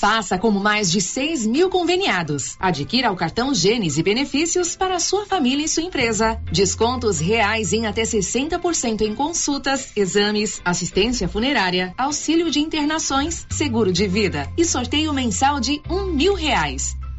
Faça 0.00 0.36
como 0.36 0.58
mais 0.58 0.90
de 0.90 1.00
6 1.00 1.46
mil 1.46 1.70
conveniados. 1.70 2.56
Adquira 2.58 3.12
o 3.12 3.14
cartão 3.14 3.54
Gênesis 3.54 3.96
e 3.96 4.02
benefícios 4.02 4.74
para 4.74 4.98
sua 4.98 5.24
família 5.24 5.64
e 5.64 5.68
sua 5.68 5.84
empresa. 5.84 6.36
Descontos 6.50 7.20
reais 7.20 7.72
em 7.72 7.86
até 7.86 8.02
60% 8.02 9.02
em 9.02 9.14
consultas, 9.14 9.92
exames, 9.94 10.60
assistência 10.64 11.28
funerária, 11.28 11.94
auxílio 11.96 12.50
de 12.50 12.58
internações, 12.58 13.46
seguro 13.48 13.92
de 13.92 14.08
vida 14.08 14.52
e 14.58 14.64
sorteio 14.64 15.14
mensal 15.14 15.60
de 15.60 15.80
um 15.88 16.06
mil 16.06 16.34
reais. 16.34 16.96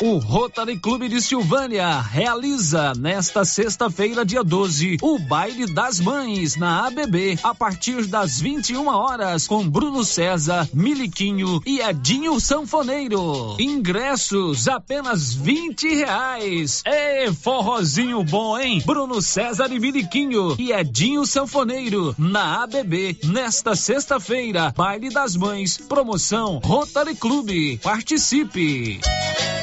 O 0.00 0.18
Rotary 0.18 0.78
Clube 0.78 1.08
de 1.08 1.20
Silvânia 1.20 2.00
realiza 2.00 2.92
nesta 2.96 3.44
sexta-feira, 3.44 4.24
dia 4.24 4.44
12, 4.44 4.98
o 5.02 5.18
Baile 5.18 5.66
das 5.66 5.98
Mães 5.98 6.54
na 6.54 6.86
ABB, 6.86 7.36
a 7.42 7.52
partir 7.52 8.06
das 8.06 8.38
21 8.40 8.86
horas, 8.86 9.48
com 9.48 9.68
Bruno 9.68 10.04
César, 10.04 10.68
Miliquinho 10.72 11.60
e 11.66 11.80
Edinho 11.80 12.38
Sanfoneiro. 12.38 13.56
Ingressos 13.58 14.68
apenas 14.68 15.34
20 15.34 15.92
reais. 15.92 16.80
Ê, 16.86 17.32
forrozinho 17.32 18.22
bom, 18.22 18.56
hein? 18.56 18.80
Bruno 18.86 19.20
César 19.20 19.72
e 19.72 19.80
Miliquinho 19.80 20.54
e 20.60 20.70
Edinho 20.70 21.26
Sanfoneiro 21.26 22.14
na 22.16 22.62
ABB, 22.62 23.18
nesta 23.24 23.74
sexta-feira, 23.74 24.72
Baile 24.76 25.10
das 25.10 25.34
Mães, 25.34 25.76
promoção 25.76 26.60
Rotary 26.62 27.16
Clube. 27.16 27.78
Participe! 27.78 29.00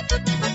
Thank 0.08 0.50
you. 0.50 0.55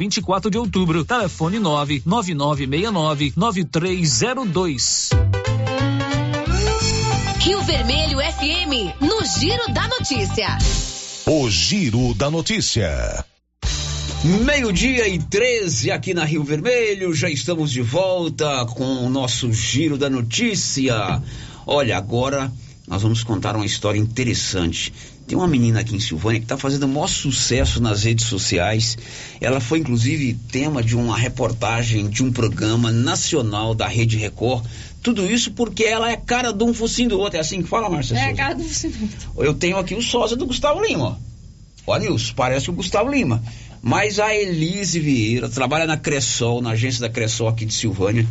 24 0.00 0.50
de 0.50 0.56
Outubro, 0.56 1.04
telefone 1.04 1.58
99969 1.58 3.34
9302. 3.36 5.10
Rio 7.38 7.60
Vermelho 7.64 8.18
FM, 8.18 8.98
no 8.98 9.22
Giro 9.38 9.70
da 9.74 9.86
Notícia. 9.88 10.56
O 11.26 11.50
Giro 11.50 12.14
da 12.14 12.30
Notícia. 12.30 13.22
Meio-dia 14.24 15.06
e 15.06 15.18
13 15.18 15.90
aqui 15.90 16.14
na 16.14 16.24
Rio 16.24 16.44
Vermelho, 16.44 17.12
já 17.12 17.28
estamos 17.28 17.70
de 17.70 17.82
volta 17.82 18.64
com 18.68 19.04
o 19.04 19.10
nosso 19.10 19.52
Giro 19.52 19.98
da 19.98 20.08
Notícia. 20.08 21.22
Olha, 21.66 21.98
agora 21.98 22.50
nós 22.88 23.02
vamos 23.02 23.22
contar 23.22 23.54
uma 23.54 23.66
história 23.66 23.98
interessante. 23.98 24.94
Tem 25.30 25.38
uma 25.38 25.46
menina 25.46 25.78
aqui 25.78 25.94
em 25.94 26.00
Silvânia 26.00 26.40
que 26.40 26.44
está 26.44 26.56
fazendo 26.56 26.86
o 26.86 26.88
maior 26.88 27.06
sucesso 27.06 27.80
nas 27.80 28.02
redes 28.02 28.26
sociais. 28.26 28.98
Ela 29.40 29.60
foi, 29.60 29.78
inclusive, 29.78 30.34
tema 30.50 30.82
de 30.82 30.96
uma 30.96 31.16
reportagem 31.16 32.08
de 32.08 32.24
um 32.24 32.32
programa 32.32 32.90
nacional 32.90 33.72
da 33.72 33.86
Rede 33.86 34.16
Record. 34.16 34.66
Tudo 35.00 35.24
isso 35.24 35.52
porque 35.52 35.84
ela 35.84 36.10
é 36.10 36.16
cara 36.16 36.52
de 36.52 36.64
um 36.64 36.74
focinho 36.74 37.10
do 37.10 37.20
outro. 37.20 37.36
É 37.36 37.40
assim 37.40 37.62
que 37.62 37.68
fala, 37.68 37.88
Márcia? 37.88 38.16
É, 38.16 38.22
Souza? 38.22 38.34
cara 38.34 38.54
do 38.56 38.64
focinho 38.64 38.92
do 38.92 39.02
outro. 39.04 39.44
Eu 39.44 39.54
tenho 39.54 39.78
aqui 39.78 39.94
o 39.94 40.02
sósia 40.02 40.36
do 40.36 40.46
Gustavo 40.46 40.84
Lima. 40.84 41.16
ó. 41.86 41.92
Ó, 41.94 41.96
Nilson, 41.96 42.32
parece 42.34 42.68
o 42.68 42.72
Gustavo 42.72 43.08
Lima. 43.08 43.40
Mas 43.80 44.18
a 44.18 44.34
Elise 44.34 44.98
Vieira 44.98 45.48
trabalha 45.48 45.86
na 45.86 45.96
Cressol, 45.96 46.60
na 46.60 46.70
agência 46.70 47.02
da 47.02 47.08
Cressol 47.08 47.46
aqui 47.46 47.64
de 47.64 47.72
Silvânia. 47.72 48.26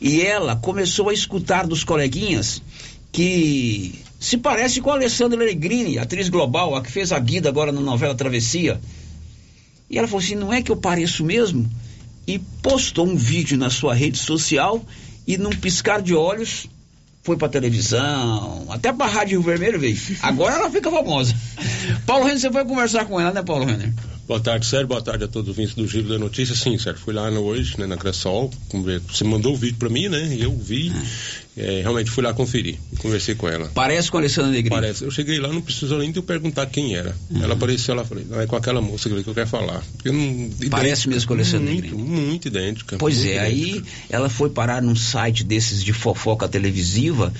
E 0.00 0.20
ela 0.20 0.54
começou 0.54 1.08
a 1.08 1.12
escutar 1.12 1.66
dos 1.66 1.82
coleguinhas 1.82 2.62
que 3.10 4.00
se 4.20 4.36
parece 4.36 4.82
com 4.82 4.90
a 4.90 4.94
Alessandra 4.94 5.42
Negrini, 5.42 5.98
atriz 5.98 6.28
global, 6.28 6.76
a 6.76 6.82
que 6.82 6.92
fez 6.92 7.10
a 7.10 7.18
Guida 7.18 7.48
agora 7.48 7.72
na 7.72 7.80
novela 7.80 8.14
Travessia. 8.14 8.78
E 9.88 9.98
ela 9.98 10.06
falou 10.06 10.22
assim: 10.22 10.34
não 10.34 10.52
é 10.52 10.60
que 10.60 10.70
eu 10.70 10.76
pareço 10.76 11.24
mesmo? 11.24 11.68
E 12.26 12.38
postou 12.62 13.06
um 13.06 13.16
vídeo 13.16 13.56
na 13.56 13.70
sua 13.70 13.94
rede 13.94 14.18
social 14.18 14.84
e 15.26 15.38
num 15.38 15.50
piscar 15.50 16.02
de 16.02 16.14
olhos 16.14 16.68
foi 17.22 17.36
pra 17.36 17.48
televisão, 17.48 18.66
até 18.68 18.92
pra 18.92 19.06
Rádio 19.06 19.40
Vermelho 19.40 19.80
veio. 19.80 19.98
Agora 20.20 20.54
ela 20.54 20.70
fica 20.70 20.90
famosa. 20.90 21.34
Paulo 22.06 22.24
Renner, 22.24 22.40
você 22.40 22.50
foi 22.50 22.64
conversar 22.66 23.06
com 23.06 23.18
ela, 23.18 23.32
né, 23.32 23.42
Paulo 23.42 23.64
Renner? 23.64 23.92
Boa 24.30 24.38
tarde, 24.38 24.64
Sérgio. 24.64 24.86
Boa 24.86 25.02
tarde 25.02 25.24
a 25.24 25.26
todos 25.26 25.50
os 25.50 25.58
ouvintes 25.58 25.74
do 25.74 25.88
Giro 25.88 26.08
da 26.08 26.16
Notícia. 26.16 26.54
Sim, 26.54 26.78
Sérgio, 26.78 27.02
fui 27.02 27.12
lá 27.12 27.28
no, 27.32 27.40
hoje, 27.40 27.74
né, 27.80 27.84
na 27.84 27.96
Cressol. 27.96 28.48
Você 29.08 29.24
mandou 29.24 29.54
o 29.54 29.56
vídeo 29.56 29.76
para 29.76 29.88
mim, 29.88 30.06
né? 30.08 30.24
E 30.32 30.40
eu 30.40 30.56
vi. 30.56 30.92
É, 31.56 31.80
realmente 31.82 32.12
fui 32.12 32.22
lá 32.22 32.32
conferir. 32.32 32.76
Conversei 32.98 33.34
com 33.34 33.48
ela. 33.48 33.68
Parece 33.74 34.08
com 34.08 34.18
a 34.18 34.20
Alessandra 34.20 34.52
Negrini? 34.52 34.70
Parece. 34.70 35.02
Eu 35.02 35.10
cheguei 35.10 35.40
lá, 35.40 35.48
não 35.48 35.60
precisou 35.60 35.98
nem 35.98 36.12
de 36.12 36.20
eu 36.20 36.22
perguntar 36.22 36.66
quem 36.66 36.94
era. 36.94 37.12
Uhum. 37.28 37.42
Ela 37.42 37.54
apareceu 37.54 37.92
lá, 37.92 38.04
falei, 38.04 38.24
não, 38.30 38.40
é 38.40 38.46
com 38.46 38.54
aquela 38.54 38.80
moça 38.80 39.10
que 39.10 39.16
eu 39.16 39.34
quero 39.34 39.48
falar. 39.48 39.82
Eu 40.04 40.12
não, 40.12 40.48
Parece 40.70 41.08
mesmo 41.08 41.26
com 41.26 41.34
a 41.34 41.36
Alessandra 41.36 41.68
Muito, 41.68 41.98
muito 41.98 42.46
idêntica. 42.46 42.98
Pois 42.98 43.16
muito 43.16 43.30
é, 43.30 43.50
idêntica. 43.50 43.78
aí 43.78 43.82
ela 44.08 44.28
foi 44.28 44.48
parar 44.48 44.80
num 44.80 44.94
site 44.94 45.42
desses 45.42 45.82
de 45.82 45.92
fofoca 45.92 46.48
televisiva 46.48 47.32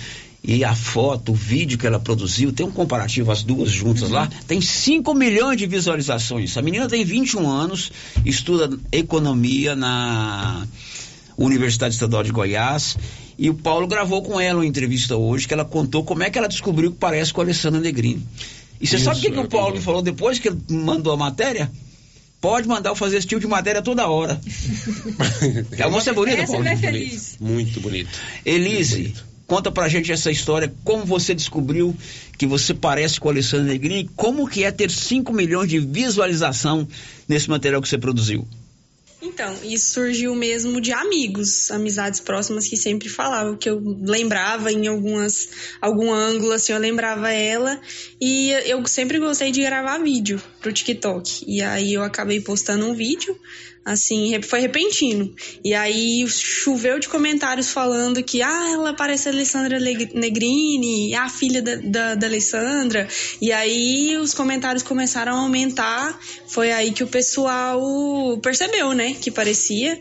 e 0.43 0.65
a 0.65 0.75
foto, 0.75 1.33
o 1.33 1.35
vídeo 1.35 1.77
que 1.77 1.87
ela 1.87 2.01
produziu, 2.01 2.53
tem 2.53 2.65
um 2.65 2.71
comparativo, 2.71 3.31
as 3.31 3.43
duas 3.43 3.71
juntas 3.71 4.05
uhum. 4.05 4.15
lá, 4.15 4.31
tem 4.47 4.61
5 4.61 5.15
milhões 5.15 5.59
de 5.59 5.67
visualizações. 5.67 6.57
A 6.57 6.63
menina 6.63 6.89
tem 6.89 7.05
21 7.05 7.49
anos, 7.49 7.93
estuda 8.25 8.79
economia 8.91 9.77
na 9.77 10.67
Universidade 11.37 11.95
Estadual 11.95 12.23
de 12.23 12.33
Goiás. 12.33 12.97
E 13.39 13.49
o 13.51 13.55
Paulo 13.55 13.87
gravou 13.87 14.23
com 14.23 14.41
ela 14.41 14.61
uma 14.61 14.67
entrevista 14.67 15.17
hoje, 15.17 15.47
que 15.47 15.55
ela 15.55 15.65
contou 15.65 16.05
como 16.05 16.23
é 16.23 16.31
que 16.31 16.39
ela 16.39 16.49
descobriu 16.49 16.91
que 16.91 16.99
parece 16.99 17.33
com 17.33 17.41
a 17.41 17.45
Alessandra 17.45 17.81
Negrini. 17.81 18.27
E 18.81 18.87
você 18.87 18.99
sabe 18.99 19.19
o 19.19 19.23
que, 19.23 19.31
que 19.31 19.39
o 19.39 19.49
Paulo 19.49 19.75
me 19.75 19.81
falou 19.81 20.01
depois 20.01 20.39
que 20.39 20.49
ele 20.49 20.59
mandou 20.71 21.13
a 21.13 21.17
matéria? 21.17 21.71
Pode 22.41 22.67
mandar 22.67 22.91
eu 22.91 22.97
fazer 22.97 23.19
esse 23.19 23.27
tipo 23.27 23.41
de 23.41 23.47
matéria 23.47 23.83
toda 23.83 24.09
hora. 24.09 24.41
a 25.85 25.89
moça 25.91 26.11
é 26.11 26.13
bonita, 26.15 26.39
Essa 26.39 26.55
Paulo? 26.55 26.67
é 26.67 26.77
feliz. 26.77 27.37
Muito 27.39 27.81
bonito. 27.81 28.09
Elise, 28.45 28.97
Muito 28.97 29.13
bonito. 29.13 29.30
Conta 29.51 29.73
pra 29.73 29.89
gente 29.89 30.13
essa 30.13 30.31
história, 30.31 30.73
como 30.85 31.05
você 31.05 31.35
descobriu 31.35 31.93
que 32.39 32.47
você 32.47 32.73
parece 32.73 33.19
com 33.19 33.29
a 33.29 33.33
Alessandra 33.33 33.67
Negrini, 33.67 34.09
como 34.15 34.49
que 34.49 34.63
é 34.63 34.71
ter 34.71 34.89
5 34.89 35.33
milhões 35.33 35.69
de 35.69 35.81
visualização 35.81 36.87
nesse 37.27 37.51
material 37.51 37.83
que 37.83 37.89
você 37.89 37.99
produziu? 37.99 38.47
Então, 39.21 39.53
isso 39.65 39.95
surgiu 39.95 40.37
mesmo 40.37 40.81
de 40.81 40.93
amigos, 40.93 41.69
amizades 41.73 42.21
próximas 42.21 42.69
que 42.69 42.77
sempre 42.77 43.09
falavam, 43.09 43.57
que 43.57 43.69
eu 43.69 43.83
lembrava 44.03 44.71
em 44.71 44.87
algumas, 44.87 45.49
algum 45.81 46.13
ângulo, 46.13 46.53
assim, 46.53 46.73
eu 46.73 46.79
lembrava 46.79 47.33
ela. 47.33 47.81
E 48.21 48.53
eu 48.67 48.87
sempre 48.87 49.19
gostei 49.19 49.51
de 49.51 49.63
gravar 49.63 49.99
vídeo 49.99 50.41
pro 50.61 50.73
TikTok. 50.73 51.45
E 51.45 51.61
aí 51.61 51.95
eu 51.95 52.05
acabei 52.05 52.41
postando 52.41 52.87
um 52.87 52.95
vídeo, 52.95 53.37
assim, 53.85 54.41
foi 54.43 54.61
repentino. 54.61 55.35
E 55.65 55.75
aí 55.75 56.27
choveu 56.29 56.99
de 56.99 57.09
comentários 57.09 57.71
falando 57.71 58.23
que, 58.23 58.43
ah, 58.43 58.71
ela 58.73 58.95
parece 58.95 59.29
a 59.29 59.33
Alessandra 59.33 59.79
Negrini, 59.79 61.15
a 61.15 61.29
filha 61.29 61.63
da, 61.63 61.77
da, 61.77 62.15
da 62.15 62.27
Alessandra. 62.27 63.09
E 63.41 63.53
aí 63.53 64.17
os 64.17 64.35
comentários 64.35 64.83
começaram 64.83 65.35
a 65.35 65.41
aumentar. 65.41 66.19
Foi 66.47 66.73
aí 66.73 66.93
que 66.93 67.05
o 67.05 67.09
pessoal 67.09 67.81
percebeu, 68.43 68.93
né, 68.93 69.15
que 69.21 69.31
parecia. 69.31 70.01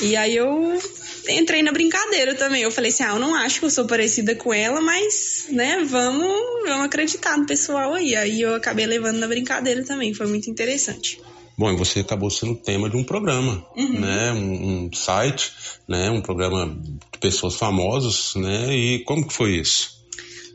E 0.00 0.16
aí 0.16 0.36
eu 0.36 0.80
entrei 1.28 1.62
na 1.62 1.72
brincadeira 1.72 2.34
também. 2.34 2.62
Eu 2.62 2.70
falei 2.70 2.90
assim: 2.90 3.04
ah, 3.04 3.10
eu 3.10 3.18
não 3.18 3.34
acho 3.34 3.60
que 3.60 3.66
eu 3.66 3.70
sou 3.70 3.86
parecida 3.86 4.34
com 4.34 4.52
ela, 4.52 4.80
mas, 4.80 5.46
né, 5.48 5.84
vamos, 5.84 6.32
vamos 6.66 6.86
acreditar 6.86 7.36
no 7.36 7.46
pessoal 7.46 7.94
aí. 7.94 8.16
Aí 8.16 8.40
eu 8.40 8.54
acabei 8.54 8.86
levando 8.86 9.18
na 9.18 9.28
brincadeira 9.28 9.84
também. 9.84 10.14
Foi 10.14 10.26
muito 10.26 10.50
interessante. 10.50 11.20
Bom, 11.56 11.70
e 11.72 11.76
você 11.76 12.00
acabou 12.00 12.30
sendo 12.30 12.54
tema 12.54 12.88
de 12.88 12.96
um 12.96 13.04
programa, 13.04 13.64
Uhum. 13.76 14.00
né? 14.00 14.32
Um, 14.32 14.86
um 14.86 14.92
site, 14.92 15.52
né? 15.86 16.10
Um 16.10 16.20
programa 16.20 16.66
de 17.12 17.18
pessoas 17.18 17.54
famosas, 17.54 18.34
né? 18.36 18.74
E 18.74 19.04
como 19.04 19.26
que 19.26 19.34
foi 19.34 19.56
isso? 19.56 20.02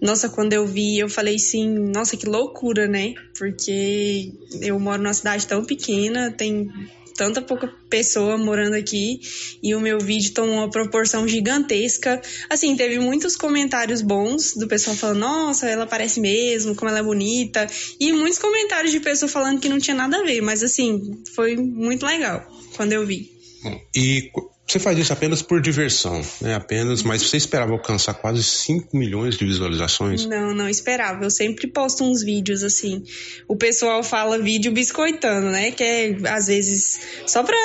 Nossa, 0.02 0.30
quando 0.30 0.54
eu 0.54 0.66
vi, 0.66 1.00
eu 1.00 1.10
falei 1.10 1.36
assim, 1.36 1.68
nossa, 1.68 2.16
que 2.16 2.28
loucura, 2.28 2.88
né? 2.88 3.14
Porque 3.38 4.32
eu 4.62 4.80
moro 4.80 5.02
numa 5.02 5.14
cidade 5.14 5.48
tão 5.48 5.66
pequena, 5.66 6.32
tem 6.32 6.70
tanta 7.18 7.42
pouca 7.42 7.68
pessoa 7.90 8.38
morando 8.38 8.76
aqui 8.76 9.20
e 9.62 9.74
o 9.76 9.82
meu 9.82 10.00
vídeo 10.00 10.34
tomou 10.34 10.56
uma 10.56 10.70
proporção 10.70 11.28
gigantesca. 11.28 12.22
Assim, 12.50 12.78
teve 12.78 13.00
muitos 13.00 13.36
comentários 13.36 14.02
bons 14.02 14.54
do 14.54 14.68
pessoal 14.68 14.96
falando, 14.96 15.20
nossa, 15.20 15.68
ela 15.68 15.88
parece 15.88 16.22
mesmo, 16.22 16.76
como 16.76 16.90
ela 16.90 17.00
é 17.00 17.04
bonita. 17.04 17.68
E 18.00 18.14
muitos 18.14 18.38
comentários 18.38 18.92
de 18.92 19.00
pessoas 19.00 19.32
falando 19.32 19.60
que 19.60 19.68
não 19.68 19.80
tinha 19.80 19.96
nada 19.96 20.18
a 20.18 20.24
ver, 20.24 20.42
mas 20.42 20.62
assim, 20.64 21.24
foi 21.34 21.58
muito 21.58 22.06
legal 22.06 22.48
quando 22.76 22.94
eu 22.94 23.06
vi. 23.06 23.32
Bom, 23.64 23.82
e 23.96 24.32
você 24.68 24.80
faz 24.80 24.98
isso 25.00 25.14
apenas 25.14 25.42
por 25.42 25.62
diversão, 25.62 26.22
né? 26.42 26.54
Apenas, 26.56 27.02
mas 27.04 27.22
você 27.22 27.38
esperava 27.38 27.72
alcançar 27.72 28.14
quase 28.16 28.44
5 28.44 28.98
milhões 28.98 29.38
de 29.38 29.46
visualizações? 29.46 30.26
Não, 30.26 30.54
não 30.54 30.68
esperava. 30.68 31.24
Eu 31.24 31.30
sempre 31.32 31.68
posto 31.68 32.04
uns 32.04 32.22
vídeos 32.22 32.64
assim. 32.64 33.04
O 33.48 33.56
pessoal 33.56 34.04
fala 34.04 34.38
vídeo 34.38 34.72
biscoitando, 34.72 35.48
né? 35.50 35.72
Que 35.72 35.84
é 35.84 36.18
às 36.30 36.48
vezes 36.48 37.00
só 37.26 37.44
pra 37.44 37.58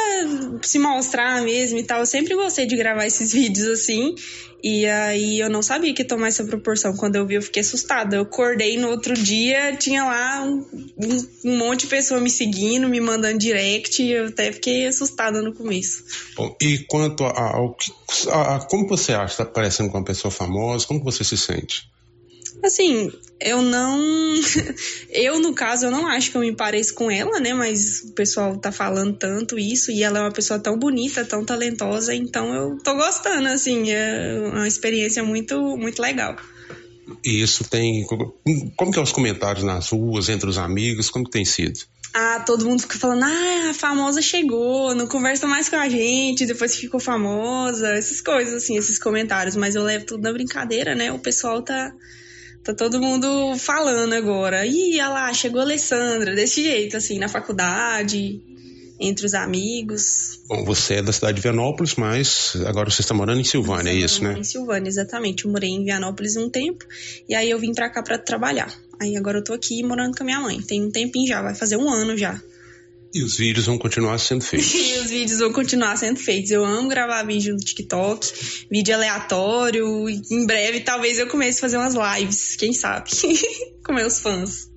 se 0.63 0.79
mostrar 0.79 1.43
mesmo 1.43 1.79
e 1.79 1.83
tal. 1.83 2.01
Eu 2.01 2.07
sempre 2.07 2.35
gostei 2.35 2.67
de 2.67 2.77
gravar 2.77 3.07
esses 3.07 3.33
vídeos 3.35 3.67
assim. 3.69 4.15
E 4.65 4.87
aí 4.87 5.41
eu 5.41 5.51
não 5.51 5.61
sabia 5.61 5.93
que 5.93 6.03
ia 6.03 6.07
tomar 6.07 6.29
essa 6.29 6.45
proporção. 6.45 6.95
Quando 6.97 7.17
eu 7.17 7.27
vi, 7.27 7.35
eu 7.35 7.43
fiquei 7.43 7.63
assustada. 7.63 8.15
Eu 8.15 8.23
acordei 8.23 8.79
no 8.79 8.91
outro 8.91 9.13
dia, 9.15 9.75
tinha 9.75 10.05
lá 10.05 10.45
um, 10.45 10.65
um- 10.99 11.29
um 11.47 11.57
monte 11.59 11.81
de 11.81 11.87
pessoa 11.89 12.21
me 12.21 12.31
seguindo, 12.31 12.89
me 12.89 13.01
mandando 13.01 13.39
direct. 13.39 14.01
E 14.01 14.13
eu 14.13 14.27
até 14.27 14.53
fiquei 14.53 14.87
assustada 14.87 15.43
no 15.43 15.53
começo. 15.53 16.05
Bom, 16.37 16.57
e 16.63 16.79
quanto 16.93 17.25
a- 17.25 17.57
ao 17.57 17.73
que. 17.75 17.91
a- 18.31 18.57
a- 18.57 18.61
como 18.67 18.87
você 18.87 19.15
acha? 19.15 19.33
Está 19.33 19.47
parecendo 19.47 19.89
com 19.91 19.97
uma 19.97 20.05
pessoa 20.05 20.31
famosa? 20.31 20.87
Como 20.87 21.03
você 21.03 21.25
se 21.25 21.39
sente? 21.39 21.91
Assim, 22.63 23.11
eu 23.41 23.63
não. 23.63 23.99
Eu, 25.09 25.41
no 25.41 25.55
caso, 25.55 25.87
eu 25.87 25.91
não 25.91 26.07
acho 26.07 26.31
que 26.31 26.37
eu 26.37 26.43
me 26.43 26.55
pareço 26.55 26.95
com 26.95 27.11
ela, 27.11 27.41
né? 27.41 27.55
Mas 27.55 28.03
o 28.03 28.13
pessoal 28.13 28.57
tá 28.59 28.71
falando 28.71 29.17
tanto 29.17 29.59
isso 29.59 29.91
e 29.91 30.03
ela 30.03 30.19
é 30.19 30.23
uma 30.23 30.31
pessoa 30.33 30.61
tão 30.61 30.79
bonita, 30.79 31.25
tão 31.25 31.45
talentosa, 31.45 32.15
então 32.15 32.53
eu 32.55 32.79
tô 32.83 32.95
gostando, 32.95 33.49
assim. 33.49 33.91
É 33.91 34.39
uma 34.53 34.69
experiência 34.69 35.25
muito, 35.25 35.59
muito 35.79 36.01
legal. 36.01 36.37
E 37.25 37.43
isso 37.43 37.65
tem. 37.65 38.07
Como 38.77 38.93
que 38.93 38.99
é 38.99 39.03
os 39.03 39.13
comentários 39.13 39.65
nas 39.65 39.89
ruas, 39.89 40.29
entre 40.29 40.49
os 40.49 40.59
amigos? 40.59 41.09
Como 41.09 41.25
que 41.25 41.31
tem 41.31 41.45
sido? 41.45 41.81
Ah, 42.15 42.41
todo 42.41 42.67
mundo 42.67 42.83
fica 42.83 42.99
falando, 42.99 43.25
ah, 43.25 43.71
a 43.71 43.75
famosa 43.75 44.21
chegou, 44.21 44.95
não 44.95 45.07
conversa 45.07 45.47
mais 45.47 45.69
com 45.69 45.77
a 45.77 45.89
gente, 45.89 46.45
depois 46.45 46.77
ficou 46.77 47.01
famosa, 47.01 47.89
essas 47.93 48.21
coisas, 48.21 48.55
assim, 48.63 48.77
esses 48.77 48.99
comentários. 48.99 49.57
Mas 49.57 49.75
eu 49.75 49.83
levo 49.83 50.05
tudo 50.05 50.23
na 50.23 50.33
brincadeira, 50.33 50.95
né? 50.95 51.11
O 51.11 51.19
pessoal 51.19 51.63
tá. 51.63 51.93
Tá 52.63 52.73
todo 52.73 53.01
mundo 53.01 53.57
falando 53.59 54.13
agora. 54.13 54.65
Ih, 54.65 55.01
olha 55.01 55.09
lá, 55.09 55.35
chegou 55.35 55.61
a 55.61 55.65
Alessandra, 55.65 56.33
desse 56.33 56.63
jeito, 56.63 56.97
assim, 56.97 57.19
na 57.19 57.29
faculdade, 57.29 58.41
entre 59.01 59.27
os 59.27 59.35
amigos. 59.35 60.41
Bom, 60.47 60.65
você 60.65 60.95
é 60.95 61.03
da 61.03 61.13
cidade 61.13 61.37
de 61.37 61.43
Vianópolis, 61.43 61.97
mas 61.97 62.53
agora 62.67 62.89
você 62.89 63.01
está 63.01 63.13
morando 63.13 63.41
em 63.41 63.45
Silvânia, 63.45 63.91
é 63.91 63.95
isso, 63.95 64.23
né? 64.23 64.37
Em 64.39 64.45
Silvânia, 64.45 64.89
exatamente. 64.89 65.45
Eu 65.45 65.51
morei 65.51 65.71
em 65.71 65.85
Vianópolis 65.85 66.37
um 66.37 66.49
tempo 66.49 66.85
e 67.29 67.35
aí 67.35 67.51
eu 67.51 67.59
vim 67.59 67.75
pra 67.75 67.91
cá 67.91 68.01
pra 68.01 68.17
trabalhar. 68.17 68.73
Aí 69.03 69.17
agora 69.17 69.39
eu 69.39 69.43
tô 69.43 69.53
aqui 69.53 69.83
morando 69.83 70.17
com 70.17 70.23
a 70.23 70.27
minha 70.27 70.39
mãe. 70.39 70.63
Tem 70.63 70.81
um 70.81 70.89
tempinho 70.89 71.27
já, 71.27 71.43
vai 71.43 71.57
fazer 71.57 71.77
um 71.77 71.91
ano 71.91 72.17
já. 72.17 72.41
E 73.13 73.21
os 73.25 73.37
vídeos 73.37 73.67
vão 73.67 73.77
continuar 73.77 74.17
sendo 74.19 74.43
feitos. 74.47 74.73
E 74.73 74.99
os 75.01 75.11
vídeos 75.11 75.41
vão 75.41 75.53
continuar 75.53 75.97
sendo 75.97 76.21
feitos. 76.21 76.53
Eu 76.53 76.65
amo 76.65 76.89
gravar 76.89 77.25
vídeo 77.25 77.53
no 77.53 77.59
TikTok, 77.59 78.33
vídeo 78.71 78.95
aleatório. 78.95 80.09
e 80.09 80.23
Em 80.31 80.47
breve, 80.47 80.83
talvez 80.83 81.19
eu 81.19 81.27
comece 81.27 81.59
a 81.59 81.63
fazer 81.63 81.79
umas 81.79 81.95
lives, 81.95 82.55
quem 82.55 82.73
sabe? 82.73 83.11
com 83.85 83.93
meus 83.93 84.21
fãs. 84.21 84.72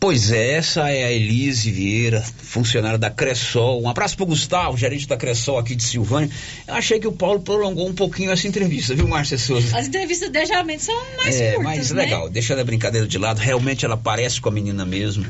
Pois 0.00 0.30
é, 0.30 0.52
essa 0.52 0.88
é 0.90 1.04
a 1.04 1.10
Elise 1.10 1.72
Vieira, 1.72 2.22
funcionária 2.22 2.98
da 2.98 3.10
Cressol. 3.10 3.82
Um 3.82 3.88
abraço 3.88 4.16
pro 4.16 4.26
Gustavo, 4.26 4.76
gerente 4.76 5.08
da 5.08 5.16
Cressol 5.16 5.58
aqui 5.58 5.74
de 5.74 5.82
Silvânia. 5.82 6.30
Eu 6.68 6.74
achei 6.74 7.00
que 7.00 7.08
o 7.08 7.12
Paulo 7.12 7.40
prolongou 7.40 7.88
um 7.88 7.94
pouquinho 7.94 8.30
essa 8.30 8.46
entrevista, 8.46 8.94
viu, 8.94 9.08
Márcia 9.08 9.36
Souza? 9.36 9.76
As 9.76 9.88
entrevistas 9.88 10.30
dele 10.30 10.46
geralmente 10.46 10.84
são 10.84 10.94
mais 11.16 11.40
é, 11.40 11.54
curtas, 11.54 11.64
mas 11.64 11.90
né? 11.90 12.02
legal, 12.04 12.30
deixando 12.30 12.60
a 12.60 12.64
brincadeira 12.64 13.08
de 13.08 13.18
lado, 13.18 13.38
realmente 13.38 13.84
ela 13.84 13.96
parece 13.96 14.40
com 14.40 14.48
a 14.48 14.52
menina 14.52 14.86
mesmo. 14.86 15.26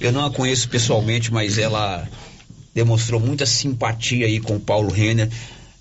Eu 0.00 0.10
não 0.12 0.24
a 0.24 0.30
conheço 0.30 0.66
pessoalmente, 0.70 1.30
mas 1.30 1.58
ela 1.58 2.08
demonstrou 2.72 3.20
muita 3.20 3.44
simpatia 3.44 4.26
aí 4.26 4.40
com 4.40 4.56
o 4.56 4.60
Paulo 4.60 4.90
Renner. 4.90 5.28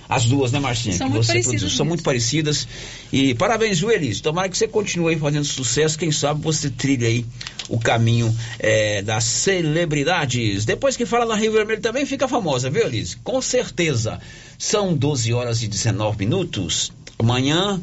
as 0.07 0.23
duas, 0.23 0.53
né, 0.53 0.59
Marcinha? 0.59 0.95
São 0.95 1.07
que 1.07 1.13
muito 1.13 1.25
você 1.25 1.33
parecidas 1.33 1.59
produziu. 1.59 1.77
São 1.77 1.85
muito 1.85 2.03
parecidas. 2.03 2.65
E 3.11 3.35
parabéns, 3.35 3.81
viu, 3.81 3.91
Elise? 3.91 4.21
Tomara 4.21 4.47
que 4.47 4.57
você 4.57 4.65
continue 4.65 5.15
aí 5.15 5.19
fazendo 5.19 5.43
sucesso. 5.43 5.99
Quem 5.99 6.09
sabe 6.09 6.41
você 6.41 6.69
trilha 6.69 7.09
aí 7.09 7.25
o 7.67 7.77
caminho 7.77 8.33
eh, 8.59 9.01
das 9.01 9.25
celebridades. 9.25 10.63
Depois 10.63 10.95
que 10.95 11.05
fala 11.05 11.25
na 11.25 11.35
Rio 11.35 11.51
Vermelho 11.51 11.81
também 11.81 12.05
fica 12.05 12.29
famosa, 12.29 12.69
viu, 12.69 12.87
Elise? 12.87 13.17
Com 13.17 13.41
certeza. 13.41 14.21
São 14.57 14.95
12 14.95 15.33
horas 15.33 15.61
e 15.63 15.67
19 15.67 16.19
minutos. 16.19 16.93
Amanhã, 17.19 17.81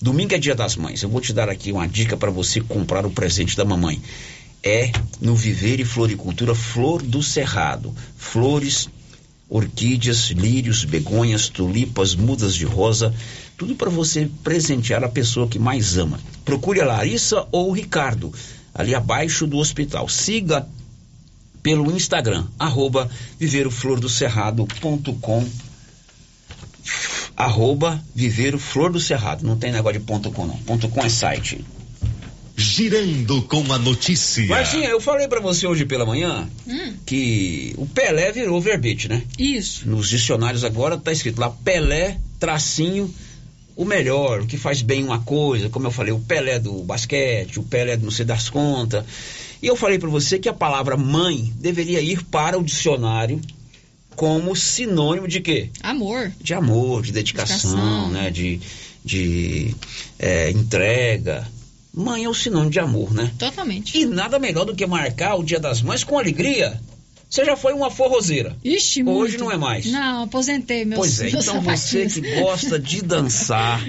domingo 0.00 0.34
é 0.34 0.38
dia 0.38 0.54
das 0.54 0.76
mães. 0.76 1.02
Eu 1.02 1.08
vou 1.08 1.20
te 1.20 1.32
dar 1.32 1.48
aqui 1.48 1.72
uma 1.72 1.86
dica 1.86 2.16
para 2.16 2.30
você 2.30 2.60
comprar 2.60 3.06
o 3.06 3.10
presente 3.10 3.56
da 3.56 3.64
mamãe. 3.64 4.00
É 4.62 4.90
no 5.20 5.34
Viver 5.34 5.80
e 5.80 5.84
Floricultura 5.84 6.54
Flor 6.54 7.02
do 7.02 7.22
Cerrado. 7.22 7.94
Flores 8.16 8.88
orquídeas, 9.48 10.30
lírios, 10.30 10.84
begonhas, 10.84 11.48
tulipas, 11.48 12.14
mudas 12.14 12.54
de 12.54 12.64
rosa, 12.64 13.14
tudo 13.56 13.74
para 13.76 13.88
você 13.88 14.28
presentear 14.42 15.04
a 15.04 15.08
pessoa 15.08 15.48
que 15.48 15.58
mais 15.58 15.96
ama. 15.96 16.20
Procure 16.44 16.80
a 16.80 16.86
Larissa 16.86 17.46
ou 17.52 17.70
o 17.70 17.72
Ricardo, 17.72 18.32
ali 18.74 18.94
abaixo 18.94 19.46
do 19.46 19.58
hospital. 19.58 20.08
Siga 20.08 20.66
pelo 21.62 21.90
Instagram, 21.90 22.44
arroba 22.58 23.10
viveiroflordocerrado.com 23.38 25.46
arroba 27.36 28.02
Viveiro 28.14 28.58
Flor 28.58 28.90
do 28.90 29.00
Cerrado. 29.00 29.46
Não 29.46 29.56
tem 29.56 29.70
negócio 29.72 29.98
de 30.00 30.04
ponto 30.06 30.30
.com 30.30 30.46
não. 30.46 30.56
Ponto 30.58 30.88
.com 30.88 31.00
é 31.04 31.08
site. 31.08 31.64
Girando 32.56 33.42
com 33.42 33.70
a 33.70 33.78
notícia. 33.78 34.46
Marcinha, 34.46 34.88
eu 34.88 34.98
falei 35.00 35.28
para 35.28 35.40
você 35.40 35.66
hoje 35.66 35.84
pela 35.84 36.06
manhã 36.06 36.48
Hum. 36.66 36.94
que 37.04 37.74
o 37.76 37.84
Pelé 37.86 38.32
virou 38.32 38.58
verbete, 38.60 39.08
né? 39.08 39.22
Isso. 39.38 39.86
Nos 39.86 40.08
dicionários 40.08 40.64
agora 40.64 40.96
tá 40.96 41.12
escrito 41.12 41.38
lá 41.38 41.50
Pelé, 41.50 42.16
tracinho, 42.40 43.12
o 43.76 43.84
melhor, 43.84 44.40
o 44.40 44.46
que 44.46 44.56
faz 44.56 44.80
bem 44.80 45.04
uma 45.04 45.18
coisa, 45.18 45.68
como 45.68 45.86
eu 45.86 45.90
falei, 45.90 46.14
o 46.14 46.18
Pelé 46.18 46.58
do 46.58 46.82
basquete, 46.82 47.60
o 47.60 47.62
Pelé 47.62 47.94
do 47.98 48.04
não 48.04 48.10
sei 48.10 48.24
das 48.24 48.48
contas. 48.48 49.04
E 49.62 49.66
eu 49.66 49.76
falei 49.76 49.98
para 49.98 50.08
você 50.08 50.38
que 50.38 50.48
a 50.48 50.54
palavra 50.54 50.96
mãe 50.96 51.52
deveria 51.56 52.00
ir 52.00 52.24
para 52.24 52.58
o 52.58 52.64
dicionário 52.64 53.38
como 54.16 54.56
sinônimo 54.56 55.28
de 55.28 55.40
quê? 55.40 55.70
Amor. 55.82 56.32
De 56.40 56.54
amor, 56.54 57.02
de 57.02 57.12
dedicação, 57.12 57.70
Dedicação. 57.70 58.10
né? 58.10 58.30
De, 58.30 58.60
de 59.04 59.74
é, 60.18 60.50
entrega. 60.50 61.46
Mãe 61.94 62.24
é 62.24 62.28
o 62.28 62.34
sinônimo 62.34 62.70
de 62.70 62.80
amor, 62.80 63.12
né? 63.14 63.30
Totalmente. 63.38 63.96
E 63.96 64.04
nada 64.06 64.38
melhor 64.38 64.64
do 64.64 64.74
que 64.74 64.86
marcar 64.86 65.36
o 65.36 65.44
Dia 65.44 65.60
das 65.60 65.80
Mães 65.80 66.02
com 66.02 66.18
alegria. 66.18 66.80
Você 67.28 67.44
já 67.44 67.56
foi 67.56 67.72
uma 67.72 67.90
forrozeira. 67.90 68.56
Ixi, 68.64 69.02
Hoje 69.02 69.32
muito. 69.32 69.44
não 69.44 69.52
é 69.52 69.56
mais. 69.56 69.86
Não, 69.86 70.24
aposentei 70.24 70.84
meus 70.84 70.98
Pois 70.98 71.20
é, 71.20 71.28
então 71.28 71.60
você 71.60 72.06
que 72.06 72.20
gosta 72.40 72.78
de 72.78 73.02
dançar, 73.02 73.84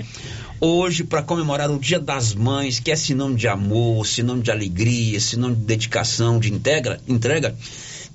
hoje 0.59 1.03
para 1.03 1.21
comemorar 1.21 1.69
o 1.69 1.77
Dia 1.77 1.99
das 1.99 2.33
Mães, 2.33 2.79
que 2.79 2.91
é 2.91 2.95
sinônimo 2.95 3.37
de 3.37 3.47
amor, 3.47 4.07
sinônimo 4.07 4.43
de 4.43 4.51
alegria, 4.51 5.19
sinônimo 5.19 5.59
de 5.59 5.65
dedicação, 5.65 6.39
de 6.39 6.51
integra, 6.51 6.99
entrega, 7.07 7.55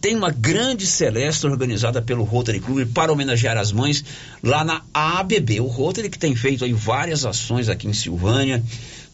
tem 0.03 0.17
uma 0.17 0.31
grande 0.31 0.85
celeste 0.85 1.47
organizada 1.47 2.03
pelo 2.03 2.25
Rotary 2.25 2.59
Club 2.59 2.93
para 2.93 3.13
homenagear 3.13 3.57
as 3.57 3.71
mães 3.71 4.05
lá 4.43 4.65
na 4.65 4.83
ABB. 4.93 5.61
O 5.61 5.67
Rotary 5.67 6.11
que 6.11 6.19
tem 6.19 6.35
feito 6.35 6.65
aí 6.65 6.73
várias 6.73 7.25
ações 7.25 7.69
aqui 7.69 7.87
em 7.87 7.93
Silvânia 7.93 8.61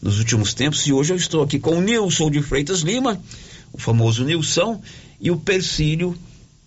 nos 0.01 0.17
últimos 0.17 0.55
tempos 0.55 0.87
e 0.87 0.91
hoje 0.91 1.13
eu 1.13 1.17
estou 1.17 1.43
aqui 1.43 1.59
com 1.59 1.77
o 1.77 1.81
Nilson 1.81 2.31
de 2.31 2.41
Freitas 2.41 2.81
Lima, 2.81 3.21
o 3.71 3.77
famoso 3.77 4.25
Nilson, 4.25 4.81
e 5.21 5.29
o 5.29 5.37
Persílio 5.37 6.17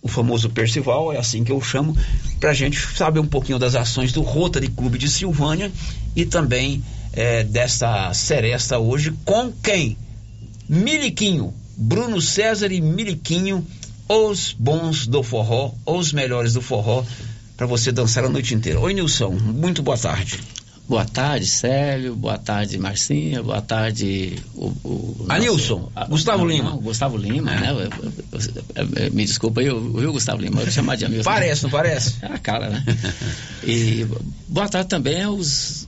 o 0.01 0.07
famoso 0.09 0.49
Percival, 0.49 1.13
é 1.13 1.17
assim 1.17 1.45
que 1.45 1.51
eu 1.51 1.61
chamo, 1.61 1.95
para 2.37 2.49
a 2.51 2.53
gente 2.53 2.77
saber 2.77 3.21
um 3.21 3.25
pouquinho 3.25 3.57
das 3.57 3.73
ações 3.73 4.11
do 4.11 4.21
Rotary 4.21 4.67
Clube 4.67 4.97
de 4.97 5.09
Silvânia 5.09 5.71
e 6.13 6.25
também 6.25 6.83
eh, 7.13 7.45
dessa 7.45 8.13
seresta 8.13 8.77
hoje 8.77 9.13
com 9.23 9.49
quem? 9.63 9.97
Miliquinho, 10.67 11.53
Bruno 11.77 12.19
César 12.19 12.69
e 12.73 12.81
Miliquinho, 12.81 13.65
os 14.07 14.53
bons 14.57 15.07
do 15.07 15.23
forró, 15.23 15.71
os 15.85 16.11
melhores 16.13 16.53
do 16.53 16.61
forró, 16.61 17.03
para 17.57 17.65
você 17.65 17.91
dançar 17.91 18.25
a 18.25 18.29
noite 18.29 18.53
inteira. 18.53 18.79
Oi, 18.79 18.93
Nilson, 18.93 19.29
muito 19.31 19.81
boa 19.81 19.97
tarde. 19.97 20.39
Boa 20.87 21.05
tarde, 21.05 21.45
Célio. 21.47 22.13
Boa 22.13 22.37
tarde, 22.37 22.77
Marcinha. 22.77 23.41
Boa 23.41 23.61
tarde, 23.61 24.35
o. 24.53 24.65
o 24.83 25.25
Anilson, 25.29 25.89
Gustavo 26.09 26.45
Lima. 26.45 26.71
não, 26.71 26.77
Gustavo 26.77 27.15
Lima, 27.15 27.51
né? 27.55 27.69
Eu- 27.71 27.79
eu- 27.79 27.91
eu- 28.33 29.05
eu- 29.05 29.11
me 29.13 29.23
desculpa 29.23 29.61
aí, 29.61 29.67
eu- 29.67 29.93
viu, 29.93 30.11
Gustavo 30.11 30.41
Lima? 30.41 30.57
Eu 30.59 30.65
vou 30.65 30.71
chamar 30.73 30.97
de 30.97 31.05
Anilson. 31.05 31.23
Parece, 31.23 31.63
não 31.63 31.69
parece? 31.69 32.15
É 32.21 32.25
a 32.25 32.37
cara, 32.37 32.69
né? 32.69 32.83
E 33.63 34.05
boa 34.49 34.67
tarde 34.67 34.89
também 34.89 35.23
aos 35.23 35.87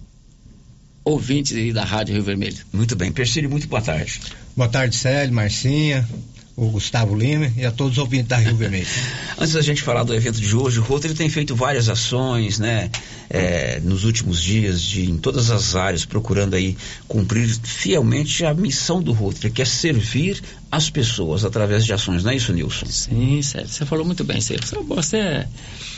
ouvintes 1.04 1.56
aí 1.58 1.74
da 1.74 1.84
Rádio 1.84 2.14
Rio 2.16 2.24
Vermelho. 2.24 2.58
Muito 2.72 2.96
bem, 2.96 3.12
Persílio, 3.12 3.50
muito 3.50 3.68
boa 3.68 3.82
tarde. 3.82 4.22
Boa 4.56 4.70
tarde, 4.70 4.96
Célio, 4.96 5.34
Marcinha, 5.36 6.08
o 6.56 6.70
Gustavo 6.70 7.16
Lima 7.16 7.52
e 7.58 7.66
a 7.66 7.72
todos 7.72 7.94
os 7.94 7.98
ouvintes 7.98 8.28
da 8.28 8.38
Rio 8.38 8.56
Vermelho. 8.56 8.88
Antes 9.38 9.54
da 9.54 9.62
gente 9.62 9.82
falar 9.82 10.04
do 10.04 10.14
evento 10.14 10.40
de 10.40 10.56
hoje, 10.56 10.80
o 10.80 10.84
Rotary 10.84 11.14
tem 11.14 11.30
feito 11.30 11.56
várias 11.56 11.90
ações, 11.90 12.60
né? 12.60 12.90
é, 13.30 13.80
nos 13.82 14.04
últimos 14.04 14.42
dias, 14.42 14.82
de, 14.82 15.10
em 15.10 15.18
todas 15.18 15.50
as 15.50 15.76
áreas, 15.76 16.06
procurando 16.06 16.56
aí 16.56 16.78
cumprir 17.08 17.48
fielmente 17.64 18.46
a 18.46 18.54
missão 18.54 19.02
do 19.02 19.12
Rotary, 19.12 19.52
que 19.52 19.62
é 19.62 19.66
servir 19.66 20.42
as 20.72 20.90
pessoas 20.90 21.46
através 21.46 21.86
de 21.86 21.94
ações, 21.94 22.24
não 22.24 22.32
é 22.32 22.36
isso, 22.36 22.52
Nilson? 22.52 22.86
Sim, 22.86 23.42
Célio, 23.42 23.68
você 23.68 23.86
falou 23.86 24.06
muito 24.06 24.24
bem, 24.24 24.42
Célio. 24.42 24.64
Você 24.88 25.18
é, 25.18 25.48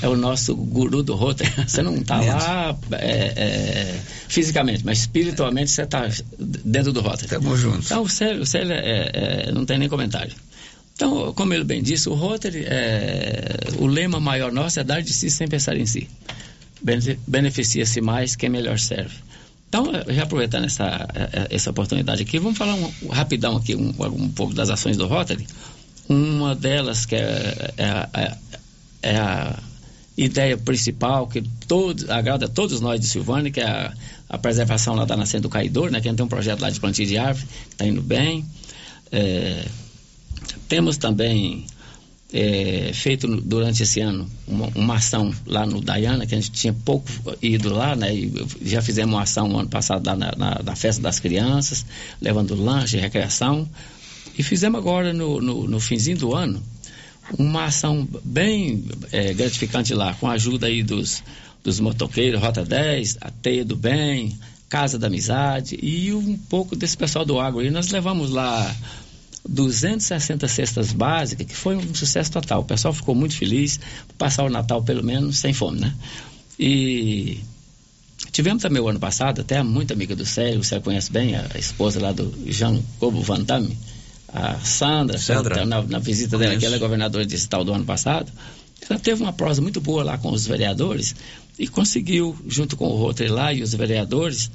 é 0.01 0.07
o 0.07 0.15
nosso 0.15 0.55
guru 0.55 1.01
do 1.01 1.15
Rotary. 1.15 1.51
Você 1.67 1.81
não 1.81 1.95
está 1.95 2.19
lá 2.21 2.77
é, 2.93 3.33
é, 3.35 3.99
fisicamente, 4.27 4.85
mas 4.85 4.99
espiritualmente 4.99 5.71
você 5.71 5.83
está 5.83 6.07
dentro 6.37 6.93
do 6.93 7.01
Rotary. 7.01 7.27
Tamo 7.27 7.57
junto. 7.57 7.85
Então, 7.85 8.03
o 8.03 8.09
Célio, 8.09 8.41
o 8.41 8.45
Célio 8.45 8.73
é- 8.73 9.11
é- 9.47 9.51
não 9.51 9.65
tem 9.65 9.77
nem 9.77 9.89
comentário. 9.89 10.33
Então, 10.97 11.31
como 11.33 11.53
ele 11.53 11.63
bem 11.63 11.81
disse, 11.81 12.09
o 12.09 12.15
Rotary, 12.15 12.63
é, 12.65 13.55
o 13.77 13.85
lema 13.85 14.19
maior 14.19 14.51
nosso 14.51 14.79
é 14.79 14.83
dar 14.83 14.99
de 15.01 15.13
si 15.13 15.29
sem 15.29 15.47
pensar 15.47 15.77
em 15.77 15.85
si. 15.85 16.09
Bene- 16.81 17.19
Beneficia-se 17.27 18.01
mais 18.01 18.35
quem 18.35 18.49
melhor 18.49 18.79
serve. 18.79 19.13
Então, 19.69 19.91
eh, 19.93 20.11
já 20.13 20.23
aproveitando 20.23 20.65
essa, 20.65 21.07
eh, 21.13 21.47
essa 21.51 21.69
oportunidade 21.69 22.23
aqui, 22.23 22.39
vamos 22.39 22.57
falar 22.57 22.73
um, 22.73 22.91
rapidão 23.11 23.57
aqui 23.57 23.75
um, 23.75 23.93
um 23.99 24.29
pouco 24.29 24.55
das 24.55 24.71
ações 24.71 24.97
do 24.97 25.05
Rotary. 25.05 25.45
Uma 26.09 26.55
delas 26.55 27.05
que 27.05 27.15
é, 27.15 27.73
é 27.77 28.09
é- 28.21 28.37
é 29.03 29.17
a 29.17 29.59
ideia 30.17 30.57
principal 30.57 31.27
que 31.27 31.43
todo, 31.67 32.11
agrada 32.11 32.45
a 32.45 32.49
todos 32.49 32.81
nós 32.81 32.99
de 32.99 33.05
Silvânia, 33.05 33.51
que 33.51 33.59
é 33.59 33.67
a, 33.69 33.93
a 34.29 34.37
preservação 34.39 34.95
lá 34.95 35.05
da 35.05 35.15
nascente 35.15 35.43
do 35.43 35.49
Caidor, 35.49 35.91
né? 35.91 36.01
Que 36.01 36.07
a 36.07 36.11
gente 36.11 36.17
tem 36.17 36.25
um 36.25 36.29
projeto 36.29 36.59
lá 36.61 36.71
de 36.71 36.79
plantio 36.79 37.05
de 37.05 37.19
árvore, 37.19 37.45
está 37.69 37.85
indo 37.85 38.01
bem. 38.01 38.43
É, 39.11 39.63
temos 40.67 40.97
também 40.97 41.65
é, 42.33 42.91
feito 42.93 43.25
durante 43.41 43.83
esse 43.83 44.01
ano 44.01 44.29
uma, 44.47 44.67
uma 44.75 44.95
ação 44.95 45.33
lá 45.45 45.65
no 45.65 45.79
Dayana, 45.81 46.25
que 46.25 46.35
a 46.35 46.37
gente 46.39 46.51
tinha 46.51 46.73
pouco 46.73 47.07
ido 47.41 47.73
lá, 47.73 47.95
né? 47.95 48.09
Já 48.61 48.81
fizemos 48.81 49.15
uma 49.15 49.21
ação 49.23 49.47
no 49.47 49.59
ano 49.59 49.69
passado 49.69 50.05
lá 50.05 50.15
na, 50.15 50.33
na- 50.35 50.61
na 50.63 50.75
festa 50.75 51.01
das 51.01 51.19
crianças, 51.19 51.85
levando 52.21 52.53
lanche, 52.55 52.97
recreação. 52.97 53.67
E 54.37 54.43
fizemos 54.43 54.77
agora 54.79 55.13
no, 55.13 55.41
no, 55.41 55.67
no 55.67 55.79
finzinho 55.79 56.17
do 56.17 56.35
ano 56.35 56.61
uma 57.39 57.65
ação 57.65 58.07
bem 58.23 58.83
é, 59.11 59.33
gratificante 59.33 59.93
lá, 59.93 60.13
com 60.13 60.27
a 60.27 60.33
ajuda 60.33 60.67
aí 60.67 60.83
dos, 60.83 61.23
dos 61.63 61.79
motoqueiros, 61.79 62.39
Rota 62.41 62.63
10, 62.63 63.17
a 63.21 63.29
Teia 63.31 63.65
do 63.65 63.75
Bem, 63.75 64.37
Casa 64.69 64.99
da 64.99 65.07
Amizade 65.07 65.77
e 65.81 66.13
um 66.13 66.37
pouco 66.37 66.75
desse 66.75 66.95
pessoal 66.97 67.25
do 67.25 67.39
agro. 67.39 67.63
E 67.63 67.69
nós 67.69 67.89
levamos 67.89 68.29
lá 68.31 68.73
260 69.47 70.47
cestas 70.47 70.91
básicas, 70.91 71.47
que 71.47 71.55
foi 71.55 71.75
um 71.75 71.95
sucesso 71.95 72.31
total. 72.31 72.61
O 72.61 72.65
pessoal 72.65 72.93
ficou 72.93 73.15
muito 73.15 73.35
feliz, 73.35 73.79
passar 74.17 74.43
o 74.43 74.49
Natal 74.49 74.83
pelo 74.83 75.03
menos 75.03 75.37
sem 75.37 75.53
fome, 75.53 75.79
né? 75.79 75.93
E 76.59 77.39
tivemos 78.31 78.61
também 78.61 78.81
o 78.81 78.87
ano 78.87 78.99
passado, 78.99 79.41
até 79.41 79.61
muito 79.63 79.93
amiga 79.93 80.15
do 80.15 80.25
Célio, 80.25 80.63
você 80.63 80.79
conhece 80.79 81.11
bem, 81.11 81.35
a, 81.35 81.47
esposa 81.57 82.01
lá 82.01 82.11
do 82.11 82.33
Jean 82.47 82.81
Cobo 82.99 83.21
Van 83.21 83.41
Damme, 83.41 83.77
a 84.27 84.55
Sandra, 84.59 85.17
Sandra. 85.17 85.65
na, 85.65 85.81
na 85.83 85.99
visita 85.99 86.37
dela, 86.37 86.57
que 86.57 86.65
ela 86.65 86.75
é 86.75 86.79
governadora 86.79 87.25
distrital 87.25 87.63
do 87.63 87.73
ano 87.73 87.85
passado, 87.85 88.31
ela 88.89 88.99
teve 88.99 89.21
uma 89.21 89.33
prosa 89.33 89.61
muito 89.61 89.81
boa 89.81 90.03
lá 90.03 90.17
com 90.17 90.31
os 90.31 90.45
vereadores 90.45 91.15
e 91.57 91.67
conseguiu, 91.67 92.37
junto 92.47 92.77
com 92.77 92.87
o 92.87 92.95
Rotary 92.95 93.29
lá 93.29 93.53
e 93.53 93.61
os 93.61 93.73
vereadores, 93.73 94.51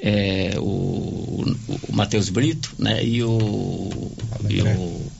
é, 0.00 0.54
o, 0.58 1.44
o, 1.68 1.92
Matheus 1.92 2.28
Brito 2.28 2.72
né, 2.78 3.04
e 3.04 3.22
o, 3.22 4.12
e 4.48 4.62
o, 4.62 5.10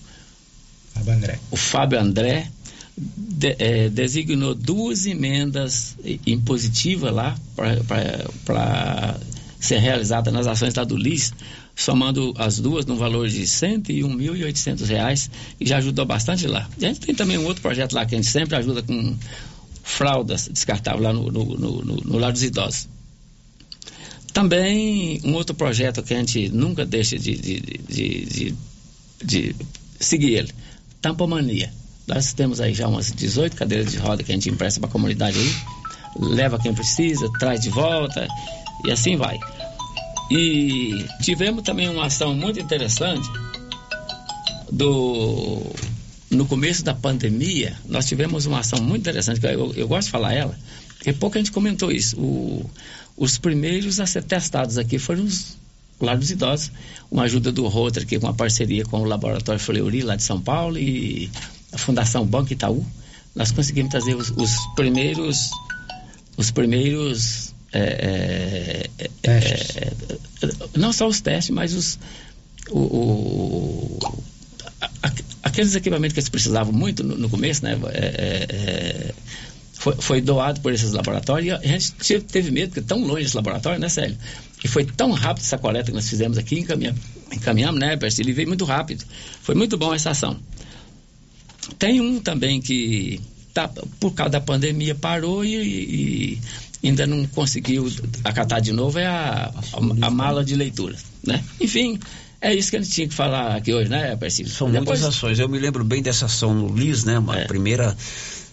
Fábio 0.94 1.12
André. 1.14 1.38
o 1.50 1.56
Fábio 1.56 2.00
André 2.00 2.50
de- 2.96 3.56
é, 3.58 3.88
designou 3.88 4.54
duas 4.54 5.06
emendas 5.06 5.96
impositivas 6.26 7.12
lá 7.12 7.36
para 7.54 9.16
ser 9.58 9.78
realizada 9.78 10.30
nas 10.30 10.46
ações 10.46 10.74
lá 10.74 10.84
do 10.84 10.96
LIS, 10.96 11.32
somando 11.76 12.34
as 12.38 12.58
duas 12.58 12.86
no 12.86 12.96
valor 12.96 13.28
de 13.28 13.42
101.800 13.42 14.86
reais 14.86 15.30
e 15.60 15.66
já 15.66 15.76
ajudou 15.78 16.04
bastante 16.06 16.46
lá. 16.46 16.68
E 16.78 16.84
a 16.84 16.88
gente 16.88 17.00
tem 17.00 17.14
também 17.14 17.38
um 17.38 17.44
outro 17.44 17.62
projeto 17.62 17.92
lá 17.94 18.04
que 18.06 18.14
a 18.14 18.18
gente 18.18 18.30
sempre 18.30 18.56
ajuda 18.56 18.82
com 18.82 19.16
fraldas 19.82 20.48
descartáveis 20.48 21.02
lá 21.04 21.12
no, 21.12 21.30
no, 21.30 21.44
no, 21.44 21.84
no, 21.84 21.96
no 21.96 22.18
Lar 22.18 22.32
dos 22.32 22.42
Idosos. 22.42 22.88
Também 24.32 25.20
um 25.24 25.34
outro 25.34 25.54
projeto 25.54 26.02
que 26.02 26.14
a 26.14 26.18
gente 26.18 26.48
nunca 26.48 26.84
deixa 26.86 27.18
de, 27.18 27.36
de, 27.36 27.60
de, 27.60 28.24
de, 28.26 28.54
de- 29.24 29.56
seguir 29.98 30.34
ele, 30.34 30.52
Tampomania. 31.02 31.72
Nós 32.06 32.32
temos 32.32 32.60
aí 32.60 32.72
já 32.74 32.88
umas 32.88 33.12
18 33.12 33.56
cadeiras 33.56 33.90
de 33.90 33.98
roda 33.98 34.22
que 34.22 34.32
a 34.32 34.34
gente 34.34 34.48
empresta 34.48 34.80
para 34.80 34.88
a 34.88 34.92
comunidade 34.92 35.38
aí, 35.38 35.54
leva 36.18 36.58
quem 36.58 36.74
precisa, 36.74 37.30
traz 37.38 37.60
de 37.60 37.70
volta 37.70 38.26
e 38.84 38.90
assim 38.90 39.16
vai. 39.16 39.38
E 40.30 41.04
tivemos 41.22 41.62
também 41.62 41.88
uma 41.88 42.06
ação 42.06 42.34
muito 42.34 42.58
interessante 42.60 43.28
do 44.70 45.62
no 46.30 46.46
começo 46.46 46.84
da 46.84 46.94
pandemia, 46.94 47.76
nós 47.86 48.06
tivemos 48.06 48.46
uma 48.46 48.60
ação 48.60 48.80
muito 48.80 49.00
interessante, 49.02 49.40
eu, 49.44 49.74
eu 49.74 49.88
gosto 49.88 50.06
de 50.06 50.12
falar 50.12 50.32
ela, 50.32 50.56
porque 50.96 51.12
pouca 51.12 51.38
gente 51.40 51.50
comentou 51.50 51.90
isso. 51.90 52.16
O, 52.20 52.70
os 53.20 53.36
primeiros 53.36 54.00
a 54.00 54.06
ser 54.06 54.24
testados 54.24 54.78
aqui 54.78 54.98
foram 54.98 55.24
os 55.24 55.58
Lar 56.00 56.16
dos 56.16 56.30
Idosos, 56.30 56.72
uma 57.10 57.24
ajuda 57.24 57.52
do 57.52 57.68
Rotary, 57.68 58.06
aqui, 58.06 58.18
com 58.18 58.26
uma 58.26 58.32
parceria 58.32 58.82
com 58.86 59.00
o 59.00 59.04
Laboratório 59.04 59.60
Fleury, 59.60 60.00
lá 60.00 60.16
de 60.16 60.22
São 60.22 60.40
Paulo, 60.40 60.78
e 60.78 61.30
a 61.70 61.76
Fundação 61.76 62.24
Banco 62.24 62.50
Itaú. 62.50 62.82
Nós 63.36 63.52
conseguimos 63.52 63.90
trazer 63.90 64.14
os, 64.14 64.30
os 64.30 64.56
primeiros, 64.74 65.50
os 66.38 66.50
primeiros 66.50 67.54
é, 67.70 68.88
é, 68.98 69.10
é, 69.22 69.30
é 69.30 69.92
não 70.74 70.90
só 70.90 71.06
os 71.06 71.20
testes, 71.20 71.54
mas 71.54 71.74
os, 71.74 71.98
o, 72.70 72.78
o, 72.78 73.98
a, 75.02 75.12
aqueles 75.42 75.74
equipamentos 75.74 76.14
que 76.14 76.20
eles 76.20 76.30
precisavam 76.30 76.72
muito 76.72 77.04
no, 77.04 77.18
no 77.18 77.28
começo, 77.28 77.62
né? 77.62 77.78
Foi, 79.80 79.94
foi, 79.98 80.20
doado 80.20 80.60
por 80.60 80.74
esses 80.74 80.92
laboratórios 80.92 81.58
e 81.64 81.72
a 81.72 81.78
gente 81.78 82.20
teve 82.20 82.50
medo, 82.50 82.68
porque 82.68 82.82
tão 82.82 83.02
longe 83.02 83.24
esse 83.24 83.34
laboratório, 83.34 83.80
né, 83.80 83.88
Célio? 83.88 84.14
E 84.62 84.68
foi 84.68 84.84
tão 84.84 85.10
rápido 85.12 85.42
essa 85.42 85.56
coleta 85.56 85.86
que 85.86 85.94
nós 85.94 86.06
fizemos 86.06 86.36
aqui, 86.36 86.60
encaminhamos, 86.60 87.00
encaminhamos 87.32 87.80
né, 87.80 87.96
Percy? 87.96 88.20
Ele 88.20 88.34
veio 88.34 88.46
muito 88.46 88.66
rápido. 88.66 89.02
Foi 89.40 89.54
muito 89.54 89.78
bom 89.78 89.94
essa 89.94 90.10
ação. 90.10 90.36
Tem 91.78 91.98
um 91.98 92.20
também 92.20 92.60
que, 92.60 93.22
tá, 93.54 93.68
por 93.98 94.12
causa 94.12 94.32
da 94.32 94.40
pandemia, 94.42 94.94
parou 94.94 95.46
e, 95.46 96.38
e 96.82 96.86
ainda 96.86 97.06
não 97.06 97.26
conseguiu 97.28 97.90
acatar 98.22 98.60
de 98.60 98.72
novo, 98.72 98.98
é 98.98 99.06
a, 99.06 99.50
a, 99.72 100.06
a 100.06 100.10
mala 100.10 100.44
de 100.44 100.56
leitura, 100.56 100.96
né? 101.26 101.42
Enfim, 101.58 101.98
é 102.38 102.54
isso 102.54 102.70
que 102.70 102.76
a 102.76 102.82
gente 102.82 102.92
tinha 102.92 103.08
que 103.08 103.14
falar 103.14 103.56
aqui 103.56 103.72
hoje, 103.72 103.88
né, 103.88 104.14
Percy? 104.16 104.46
São 104.46 104.70
Depois... 104.70 105.00
muitas 105.00 105.04
ações. 105.16 105.38
Eu 105.38 105.48
me 105.48 105.58
lembro 105.58 105.82
bem 105.84 106.02
dessa 106.02 106.26
ação 106.26 106.52
no 106.52 106.76
LIS, 106.76 107.04
né? 107.04 107.22
A 107.28 107.36
é. 107.38 107.44
primeira 107.46 107.96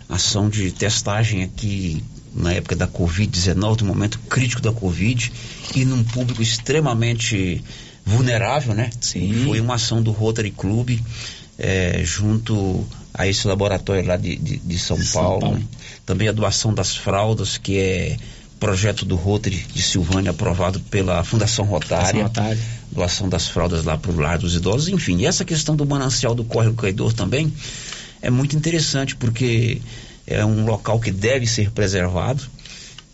ação 0.10 0.50
de 0.50 0.72
testagem 0.72 1.44
aqui 1.44 2.04
na 2.34 2.54
época 2.54 2.76
da 2.76 2.88
Covid-19, 2.88 3.82
no 3.82 3.88
momento 3.88 4.20
crítico 4.30 4.62
da 4.62 4.72
Covid, 4.72 5.32
e 5.76 5.84
num 5.84 6.04
público 6.04 6.42
extremamente 6.42 7.64
vulnerável, 8.06 8.74
né? 8.74 8.90
Sim. 9.02 9.44
Foi 9.46 9.60
uma 9.60 9.76
ação 9.76 10.02
do 10.02 10.12
Rotary 10.12 10.52
Club 10.52 11.00
é, 11.58 12.02
junto 12.04 12.86
a 13.14 13.28
esse 13.28 13.48
laboratório 13.48 14.06
lá 14.06 14.16
de, 14.16 14.36
de, 14.36 14.58
de 14.58 14.80
São, 14.80 15.02
São, 15.02 15.22
Paulo. 15.22 15.40
Paulo. 15.42 15.58
Né? 15.58 15.66
Também 16.06 16.28
a 16.28 16.32
doação 16.32 16.74
das 16.74 16.96
fraldas, 16.96 17.58
que 17.58 17.78
é 17.78 18.18
projeto 18.60 19.06
do 19.06 19.16
Rotary 19.16 19.66
de 19.74 19.82
Silvânia 19.82 20.32
aprovado 20.32 20.80
pela 20.80 21.24
Fundação 21.24 21.66
Rotária. 21.66 22.24
Rotária. 22.24 22.60
Doação 22.92 23.28
das 23.28 23.48
fraldas 23.48 23.84
lá 23.84 23.98
para 23.98 24.12
o 24.12 24.20
lar 24.20 24.38
dos 24.38 24.56
idosos. 24.56 24.88
Enfim, 24.88 25.26
essa 25.26 25.44
questão 25.44 25.76
do 25.76 25.86
manancial 25.86 26.34
do 26.34 26.44
córrego 26.44 26.76
caidor 26.76 27.14
também 27.14 27.52
é 28.22 28.30
muito 28.30 28.56
interessante 28.56 29.16
porque 29.16 29.82
é 30.26 30.46
um 30.46 30.66
local 30.66 31.00
que 31.00 31.12
deve 31.12 31.48
ser 31.48 31.72
preservado. 31.72 32.44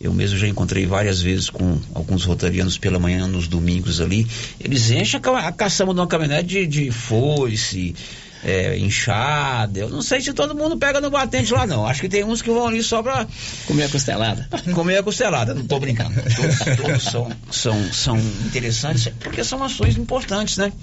Eu 0.02 0.14
mesmo 0.14 0.38
já 0.38 0.48
encontrei 0.48 0.86
várias 0.86 1.22
vezes 1.22 1.50
com 1.50 1.80
alguns 1.94 2.26
rotarianos 2.26 2.78
pela 2.78 3.00
manhã, 3.00 3.26
nos 3.28 3.48
domingos 3.48 4.02
ali. 4.02 4.28
Eles 4.60 4.92
enchem 4.92 5.22
a, 5.24 5.52
caçamba 5.52 5.94
de 5.94 6.00
uma 6.02 6.08
caminhonete 6.08 6.48
de, 6.48 6.68
de 6.68 6.92
foice, 6.92 7.96
é, 8.44 8.78
inchada. 8.78 9.80
Eu 9.80 9.90
não 9.90 10.02
sei 10.02 10.20
se 10.20 10.34
todo 10.34 10.54
mundo 10.54 10.78
pega 10.78 11.00
no 11.00 11.10
batente 11.10 11.54
lá, 11.54 11.66
não. 11.66 11.86
Acho 11.86 12.02
que 12.02 12.10
tem 12.10 12.24
uns 12.24 12.42
que 12.42 12.50
vão 12.50 12.68
ali 12.68 12.84
só 12.84 13.02
pra. 13.02 13.26
Comer 13.66 13.86
a 13.86 13.90
costelada. 13.90 14.50
Comer 14.74 14.98
a 14.98 15.04
costelada, 15.04 15.54
não 15.54 15.66
tô 15.66 15.80
brincando. 15.80 16.14
Todos, 16.36 16.78
todos 16.82 17.04
são, 17.04 17.32
são, 17.50 17.94
são 17.94 18.20
interessantes 18.46 19.08
porque 19.22 19.44
são 19.44 19.64
ações 19.64 19.98
importantes, 19.98 20.58
né? 20.58 20.74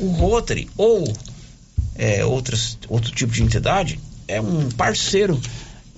O 0.00 0.08
Rotary 0.08 0.70
ou 0.78 1.12
é, 1.96 2.24
outras, 2.24 2.78
outro 2.88 3.10
tipo 3.12 3.32
de 3.32 3.42
entidade 3.42 4.00
é 4.26 4.40
um 4.40 4.70
parceiro 4.70 5.40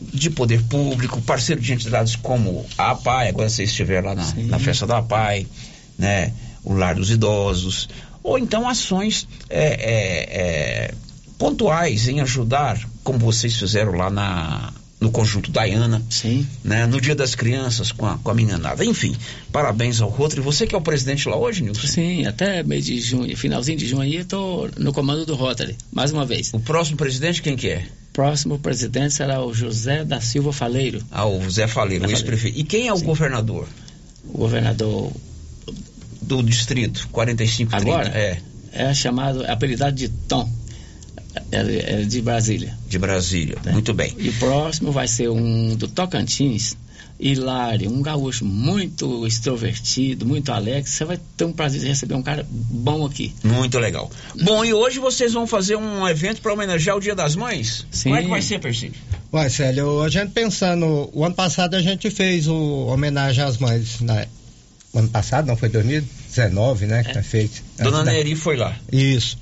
de 0.00 0.28
poder 0.30 0.62
público, 0.64 1.20
parceiro 1.22 1.60
de 1.60 1.72
entidades 1.72 2.16
como 2.16 2.66
a 2.76 2.90
APAI, 2.90 3.28
agora 3.28 3.48
você 3.48 3.64
estiver 3.64 4.02
lá 4.02 4.14
na, 4.14 4.24
na 4.46 4.58
festa 4.58 4.86
da 4.86 4.98
APAI, 4.98 5.46
né? 5.98 6.32
O 6.64 6.72
Lar 6.72 6.94
dos 6.94 7.10
Idosos, 7.10 7.88
ou 8.22 8.38
então 8.38 8.68
ações 8.68 9.28
é, 9.50 9.66
é, 9.66 10.40
é, 10.40 10.94
pontuais 11.38 12.08
em 12.08 12.20
ajudar, 12.20 12.80
como 13.02 13.18
vocês 13.18 13.54
fizeram 13.54 13.92
lá 13.92 14.08
na, 14.08 14.72
no 15.04 15.10
conjunto 15.10 15.52
Diana, 15.52 16.02
Sim. 16.08 16.46
Né, 16.64 16.86
no 16.86 16.98
Dia 16.98 17.14
das 17.14 17.34
Crianças 17.34 17.92
com 17.92 18.06
a, 18.06 18.16
com 18.16 18.30
a 18.30 18.34
meninada. 18.34 18.82
Enfim, 18.84 19.14
parabéns 19.52 20.00
ao 20.00 20.08
Rotary. 20.08 20.40
Você 20.40 20.66
que 20.66 20.74
é 20.74 20.78
o 20.78 20.80
presidente 20.80 21.28
lá 21.28 21.36
hoje, 21.36 21.62
Nilson? 21.62 21.86
Sim, 21.86 22.26
até 22.26 22.62
mês 22.62 22.86
de 22.86 22.98
junho, 23.00 23.36
finalzinho 23.36 23.76
de 23.76 23.86
junho 23.86 24.00
aí, 24.00 24.16
eu 24.16 24.22
estou 24.22 24.70
no 24.78 24.94
comando 24.94 25.26
do 25.26 25.34
Rotary, 25.34 25.76
mais 25.92 26.10
uma 26.10 26.24
vez. 26.24 26.50
O 26.54 26.58
próximo 26.58 26.96
presidente 26.96 27.42
quem 27.42 27.54
que 27.54 27.68
é? 27.68 27.86
Próximo 28.14 28.58
presidente 28.58 29.12
será 29.12 29.44
o 29.44 29.52
José 29.52 30.04
da 30.04 30.22
Silva 30.22 30.52
Faleiro. 30.52 31.02
Ah, 31.10 31.26
o 31.26 31.42
José 31.42 31.66
Faleiro, 31.66 32.08
ex-prefeito. 32.08 32.58
E 32.58 32.64
quem 32.64 32.88
é 32.88 32.92
o 32.92 32.96
Sim. 32.96 33.04
governador? 33.04 33.68
O 34.26 34.38
governador 34.38 35.12
do 36.22 36.42
distrito 36.42 37.08
45 37.12 37.76
Agora? 37.76 38.08
É. 38.08 38.38
É 38.72 38.94
chamado, 38.94 39.44
apelidado 39.46 39.94
de 39.94 40.08
Tom. 40.08 40.50
É, 41.50 42.00
é 42.00 42.02
de 42.02 42.22
Brasília. 42.22 42.76
De 42.88 42.98
Brasília, 42.98 43.56
né? 43.64 43.72
muito 43.72 43.92
bem. 43.92 44.14
E 44.18 44.28
o 44.28 44.32
próximo 44.34 44.92
vai 44.92 45.08
ser 45.08 45.28
um 45.28 45.74
do 45.74 45.88
Tocantins, 45.88 46.76
Hilário, 47.18 47.90
um 47.90 48.02
gaúcho 48.02 48.44
muito 48.44 49.26
extrovertido, 49.26 50.26
muito 50.26 50.52
alegre. 50.52 50.90
Você 50.90 51.04
vai 51.04 51.18
ter 51.36 51.44
um 51.44 51.52
prazer 51.52 51.80
de 51.80 51.86
receber 51.86 52.14
um 52.14 52.22
cara 52.22 52.44
bom 52.50 53.06
aqui. 53.06 53.32
Muito 53.42 53.78
legal. 53.78 54.10
Bom, 54.42 54.64
e 54.64 54.74
hoje 54.74 54.98
vocês 54.98 55.32
vão 55.32 55.46
fazer 55.46 55.76
um 55.76 56.06
evento 56.08 56.40
para 56.40 56.52
homenagear 56.52 56.96
o 56.96 57.00
Dia 57.00 57.14
das 57.14 57.36
Mães? 57.36 57.86
Sim. 57.90 58.10
Como 58.10 58.16
é 58.16 58.22
que 58.22 58.28
vai 58.28 58.42
ser, 58.42 58.58
Percy? 58.58 58.92
Ué, 59.32 59.48
Célio, 59.48 60.02
a 60.02 60.08
gente 60.08 60.32
pensando, 60.32 61.08
o 61.12 61.24
ano 61.24 61.34
passado 61.34 61.74
a 61.74 61.80
gente 61.80 62.10
fez 62.10 62.48
o 62.48 62.86
homenagem 62.86 63.44
às 63.44 63.58
mães, 63.58 64.00
né? 64.00 64.26
ano 64.98 65.08
passado, 65.08 65.46
não 65.46 65.56
foi 65.56 65.68
2019, 65.68 66.86
né? 66.86 67.02
Que 67.02 67.10
é. 67.10 67.14
tá 67.14 67.22
feito. 67.22 67.62
Dona 67.78 68.04
Neri 68.04 68.36
foi 68.36 68.56
lá. 68.56 68.76
Isso. 68.92 69.36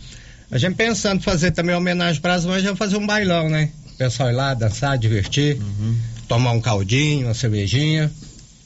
A 0.52 0.58
gente 0.58 0.74
pensando 0.74 1.16
em 1.16 1.22
fazer 1.22 1.50
também 1.50 1.74
homenagem 1.74 2.20
para 2.20 2.34
as 2.34 2.44
mães, 2.44 2.62
a 2.62 2.68
gente 2.68 2.76
fazer 2.76 2.98
um 2.98 3.06
bailão, 3.06 3.48
né? 3.48 3.70
O 3.94 3.96
pessoal 3.96 4.28
ir 4.28 4.34
lá, 4.34 4.52
dançar, 4.52 4.98
divertir, 4.98 5.56
uhum. 5.56 5.96
tomar 6.28 6.52
um 6.52 6.60
caldinho, 6.60 7.28
uma 7.28 7.34
cervejinha. 7.34 8.12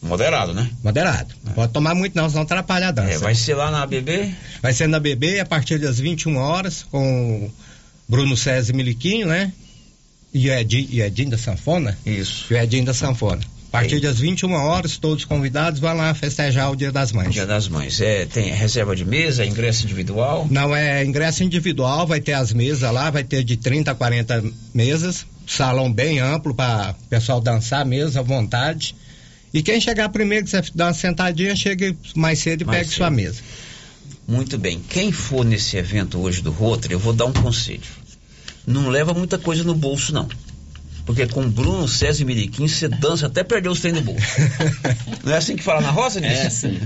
Moderado, 0.02 0.52
né? 0.52 0.68
Moderado. 0.82 1.32
Não 1.44 1.52
pode 1.52 1.72
tomar 1.72 1.94
muito 1.94 2.16
não, 2.16 2.28
senão 2.28 2.42
atrapalha 2.42 2.88
a 2.88 2.90
dança. 2.90 3.10
É, 3.12 3.18
vai 3.18 3.36
ser 3.36 3.54
lá 3.54 3.70
na 3.70 3.86
BB? 3.86 4.34
Vai 4.60 4.72
ser 4.72 4.88
na 4.88 4.98
BB 4.98 5.38
a 5.38 5.46
partir 5.46 5.78
das 5.78 6.00
21 6.00 6.36
horas, 6.36 6.82
com 6.90 7.48
Bruno 8.08 8.36
César 8.36 8.72
Miliquinho, 8.72 9.28
né? 9.28 9.52
E 10.34 10.50
o 10.50 10.52
Edinho, 10.52 10.88
e 10.90 11.00
Edinho 11.00 11.30
da 11.30 11.38
Sanfona? 11.38 11.96
Isso. 12.04 12.46
E 12.50 12.54
o 12.54 12.58
Edinho 12.58 12.84
da 12.84 12.94
Sanfona. 12.94 13.42
A 13.76 13.80
partir 13.80 14.00
das 14.00 14.18
21 14.18 14.52
horas, 14.52 14.96
todos 14.96 15.24
convidados 15.26 15.78
vão 15.80 15.94
lá 15.94 16.14
festejar 16.14 16.70
o 16.70 16.76
Dia 16.76 16.90
das 16.90 17.12
Mães. 17.12 17.32
Dia 17.32 17.44
das 17.44 17.68
Mães. 17.68 18.00
É, 18.00 18.24
tem 18.24 18.50
reserva 18.50 18.96
de 18.96 19.04
mesa, 19.04 19.44
ingresso 19.44 19.84
individual? 19.84 20.46
Não, 20.50 20.74
é 20.74 21.04
ingresso 21.04 21.44
individual, 21.44 22.06
vai 22.06 22.20
ter 22.20 22.32
as 22.32 22.52
mesas 22.52 22.90
lá, 22.90 23.10
vai 23.10 23.22
ter 23.22 23.44
de 23.44 23.56
30 23.56 23.90
a 23.90 23.94
40 23.94 24.44
mesas, 24.72 25.26
salão 25.46 25.92
bem 25.92 26.18
amplo 26.20 26.54
para 26.54 26.94
o 26.98 27.08
pessoal 27.08 27.40
dançar 27.40 27.84
mesmo 27.84 28.18
à 28.18 28.22
vontade. 28.22 28.96
E 29.52 29.62
quem 29.62 29.78
chegar 29.78 30.08
primeiro, 30.08 30.44
quiser 30.46 30.64
dar 30.74 30.86
uma 30.86 30.94
sentadinha, 30.94 31.54
chegue 31.54 31.96
mais 32.14 32.38
cedo 32.38 32.62
e 32.62 32.64
mais 32.64 32.78
pegue 32.78 32.88
cedo. 32.88 32.96
sua 32.96 33.10
mesa. 33.10 33.42
Muito 34.26 34.56
bem. 34.56 34.80
Quem 34.88 35.12
for 35.12 35.44
nesse 35.44 35.76
evento 35.76 36.18
hoje 36.18 36.40
do 36.42 36.50
Rotary, 36.50 36.94
eu 36.94 36.98
vou 36.98 37.12
dar 37.12 37.26
um 37.26 37.32
conselho. 37.32 37.82
Não 38.66 38.88
leva 38.88 39.14
muita 39.14 39.38
coisa 39.38 39.62
no 39.62 39.74
bolso, 39.74 40.12
não. 40.12 40.28
Porque 41.06 41.24
com 41.28 41.48
Bruno 41.48 41.86
César 41.86 42.22
e 42.22 42.24
Miriquim 42.24 42.66
você 42.66 42.88
dança 42.88 43.26
até 43.26 43.44
perder 43.44 43.68
os 43.68 43.78
trem 43.78 43.94
do 43.94 44.00
bolso. 44.02 44.26
Não 45.24 45.32
é 45.32 45.36
assim 45.36 45.54
que 45.54 45.62
fala 45.62 45.80
na 45.80 45.90
roça, 45.90 46.20
Nilson? 46.20 46.42
É, 46.42 46.50
sim. 46.50 46.80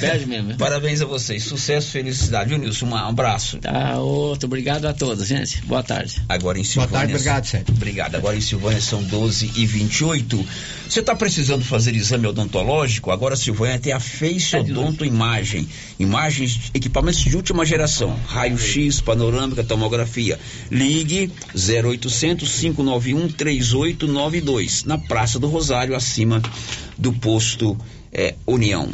Perde 0.00 0.26
mesmo. 0.26 0.56
Parabéns 0.56 1.02
a 1.02 1.04
vocês. 1.04 1.42
Sucesso, 1.42 1.90
felicidade. 1.90 2.48
Viu, 2.48 2.58
Nilson? 2.58 2.86
Um 2.86 2.96
abraço. 2.96 3.58
Tá, 3.58 3.98
outro. 3.98 4.46
Obrigado 4.46 4.86
a 4.86 4.94
todos, 4.94 5.26
gente. 5.26 5.60
Boa 5.62 5.82
tarde. 5.82 6.22
Agora 6.28 6.58
em 6.58 6.64
Silvânia. 6.64 6.88
Boa 6.88 7.00
tarde, 7.00 7.14
obrigado, 7.14 7.44
Sérgio. 7.44 7.74
Obrigado. 7.74 8.14
Agora 8.14 8.36
em 8.36 8.40
Silvânia 8.40 8.80
são 8.80 9.02
12 9.02 9.52
e 9.56 9.66
28 9.66 10.46
Você 10.88 11.00
está 11.00 11.16
precisando 11.16 11.64
fazer 11.64 11.94
exame 11.96 12.28
odontológico? 12.28 13.10
Agora 13.10 13.34
Silvânia 13.34 13.80
tem 13.80 13.92
a 13.92 13.98
Face 13.98 14.54
é 14.54 14.60
Odonto 14.60 15.04
Imagem. 15.04 15.68
Imagens, 15.98 16.70
equipamentos 16.72 17.20
de 17.20 17.36
última 17.36 17.66
geração. 17.66 18.16
Raio-X, 18.28 19.00
panorâmica, 19.00 19.64
tomografia. 19.64 20.38
Ligue 20.70 21.32
0800 21.54 22.60
591 22.60 23.28
3892, 23.58 24.84
na 24.84 24.98
Praça 24.98 25.38
do 25.38 25.48
Rosário, 25.48 25.94
acima 25.94 26.42
do 26.96 27.12
posto 27.12 27.76
é, 28.12 28.34
União. 28.46 28.88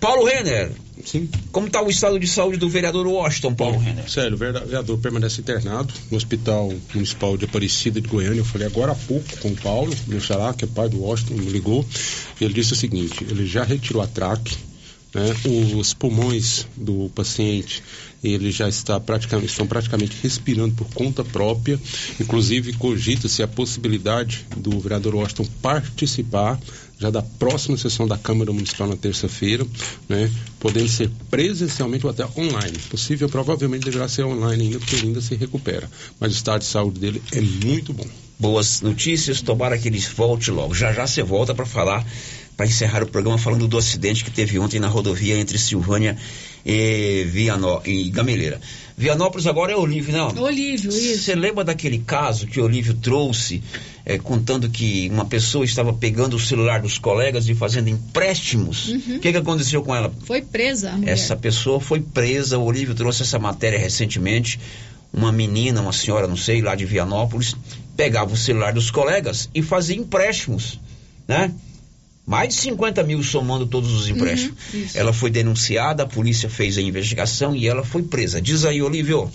Paulo 0.00 0.24
Renner. 0.24 0.70
Sim. 1.04 1.28
Como 1.52 1.66
está 1.66 1.82
o 1.82 1.90
estado 1.90 2.18
de 2.18 2.26
saúde 2.26 2.56
do 2.56 2.68
vereador 2.68 3.06
Washington, 3.06 3.54
Paulo 3.54 3.78
Renner? 3.78 4.08
Sério, 4.08 4.34
o 4.34 4.38
vereador 4.38 4.98
permanece 4.98 5.40
internado 5.40 5.92
no 6.10 6.16
Hospital 6.16 6.72
Municipal 6.94 7.36
de 7.36 7.44
Aparecida 7.44 8.00
de 8.00 8.08
Goiânia. 8.08 8.40
Eu 8.40 8.44
falei 8.44 8.66
agora 8.66 8.92
há 8.92 8.94
pouco 8.94 9.36
com 9.38 9.48
o 9.48 9.56
Paulo, 9.56 9.94
meu 10.06 10.20
xará, 10.20 10.54
que 10.54 10.64
é 10.64 10.68
pai 10.68 10.88
do 10.88 11.02
Washington, 11.02 11.34
me 11.34 11.50
ligou. 11.50 11.84
E 12.40 12.44
ele 12.44 12.54
disse 12.54 12.72
o 12.72 12.76
seguinte: 12.76 13.22
ele 13.28 13.46
já 13.46 13.64
retirou 13.64 14.02
a 14.02 14.06
traque, 14.06 14.56
né? 15.14 15.24
Os 15.76 15.92
pulmões 15.92 16.66
do 16.74 17.10
paciente 17.14 17.82
ele 18.28 18.50
já 18.50 18.68
está 18.68 18.98
praticamente, 18.98 19.50
estão 19.50 19.66
praticamente 19.66 20.16
respirando 20.22 20.74
por 20.74 20.88
conta 20.94 21.24
própria. 21.24 21.78
Inclusive, 22.18 22.72
cogita-se 22.74 23.42
a 23.42 23.48
possibilidade 23.48 24.46
do 24.56 24.78
vereador 24.80 25.14
Washington 25.14 25.46
participar 25.60 26.58
já 26.98 27.10
da 27.10 27.22
próxima 27.22 27.76
sessão 27.76 28.06
da 28.06 28.16
Câmara 28.16 28.52
Municipal 28.52 28.88
na 28.88 28.96
terça-feira, 28.96 29.66
né, 30.08 30.30
podendo 30.60 30.88
ser 30.88 31.10
presencialmente 31.28 32.06
ou 32.06 32.10
até 32.10 32.24
online. 32.36 32.78
Possível, 32.88 33.28
provavelmente 33.28 33.84
deverá 33.84 34.08
ser 34.08 34.24
online 34.24 34.64
ainda, 34.64 34.78
porque 34.78 34.96
ainda 34.96 35.20
se 35.20 35.34
recupera. 35.34 35.90
Mas 36.20 36.32
o 36.32 36.36
estado 36.36 36.60
de 36.60 36.66
saúde 36.66 37.00
dele 37.00 37.22
é 37.32 37.40
muito 37.40 37.92
bom. 37.92 38.06
Boas 38.38 38.80
notícias, 38.80 39.40
tomara 39.40 39.78
que 39.78 39.88
ele 39.88 39.98
volte 39.98 40.50
logo. 40.50 40.74
Já 40.74 40.92
já 40.92 41.06
você 41.06 41.22
volta 41.22 41.54
para 41.54 41.66
falar, 41.66 42.04
para 42.56 42.66
encerrar 42.66 43.02
o 43.02 43.06
programa, 43.06 43.38
falando 43.38 43.68
do 43.68 43.78
acidente 43.78 44.24
que 44.24 44.30
teve 44.30 44.58
ontem 44.58 44.80
na 44.80 44.88
rodovia 44.88 45.36
entre 45.36 45.58
Silvânia 45.58 46.16
e, 46.16 46.53
Vianó, 47.26 47.80
e 47.84 48.10
Gameleira. 48.10 48.60
Vianópolis 48.96 49.46
agora 49.46 49.72
é 49.72 49.76
Olívio, 49.76 50.12
né? 50.12 50.22
Olívio, 50.40 50.88
isso. 50.90 51.24
Você 51.24 51.34
lembra 51.34 51.64
daquele 51.64 51.98
caso 51.98 52.46
que 52.46 52.60
o 52.60 52.64
Olívio 52.64 52.94
trouxe, 52.94 53.60
é, 54.06 54.18
contando 54.18 54.68
que 54.70 55.08
uma 55.12 55.24
pessoa 55.24 55.64
estava 55.64 55.92
pegando 55.92 56.36
o 56.36 56.40
celular 56.40 56.80
dos 56.80 56.96
colegas 56.96 57.48
e 57.48 57.54
fazendo 57.54 57.88
empréstimos? 57.88 58.88
O 58.88 58.92
Uhum. 58.92 59.18
que, 59.18 59.32
que 59.32 59.36
aconteceu 59.36 59.82
com 59.82 59.94
ela? 59.94 60.12
Foi 60.24 60.40
presa. 60.42 60.96
Essa 61.04 61.34
pessoa 61.36 61.80
foi 61.80 62.00
presa, 62.00 62.56
o 62.56 62.64
Olívio 62.64 62.94
trouxe 62.94 63.22
essa 63.22 63.38
matéria 63.38 63.78
recentemente. 63.78 64.60
Uma 65.12 65.30
menina, 65.32 65.80
uma 65.80 65.92
senhora, 65.92 66.26
não 66.28 66.36
sei, 66.36 66.60
lá 66.62 66.74
de 66.74 66.84
Vianópolis, 66.84 67.54
pegava 67.96 68.32
o 68.32 68.36
celular 68.36 68.72
dos 68.72 68.90
colegas 68.90 69.48
e 69.54 69.60
fazia 69.62 69.96
empréstimos, 69.96 70.78
né? 71.26 71.52
Mais 72.26 72.48
de 72.48 72.54
50 72.54 73.02
mil 73.02 73.22
somando 73.22 73.66
todos 73.66 73.92
os 73.92 74.08
empréstimos. 74.08 74.56
Uhum, 74.72 74.86
ela 74.94 75.12
foi 75.12 75.30
denunciada, 75.30 76.04
a 76.04 76.06
polícia 76.06 76.48
fez 76.48 76.78
a 76.78 76.82
investigação 76.82 77.54
e 77.54 77.66
ela 77.66 77.84
foi 77.84 78.02
presa. 78.02 78.40
Diz 78.40 78.64
aí, 78.64 78.80
Olívio. 78.80 79.30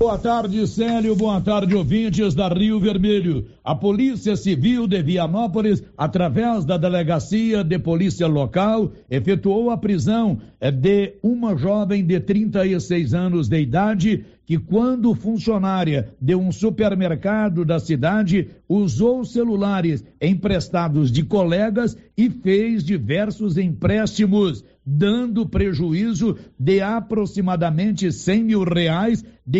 Boa 0.00 0.16
tarde, 0.16 0.66
Célio. 0.66 1.14
Boa 1.14 1.42
tarde, 1.42 1.74
ouvintes 1.74 2.34
da 2.34 2.48
Rio 2.48 2.80
Vermelho. 2.80 3.44
A 3.62 3.74
Polícia 3.74 4.34
Civil 4.34 4.86
de 4.86 5.02
Vianópolis, 5.02 5.82
através 5.94 6.64
da 6.64 6.78
Delegacia 6.78 7.62
de 7.62 7.78
Polícia 7.78 8.26
Local, 8.26 8.92
efetuou 9.10 9.68
a 9.68 9.76
prisão 9.76 10.40
eh, 10.58 10.70
de 10.70 11.16
uma 11.22 11.54
jovem 11.54 12.02
de 12.02 12.18
36 12.18 13.12
anos 13.12 13.46
de 13.46 13.60
idade 13.60 14.24
que, 14.50 14.58
quando 14.58 15.14
funcionária 15.14 16.12
de 16.20 16.34
um 16.34 16.50
supermercado 16.50 17.64
da 17.64 17.78
cidade, 17.78 18.50
usou 18.68 19.24
celulares 19.24 20.04
emprestados 20.20 21.12
de 21.12 21.22
colegas 21.22 21.96
e 22.16 22.28
fez 22.28 22.82
diversos 22.82 23.56
empréstimos, 23.56 24.64
dando 24.84 25.48
prejuízo 25.48 26.36
de 26.58 26.80
aproximadamente 26.80 28.10
100 28.10 28.42
mil 28.42 28.64
reais 28.64 29.24
de 29.46 29.58